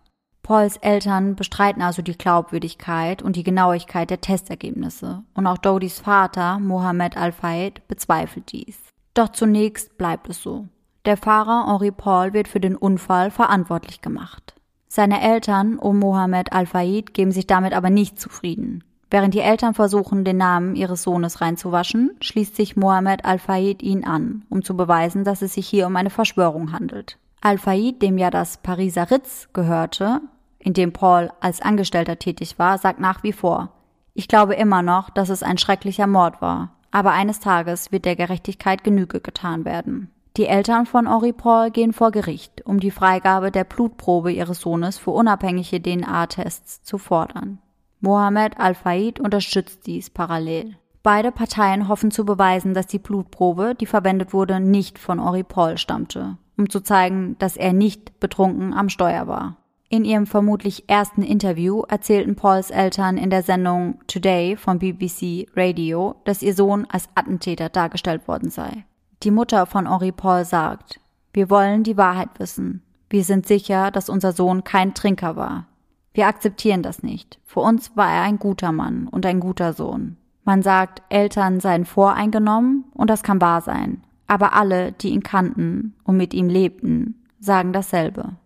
Pauls 0.47 0.77
Eltern 0.77 1.35
bestreiten 1.35 1.83
also 1.83 2.03
die 2.03 2.17
Glaubwürdigkeit 2.17 3.21
und 3.21 3.35
die 3.35 3.43
Genauigkeit 3.43 4.11
der 4.11 4.21
Testergebnisse 4.21 5.25
und 5.35 5.45
auch 5.45 5.59
Dodis 5.59 5.99
Vater, 5.99 6.61
Mohammed 6.61 7.17
Al-Fayed, 7.17 7.89
bezweifelt 7.89 8.53
dies. 8.53 8.79
Doch 9.15 9.31
zunächst 9.31 9.99
bleibt 9.99 10.29
es 10.29 10.41
so. 10.41 10.69
Der 11.05 11.17
Fahrer 11.17 11.67
Henri 11.67 11.91
Paul 11.91 12.33
wird 12.33 12.47
für 12.47 12.61
den 12.61 12.77
Unfall 12.77 13.33
verantwortlich 13.33 14.03
gemacht. 14.03 14.55
Seine 14.87 15.21
Eltern 15.21 15.81
um 15.81 15.99
Mohammed 15.99 16.53
Al-Fayed 16.53 17.13
geben 17.13 17.33
sich 17.33 17.49
damit 17.49 17.73
aber 17.73 17.91
nicht 17.91 18.21
zufrieden. 18.21 18.85
Während 19.11 19.35
die 19.35 19.41
Eltern 19.41 19.75
versuchen, 19.75 20.25
den 20.25 20.37
Namen 20.37 20.77
ihres 20.77 21.03
Sohnes 21.03 21.41
reinzuwaschen, 21.41 22.13
schließt 22.21 22.55
sich 22.55 22.77
Mohammed 22.77 23.25
Al-Fayed 23.25 23.83
ihn 23.83 24.05
an, 24.05 24.45
um 24.49 24.63
zu 24.63 24.77
beweisen, 24.77 25.25
dass 25.25 25.43
es 25.43 25.55
sich 25.55 25.67
hier 25.67 25.89
um 25.89 25.97
eine 25.97 26.11
Verschwörung 26.11 26.71
handelt. 26.71 27.19
Al-Fayed, 27.41 28.01
dem 28.01 28.17
ja 28.17 28.31
das 28.31 28.59
Pariser 28.59 29.11
Ritz 29.11 29.49
gehörte, 29.53 30.21
in 30.67 30.73
dem 30.73 30.93
Paul 30.93 31.31
als 31.39 31.63
Angestellter 31.63 32.19
tätig 32.19 32.59
war, 32.59 32.77
sagt 32.79 32.99
nach 32.99 33.23
wie 33.23 33.33
vor, 33.33 33.71
ich 34.15 34.27
glaube 34.27 34.55
immer 34.55 34.83
noch, 34.83 35.11
dass 35.11 35.29
es 35.29 35.45
ein 35.45 35.59
schrecklicher 35.59 36.09
Mord 36.09 36.43
war, 36.43 36.73
aber 36.91 37.13
eines 37.13 37.39
Tages 37.39 37.93
wird 37.93 38.05
der 38.05 38.17
Gerechtigkeit 38.17 38.83
Genüge 38.83 39.21
getan 39.21 39.65
werden. 39.65 40.11
Die 40.37 40.47
Eltern 40.47 40.85
von 40.85 41.09
Henri 41.09 41.33
Paul 41.33 41.71
gehen 41.71 41.93
vor 41.93 42.11
Gericht, 42.11 42.67
um 42.67 42.81
die 42.81 42.91
Freigabe 42.91 43.53
der 43.53 43.63
Blutprobe 43.63 44.33
ihres 44.33 44.61
Sohnes 44.61 44.99
für 44.99 45.13
unabhängige 45.13 45.81
DNA-Tests 45.81 46.83
zu 46.83 46.99
fordern. 46.99 47.61
Mohammed 48.01 48.59
Al-Faid 48.59 49.21
unterstützt 49.21 49.87
dies 49.87 50.11
parallel. 50.11 50.77
Beide 51.05 51.31
Parteien 51.31 51.87
hoffen 51.87 52.11
zu 52.11 52.25
beweisen, 52.25 52.75
dass 52.75 52.89
die 52.89 52.99
Blutprobe, 52.99 53.77
die 53.79 53.87
verwendet 53.87 54.33
wurde, 54.33 54.59
nicht 54.59 54.99
von 54.99 55.23
Henri 55.23 55.45
Paul 55.45 55.79
stammte, 55.79 56.39
um 56.59 56.69
zu 56.69 56.81
zeigen, 56.81 57.37
dass 57.39 57.57
er 57.57 57.73
nicht 57.73 58.19
betrunken 58.19 58.75
am 58.75 58.89
Steuer 58.89 59.29
war. 59.29 59.59
In 59.89 60.05
ihrem 60.05 60.27
vermutlich 60.27 60.89
ersten 60.89 61.23
Interview 61.23 61.83
erzählten 61.83 62.35
Pauls 62.35 62.71
Eltern 62.71 63.17
in 63.17 63.31
der 63.31 63.45
Sendung 63.45 64.01
Today 64.09 64.57
von 64.57 64.81
BBC 64.81 65.47
Radio, 65.55 66.17
dass 66.25 66.43
ihr 66.43 66.55
Sohn 66.55 66.87
als 66.91 67.09
Attentäter 67.15 67.69
dargestellt 67.69 68.27
worden 68.27 68.51
sei. 68.51 68.85
Die 69.23 69.31
Mutter 69.31 69.65
von 69.67 69.89
Henri 69.89 70.11
Paul 70.11 70.45
sagt, 70.45 71.01
wir 71.33 71.51
wollen 71.51 71.85
die 71.85 71.97
Wahrheit 71.97 72.31
wissen. 72.39 72.83
Wir 73.09 73.23
sind 73.23 73.47
sicher, 73.47 73.93
dass 73.93 74.09
unser 74.09 74.33
Sohn 74.33 74.65
kein 74.65 74.93
Trinker 74.93 75.37
war. 75.37 75.67
Wir 76.15 76.27
akzeptieren 76.27 76.83
das 76.83 77.05
nicht. 77.05 77.39
Für 77.45 77.61
uns 77.61 77.97
war 77.97 78.11
er 78.11 78.23
ein 78.23 78.41
guter 78.41 78.73
Mann 78.73 79.07
und 79.07 79.25
ein 79.25 79.39
guter 79.39 79.73
Sohn. 79.73 80.17
Man 80.45 80.63
sagt, 80.63 81.03
Eltern 81.11 81.61
seien 81.61 81.85
voreingenommen 81.85 82.87
und 82.95 83.09
das 83.09 83.23
kann 83.23 83.41
wahr 83.41 83.61
sein. 83.61 84.03
Aber 84.27 84.55
alle, 84.55 84.93
die 84.93 85.11
ihn 85.11 85.23
kannten 85.23 85.95
und 86.03 86.17
mit 86.17 86.35
ihm 86.35 86.49
lebten, 86.49 87.23
sagen 87.39 87.73
dasselbe. 87.73 88.37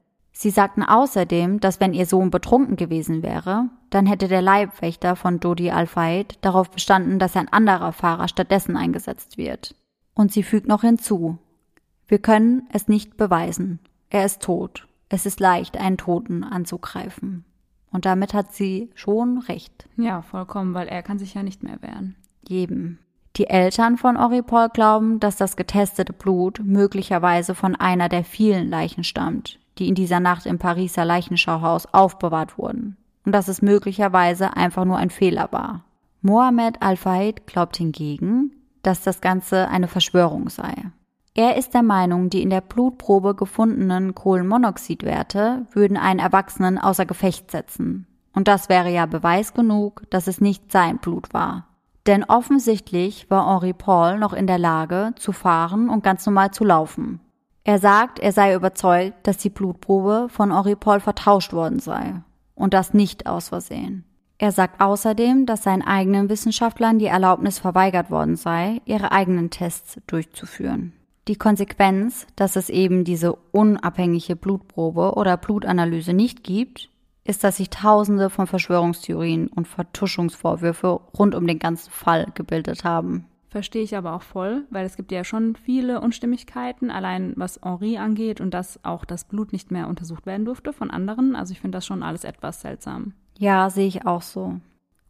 Sie 0.42 0.48
sagten 0.48 0.82
außerdem, 0.82 1.60
dass 1.60 1.80
wenn 1.80 1.92
ihr 1.92 2.06
Sohn 2.06 2.30
betrunken 2.30 2.76
gewesen 2.76 3.22
wäre, 3.22 3.68
dann 3.90 4.06
hätte 4.06 4.26
der 4.26 4.40
Leibwächter 4.40 5.14
von 5.14 5.38
Dodi 5.38 5.70
Al-Faid 5.70 6.38
darauf 6.40 6.70
bestanden, 6.70 7.18
dass 7.18 7.36
ein 7.36 7.52
anderer 7.52 7.92
Fahrer 7.92 8.26
stattdessen 8.26 8.74
eingesetzt 8.74 9.36
wird. 9.36 9.74
Und 10.14 10.32
sie 10.32 10.42
fügt 10.42 10.66
noch 10.66 10.80
hinzu, 10.80 11.36
wir 12.08 12.20
können 12.20 12.66
es 12.72 12.88
nicht 12.88 13.18
beweisen. 13.18 13.80
Er 14.08 14.24
ist 14.24 14.40
tot. 14.40 14.88
Es 15.10 15.26
ist 15.26 15.40
leicht, 15.40 15.76
einen 15.76 15.98
Toten 15.98 16.42
anzugreifen. 16.42 17.44
Und 17.92 18.06
damit 18.06 18.32
hat 18.32 18.54
sie 18.54 18.88
schon 18.94 19.40
recht. 19.40 19.90
Ja, 19.98 20.22
vollkommen, 20.22 20.72
weil 20.72 20.88
er 20.88 21.02
kann 21.02 21.18
sich 21.18 21.34
ja 21.34 21.42
nicht 21.42 21.62
mehr 21.62 21.82
wehren. 21.82 22.16
Jedem. 22.48 22.98
Die 23.36 23.48
Eltern 23.48 23.98
von 23.98 24.16
Oripol 24.16 24.70
glauben, 24.70 25.20
dass 25.20 25.36
das 25.36 25.56
getestete 25.56 26.14
Blut 26.14 26.62
möglicherweise 26.64 27.54
von 27.54 27.76
einer 27.76 28.08
der 28.08 28.24
vielen 28.24 28.70
Leichen 28.70 29.04
stammt, 29.04 29.59
die 29.78 29.88
in 29.88 29.94
dieser 29.94 30.20
Nacht 30.20 30.46
im 30.46 30.58
Pariser 30.58 31.04
Leichenschauhaus 31.04 31.86
aufbewahrt 31.92 32.58
wurden. 32.58 32.96
Und 33.24 33.32
dass 33.32 33.48
es 33.48 33.62
möglicherweise 33.62 34.56
einfach 34.56 34.84
nur 34.84 34.96
ein 34.96 35.10
Fehler 35.10 35.48
war. 35.50 35.84
Mohammed 36.22 36.82
Al-Fahid 36.82 37.46
glaubt 37.46 37.76
hingegen, 37.76 38.52
dass 38.82 39.02
das 39.02 39.20
Ganze 39.20 39.68
eine 39.68 39.88
Verschwörung 39.88 40.48
sei. 40.48 40.74
Er 41.34 41.56
ist 41.56 41.74
der 41.74 41.82
Meinung, 41.82 42.28
die 42.28 42.42
in 42.42 42.50
der 42.50 42.60
Blutprobe 42.60 43.34
gefundenen 43.34 44.14
Kohlenmonoxidwerte 44.14 45.66
würden 45.72 45.96
einen 45.96 46.18
Erwachsenen 46.18 46.76
außer 46.76 47.06
Gefecht 47.06 47.50
setzen. 47.50 48.06
Und 48.32 48.48
das 48.48 48.68
wäre 48.68 48.90
ja 48.90 49.06
Beweis 49.06 49.54
genug, 49.54 50.02
dass 50.10 50.26
es 50.26 50.40
nicht 50.40 50.70
sein 50.72 50.98
Blut 50.98 51.32
war. 51.32 51.66
Denn 52.06 52.24
offensichtlich 52.24 53.30
war 53.30 53.46
Henri 53.46 53.72
Paul 53.72 54.18
noch 54.18 54.32
in 54.32 54.46
der 54.46 54.58
Lage, 54.58 55.12
zu 55.16 55.32
fahren 55.32 55.88
und 55.88 56.02
ganz 56.02 56.26
normal 56.26 56.50
zu 56.50 56.64
laufen. 56.64 57.20
Er 57.64 57.78
sagt, 57.78 58.18
er 58.18 58.32
sei 58.32 58.54
überzeugt, 58.54 59.26
dass 59.26 59.36
die 59.36 59.50
Blutprobe 59.50 60.28
von 60.30 60.50
Paul 60.80 61.00
vertauscht 61.00 61.52
worden 61.52 61.78
sei. 61.78 62.22
Und 62.54 62.74
das 62.74 62.94
nicht 62.94 63.26
aus 63.26 63.48
Versehen. 63.48 64.04
Er 64.38 64.52
sagt 64.52 64.80
außerdem, 64.80 65.44
dass 65.44 65.64
seinen 65.64 65.82
eigenen 65.82 66.30
Wissenschaftlern 66.30 66.98
die 66.98 67.06
Erlaubnis 67.06 67.58
verweigert 67.58 68.10
worden 68.10 68.36
sei, 68.36 68.80
ihre 68.86 69.12
eigenen 69.12 69.50
Tests 69.50 70.00
durchzuführen. 70.06 70.94
Die 71.28 71.36
Konsequenz, 71.36 72.26
dass 72.36 72.56
es 72.56 72.70
eben 72.70 73.04
diese 73.04 73.34
unabhängige 73.52 74.36
Blutprobe 74.36 75.12
oder 75.12 75.36
Blutanalyse 75.36 76.14
nicht 76.14 76.42
gibt, 76.42 76.88
ist, 77.24 77.44
dass 77.44 77.58
sich 77.58 77.68
Tausende 77.68 78.30
von 78.30 78.46
Verschwörungstheorien 78.46 79.48
und 79.48 79.68
Vertuschungsvorwürfe 79.68 81.00
rund 81.16 81.34
um 81.34 81.46
den 81.46 81.58
ganzen 81.58 81.90
Fall 81.90 82.26
gebildet 82.34 82.84
haben. 82.84 83.26
Verstehe 83.50 83.82
ich 83.82 83.96
aber 83.96 84.14
auch 84.14 84.22
voll, 84.22 84.64
weil 84.70 84.86
es 84.86 84.96
gibt 84.96 85.10
ja 85.10 85.24
schon 85.24 85.56
viele 85.56 86.00
Unstimmigkeiten, 86.00 86.88
allein 86.88 87.32
was 87.34 87.58
Henri 87.64 87.98
angeht 87.98 88.40
und 88.40 88.54
dass 88.54 88.78
auch 88.84 89.04
das 89.04 89.24
Blut 89.24 89.52
nicht 89.52 89.72
mehr 89.72 89.88
untersucht 89.88 90.24
werden 90.24 90.44
durfte 90.44 90.72
von 90.72 90.88
anderen. 90.88 91.34
Also 91.34 91.50
ich 91.50 91.60
finde 91.60 91.76
das 91.76 91.84
schon 91.84 92.04
alles 92.04 92.22
etwas 92.22 92.60
seltsam. 92.60 93.12
Ja, 93.38 93.68
sehe 93.68 93.88
ich 93.88 94.06
auch 94.06 94.22
so. 94.22 94.60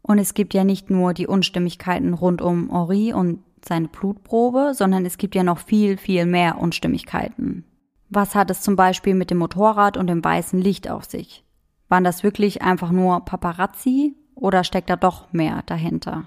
Und 0.01 0.17
es 0.17 0.33
gibt 0.33 0.55
ja 0.55 0.63
nicht 0.63 0.89
nur 0.89 1.13
die 1.13 1.27
Unstimmigkeiten 1.27 2.15
rund 2.15 2.41
um 2.41 2.71
Henri 2.71 3.13
und 3.13 3.43
seine 3.63 3.89
Blutprobe, 3.89 4.71
sondern 4.73 5.05
es 5.05 5.19
gibt 5.19 5.35
ja 5.35 5.43
noch 5.43 5.59
viel, 5.59 5.97
viel 5.97 6.25
mehr 6.25 6.57
Unstimmigkeiten. 6.57 7.63
Was 8.09 8.33
hat 8.33 8.49
es 8.49 8.61
zum 8.61 8.75
Beispiel 8.75 9.13
mit 9.13 9.29
dem 9.29 9.37
Motorrad 9.37 9.97
und 9.97 10.07
dem 10.07 10.23
weißen 10.23 10.59
Licht 10.59 10.89
auf 10.89 11.05
sich? 11.05 11.43
Waren 11.89 12.03
das 12.03 12.23
wirklich 12.23 12.63
einfach 12.63 12.89
nur 12.89 13.23
Paparazzi 13.23 14.15
oder 14.33 14.63
steckt 14.63 14.89
da 14.89 14.95
doch 14.95 15.31
mehr 15.31 15.61
dahinter? 15.67 16.23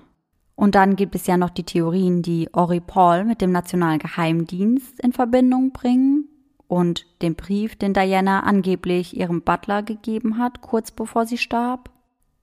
Und 0.56 0.74
dann 0.74 0.96
gibt 0.96 1.14
es 1.14 1.26
ja 1.26 1.36
noch 1.36 1.50
die 1.50 1.64
Theorien, 1.64 2.22
die 2.22 2.48
Ori 2.52 2.80
Paul 2.80 3.24
mit 3.24 3.40
dem 3.40 3.50
Nationalen 3.50 3.98
Geheimdienst 3.98 5.00
in 5.00 5.12
Verbindung 5.12 5.72
bringen 5.72 6.28
und 6.68 7.06
den 7.22 7.34
Brief, 7.34 7.76
den 7.76 7.92
Diana 7.92 8.40
angeblich 8.40 9.16
ihrem 9.16 9.42
Butler 9.42 9.82
gegeben 9.82 10.38
hat, 10.38 10.60
kurz 10.60 10.90
bevor 10.90 11.26
sie 11.26 11.38
starb. 11.38 11.90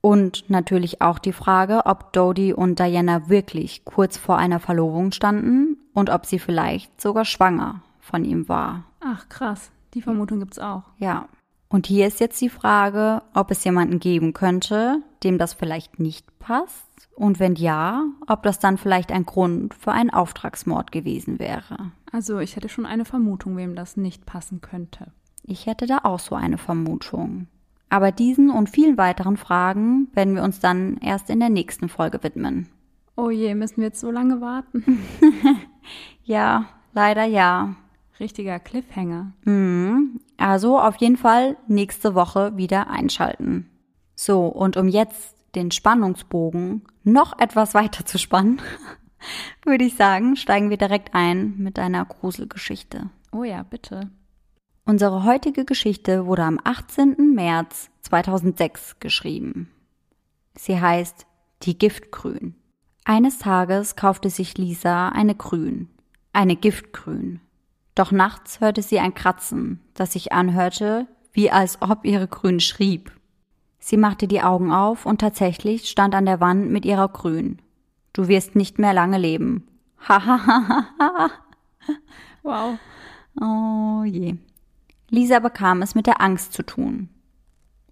Und 0.00 0.50
natürlich 0.50 1.00
auch 1.00 1.18
die 1.18 1.32
Frage, 1.32 1.86
ob 1.86 2.12
Dodie 2.12 2.52
und 2.52 2.80
Diana 2.80 3.28
wirklich 3.28 3.84
kurz 3.84 4.16
vor 4.16 4.36
einer 4.36 4.58
Verlobung 4.58 5.12
standen 5.12 5.76
und 5.94 6.10
ob 6.10 6.26
sie 6.26 6.40
vielleicht 6.40 7.00
sogar 7.00 7.24
schwanger 7.24 7.82
von 8.00 8.24
ihm 8.24 8.48
war. 8.48 8.84
Ach, 9.00 9.28
krass. 9.28 9.70
Die 9.94 10.02
Vermutung 10.02 10.40
gibt's 10.40 10.58
auch. 10.58 10.82
Ja. 10.98 11.28
Und 11.68 11.86
hier 11.86 12.06
ist 12.06 12.20
jetzt 12.20 12.40
die 12.40 12.48
Frage, 12.48 13.22
ob 13.32 13.50
es 13.50 13.64
jemanden 13.64 14.00
geben 14.00 14.32
könnte, 14.32 15.02
dem 15.24 15.38
das 15.38 15.54
vielleicht 15.54 15.98
nicht 15.98 16.38
passt. 16.38 17.08
Und 17.14 17.38
wenn 17.38 17.54
ja, 17.54 18.04
ob 18.26 18.42
das 18.42 18.58
dann 18.58 18.78
vielleicht 18.78 19.12
ein 19.12 19.26
Grund 19.26 19.74
für 19.74 19.92
einen 19.92 20.10
Auftragsmord 20.10 20.92
gewesen 20.92 21.38
wäre. 21.38 21.92
Also 22.10 22.38
ich 22.38 22.56
hätte 22.56 22.68
schon 22.68 22.86
eine 22.86 23.04
Vermutung, 23.04 23.56
wem 23.56 23.74
das 23.74 23.96
nicht 23.96 24.26
passen 24.26 24.60
könnte. 24.60 25.12
Ich 25.44 25.66
hätte 25.66 25.86
da 25.86 26.00
auch 26.04 26.20
so 26.20 26.34
eine 26.34 26.58
Vermutung. 26.58 27.46
Aber 27.88 28.10
diesen 28.10 28.50
und 28.50 28.70
vielen 28.70 28.96
weiteren 28.96 29.36
Fragen 29.36 30.08
werden 30.14 30.34
wir 30.34 30.42
uns 30.42 30.60
dann 30.60 30.96
erst 30.98 31.28
in 31.28 31.40
der 31.40 31.50
nächsten 31.50 31.88
Folge 31.88 32.22
widmen. 32.22 32.68
Oh 33.16 33.28
je, 33.28 33.54
müssen 33.54 33.78
wir 33.78 33.84
jetzt 33.84 34.00
so 34.00 34.10
lange 34.10 34.40
warten? 34.40 35.02
ja, 36.24 36.66
leider 36.94 37.24
ja. 37.24 37.76
Richtiger 38.18 38.58
Cliffhanger. 38.58 39.32
Mhm. 39.44 40.20
Also 40.38 40.78
auf 40.78 40.96
jeden 40.96 41.16
Fall 41.16 41.56
nächste 41.66 42.14
Woche 42.14 42.56
wieder 42.56 42.88
einschalten. 42.88 43.68
So, 44.24 44.46
und 44.46 44.76
um 44.76 44.86
jetzt 44.86 45.34
den 45.56 45.72
Spannungsbogen 45.72 46.82
noch 47.02 47.40
etwas 47.40 47.74
weiter 47.74 48.06
zu 48.06 48.18
spannen, 48.18 48.62
würde 49.64 49.84
ich 49.84 49.96
sagen, 49.96 50.36
steigen 50.36 50.70
wir 50.70 50.76
direkt 50.76 51.12
ein 51.12 51.56
mit 51.58 51.76
einer 51.80 52.04
Gruselgeschichte. 52.04 53.10
Oh 53.32 53.42
ja, 53.42 53.64
bitte. 53.64 54.12
Unsere 54.84 55.24
heutige 55.24 55.64
Geschichte 55.64 56.24
wurde 56.26 56.44
am 56.44 56.60
18. 56.62 57.34
März 57.34 57.90
2006 58.02 59.00
geschrieben. 59.00 59.72
Sie 60.54 60.80
heißt 60.80 61.26
Die 61.64 61.76
Giftgrün. 61.76 62.54
Eines 63.04 63.38
Tages 63.38 63.96
kaufte 63.96 64.30
sich 64.30 64.56
Lisa 64.56 65.08
eine 65.08 65.34
Grün, 65.34 65.88
eine 66.32 66.54
Giftgrün. 66.54 67.40
Doch 67.96 68.12
nachts 68.12 68.60
hörte 68.60 68.82
sie 68.82 69.00
ein 69.00 69.14
Kratzen, 69.14 69.80
das 69.94 70.12
sich 70.12 70.30
anhörte, 70.30 71.08
wie 71.32 71.50
als 71.50 71.82
ob 71.82 72.04
ihre 72.04 72.28
Grün 72.28 72.60
schrieb. 72.60 73.10
Sie 73.84 73.96
machte 73.96 74.28
die 74.28 74.42
Augen 74.42 74.72
auf 74.72 75.06
und 75.06 75.20
tatsächlich 75.20 75.90
stand 75.90 76.14
an 76.14 76.24
der 76.24 76.38
Wand 76.38 76.70
mit 76.70 76.84
ihrer 76.84 77.08
Grün. 77.08 77.58
Du 78.12 78.28
wirst 78.28 78.54
nicht 78.54 78.78
mehr 78.78 78.94
lange 78.94 79.18
leben. 79.18 79.66
Ha 80.08 80.24
ha 80.24 80.46
ha 80.46 80.84
ha. 80.98 81.30
Wow. 82.42 82.78
Oh 83.40 84.04
je. 84.04 84.36
Lisa 85.10 85.38
bekam 85.38 85.82
es 85.82 85.94
mit 85.94 86.06
der 86.06 86.20
Angst 86.20 86.52
zu 86.52 86.64
tun. 86.64 87.08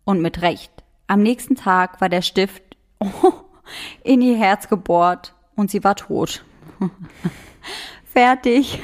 Und 0.05 0.21
mit 0.21 0.43
Recht. 0.43 0.73
Am 1.07 1.23
nächsten 1.23 1.55
Tag 1.57 2.01
war 2.01 2.09
der 2.09 2.23
Stift 2.23 2.77
oh, 2.99 3.33
in 4.05 4.23
ihr 4.23 4.37
Herz 4.37 4.69
gebohrt 4.69 5.35
und 5.57 5.71
sie 5.71 5.85
war 5.85 5.97
tot. 5.97 6.45
Fertig. 8.05 8.81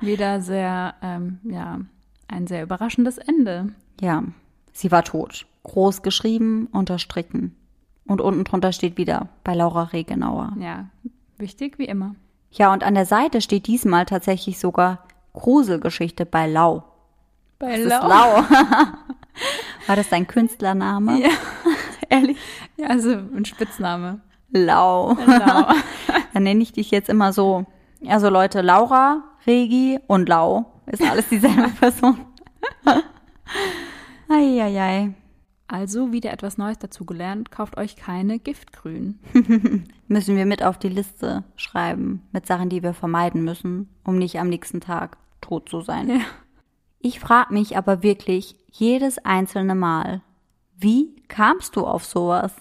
Wieder 0.00 0.40
sehr, 0.40 0.94
ähm, 1.02 1.40
ja, 1.44 1.80
ein 2.28 2.46
sehr 2.48 2.62
überraschendes 2.64 3.18
Ende. 3.18 3.72
Ja, 4.00 4.24
sie 4.72 4.90
war 4.90 5.04
tot. 5.04 5.46
Groß 5.64 6.02
geschrieben, 6.02 6.68
unterstrichen. 6.72 7.56
Und 8.06 8.20
unten 8.20 8.44
drunter 8.44 8.72
steht 8.72 8.96
wieder 8.96 9.28
bei 9.44 9.54
Laura 9.54 9.84
Regenauer. 9.84 10.52
Ja, 10.58 10.86
wichtig 11.38 11.78
wie 11.78 11.84
immer. 11.84 12.14
Ja, 12.50 12.72
und 12.72 12.84
an 12.84 12.94
der 12.94 13.06
Seite 13.06 13.40
steht 13.40 13.66
diesmal 13.66 14.04
tatsächlich 14.04 14.58
sogar 14.58 15.06
Gruselgeschichte 15.32 16.26
bei 16.26 16.46
Lau. 16.46 16.84
Bei 17.58 17.78
Das 17.78 17.86
Lau. 17.88 18.40
ist 18.40 18.50
lau. 18.50 18.56
War 19.86 19.96
das 19.96 20.08
dein 20.08 20.26
Künstlername? 20.26 21.20
Ja. 21.20 21.28
Ehrlich? 22.08 22.36
Ja, 22.76 22.88
also 22.88 23.10
ein 23.10 23.44
Spitzname. 23.44 24.20
Lau. 24.50 25.14
Lau. 25.26 25.72
Dann 26.34 26.42
nenne 26.42 26.62
ich 26.62 26.72
dich 26.72 26.90
jetzt 26.90 27.08
immer 27.08 27.32
so. 27.32 27.64
Also 28.06 28.28
Leute, 28.28 28.60
Laura, 28.60 29.22
Regi 29.46 29.98
und 30.08 30.28
Lau 30.28 30.66
ist 30.86 31.02
alles 31.02 31.28
dieselbe 31.28 31.68
Person. 31.68 32.18
Eieiei. 34.28 35.14
Also 35.72 36.12
wieder 36.12 36.32
etwas 36.32 36.58
Neues 36.58 36.78
dazugelernt. 36.78 37.50
Kauft 37.50 37.78
euch 37.78 37.96
keine 37.96 38.38
Giftgrün. 38.38 39.18
Müssen 40.06 40.36
wir 40.36 40.44
mit 40.44 40.62
auf 40.62 40.78
die 40.78 40.90
Liste 40.90 41.44
schreiben, 41.56 42.20
mit 42.30 42.46
Sachen, 42.46 42.68
die 42.68 42.82
wir 42.82 42.92
vermeiden 42.92 43.42
müssen, 43.42 43.88
um 44.04 44.18
nicht 44.18 44.38
am 44.38 44.50
nächsten 44.50 44.82
Tag 44.82 45.16
tot 45.40 45.70
zu 45.70 45.80
sein. 45.80 46.10
Ja. 46.10 46.20
Ich 46.98 47.20
frage 47.20 47.54
mich 47.54 47.78
aber 47.78 48.02
wirklich 48.02 48.54
jedes 48.70 49.16
einzelne 49.24 49.74
Mal, 49.74 50.20
wie 50.76 51.16
kamst 51.28 51.74
du 51.74 51.86
auf 51.86 52.04
sowas? 52.04 52.54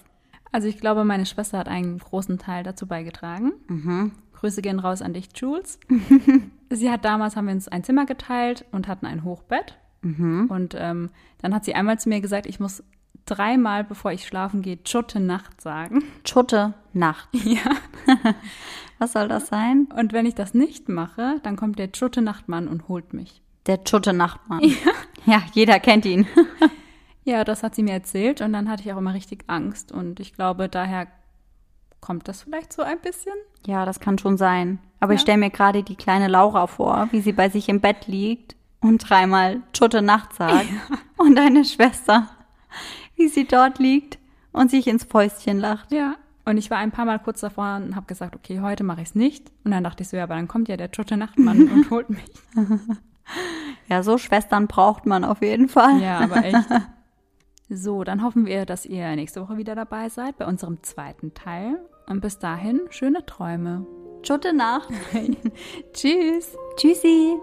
Also 0.54 0.70
ich 0.70 0.78
glaube, 0.78 1.04
meine 1.04 1.26
Schwester 1.26 1.58
hat 1.58 1.68
einen 1.68 1.98
großen 1.98 2.38
Teil 2.38 2.64
dazu 2.64 2.88
beigetragen. 2.88 3.52
Mhm. 3.68 4.14
Grüße 4.36 4.62
gehen 4.62 4.80
raus 4.80 5.02
an 5.02 5.14
dich, 5.14 5.28
Jules. 5.36 5.82
sie 6.70 6.90
hat 6.90 7.04
damals, 7.04 7.36
haben 7.36 7.48
wir 7.48 7.56
uns 7.56 7.68
ein 7.68 7.84
Zimmer 7.84 8.06
geteilt 8.06 8.64
und 8.72 8.88
hatten 8.88 9.06
ein 9.06 9.26
Hochbett. 9.26 9.78
Mhm. 10.02 10.48
Und 10.50 10.76
ähm, 10.78 11.10
dann 11.42 11.54
hat 11.54 11.66
sie 11.66 11.76
einmal 11.76 12.00
zu 12.00 12.08
mir 12.08 12.22
gesagt, 12.22 12.46
ich 12.46 12.62
muss 12.62 12.84
dreimal, 13.36 13.84
bevor 13.84 14.12
ich 14.12 14.26
schlafen 14.28 14.62
gehe, 14.62 14.84
Tschutte 14.84 15.20
Nacht 15.20 15.62
sagen. 15.62 16.04
Tschutte 16.24 16.74
Nacht. 16.94 17.28
Ja. 17.44 17.62
Was 19.00 19.14
soll 19.14 19.28
das 19.28 19.48
sein? 19.48 19.88
Und 19.96 20.14
wenn 20.14 20.26
ich 20.28 20.36
das 20.36 20.54
nicht 20.54 20.88
mache, 20.90 21.40
dann 21.42 21.56
kommt 21.56 21.80
der 21.80 21.92
Tschutte 21.92 22.22
Nachtmann 22.22 22.68
und 22.68 22.88
holt 22.88 23.14
mich. 23.14 23.42
Der 23.66 23.84
Tschutte 23.84 24.14
Nachtmann. 24.14 24.60
Ja. 24.62 24.76
ja, 25.26 25.42
jeder 25.54 25.80
kennt 25.80 26.06
ihn. 26.06 26.28
Ja, 27.24 27.44
das 27.44 27.62
hat 27.62 27.76
sie 27.76 27.84
mir 27.84 27.94
erzählt 27.94 28.42
und 28.42 28.52
dann 28.52 28.68
hatte 28.68 28.82
ich 28.82 28.92
auch 28.92 28.98
immer 28.98 29.14
richtig 29.14 29.44
Angst. 29.46 29.92
Und 29.92 30.20
ich 30.20 30.34
glaube, 30.34 30.68
daher 30.70 31.06
kommt 32.00 32.28
das 32.28 32.42
vielleicht 32.42 32.74
so 32.74 32.82
ein 32.82 33.00
bisschen. 33.00 33.36
Ja, 33.68 33.86
das 33.86 34.00
kann 34.00 34.18
schon 34.18 34.38
sein. 34.38 34.80
Aber 35.00 35.12
Ja. 35.14 35.16
ich 35.18 35.22
stelle 35.22 35.38
mir 35.38 35.52
gerade 35.52 35.84
die 35.84 35.96
kleine 35.96 36.28
Laura 36.28 36.66
vor, 36.66 37.10
wie 37.12 37.22
sie 37.22 37.32
bei 37.32 37.48
sich 37.50 37.70
im 37.70 37.80
Bett 37.80 38.08
liegt 38.08 38.56
und 38.80 39.08
dreimal 39.08 39.62
Tschutte 39.72 40.02
Nacht 40.02 40.34
sagt. 40.34 40.66
Und 41.18 41.36
deine 41.36 41.64
Schwester, 41.64 42.28
wie 43.22 43.28
sie 43.28 43.46
dort 43.46 43.80
liegt 43.80 44.18
und 44.52 44.72
sich 44.72 44.88
ins 44.88 45.04
Fäustchen 45.04 45.60
lacht. 45.60 45.92
Ja. 45.92 46.16
Und 46.44 46.58
ich 46.58 46.72
war 46.72 46.80
ein 46.80 46.92
paar 46.92 47.06
Mal 47.06 47.20
kurz 47.20 47.42
davor 47.42 47.76
und 47.76 47.96
habe 47.96 48.08
gesagt, 48.08 48.36
okay, 48.36 48.62
heute 48.62 48.84
mache 48.84 49.02
ich 49.02 49.10
es 49.10 49.16
nicht. 49.16 49.52
Und 49.64 49.72
dann 49.72 49.84
dachte 49.84 50.04
ich 50.04 50.10
so, 50.10 50.18
ja, 50.18 50.24
aber 50.24 50.36
dann 50.36 50.48
kommt 50.48 50.68
ja 50.70 50.78
der 50.78 50.92
Tschutte 50.92 51.18
Nachtmann 51.18 51.70
und 51.72 51.90
holt 51.90 52.10
mich. 52.10 52.26
Ja, 53.88 54.04
so 54.04 54.18
Schwestern 54.18 54.68
braucht 54.68 55.06
man 55.06 55.24
auf 55.24 55.42
jeden 55.42 55.70
Fall. 55.70 56.02
Ja, 56.02 56.20
aber 56.20 56.44
echt. 56.44 56.58
So, 57.74 58.04
dann 58.04 58.22
hoffen 58.22 58.46
wir, 58.46 58.66
dass 58.66 58.86
ihr 58.86 59.16
nächste 59.16 59.42
Woche 59.42 59.56
wieder 59.56 59.76
dabei 59.76 60.10
seid 60.10 60.38
bei 60.38 60.46
unserem 60.46 60.84
zweiten 60.84 61.34
Teil. 61.34 61.80
Und 62.06 62.20
bis 62.20 62.38
dahin, 62.38 62.82
schöne 62.90 63.26
Träume. 63.26 63.86
Tschutte 64.24 64.52
Nacht. 64.52 64.90
Tschüss. 65.94 66.58
Tschüssi. 66.76 67.38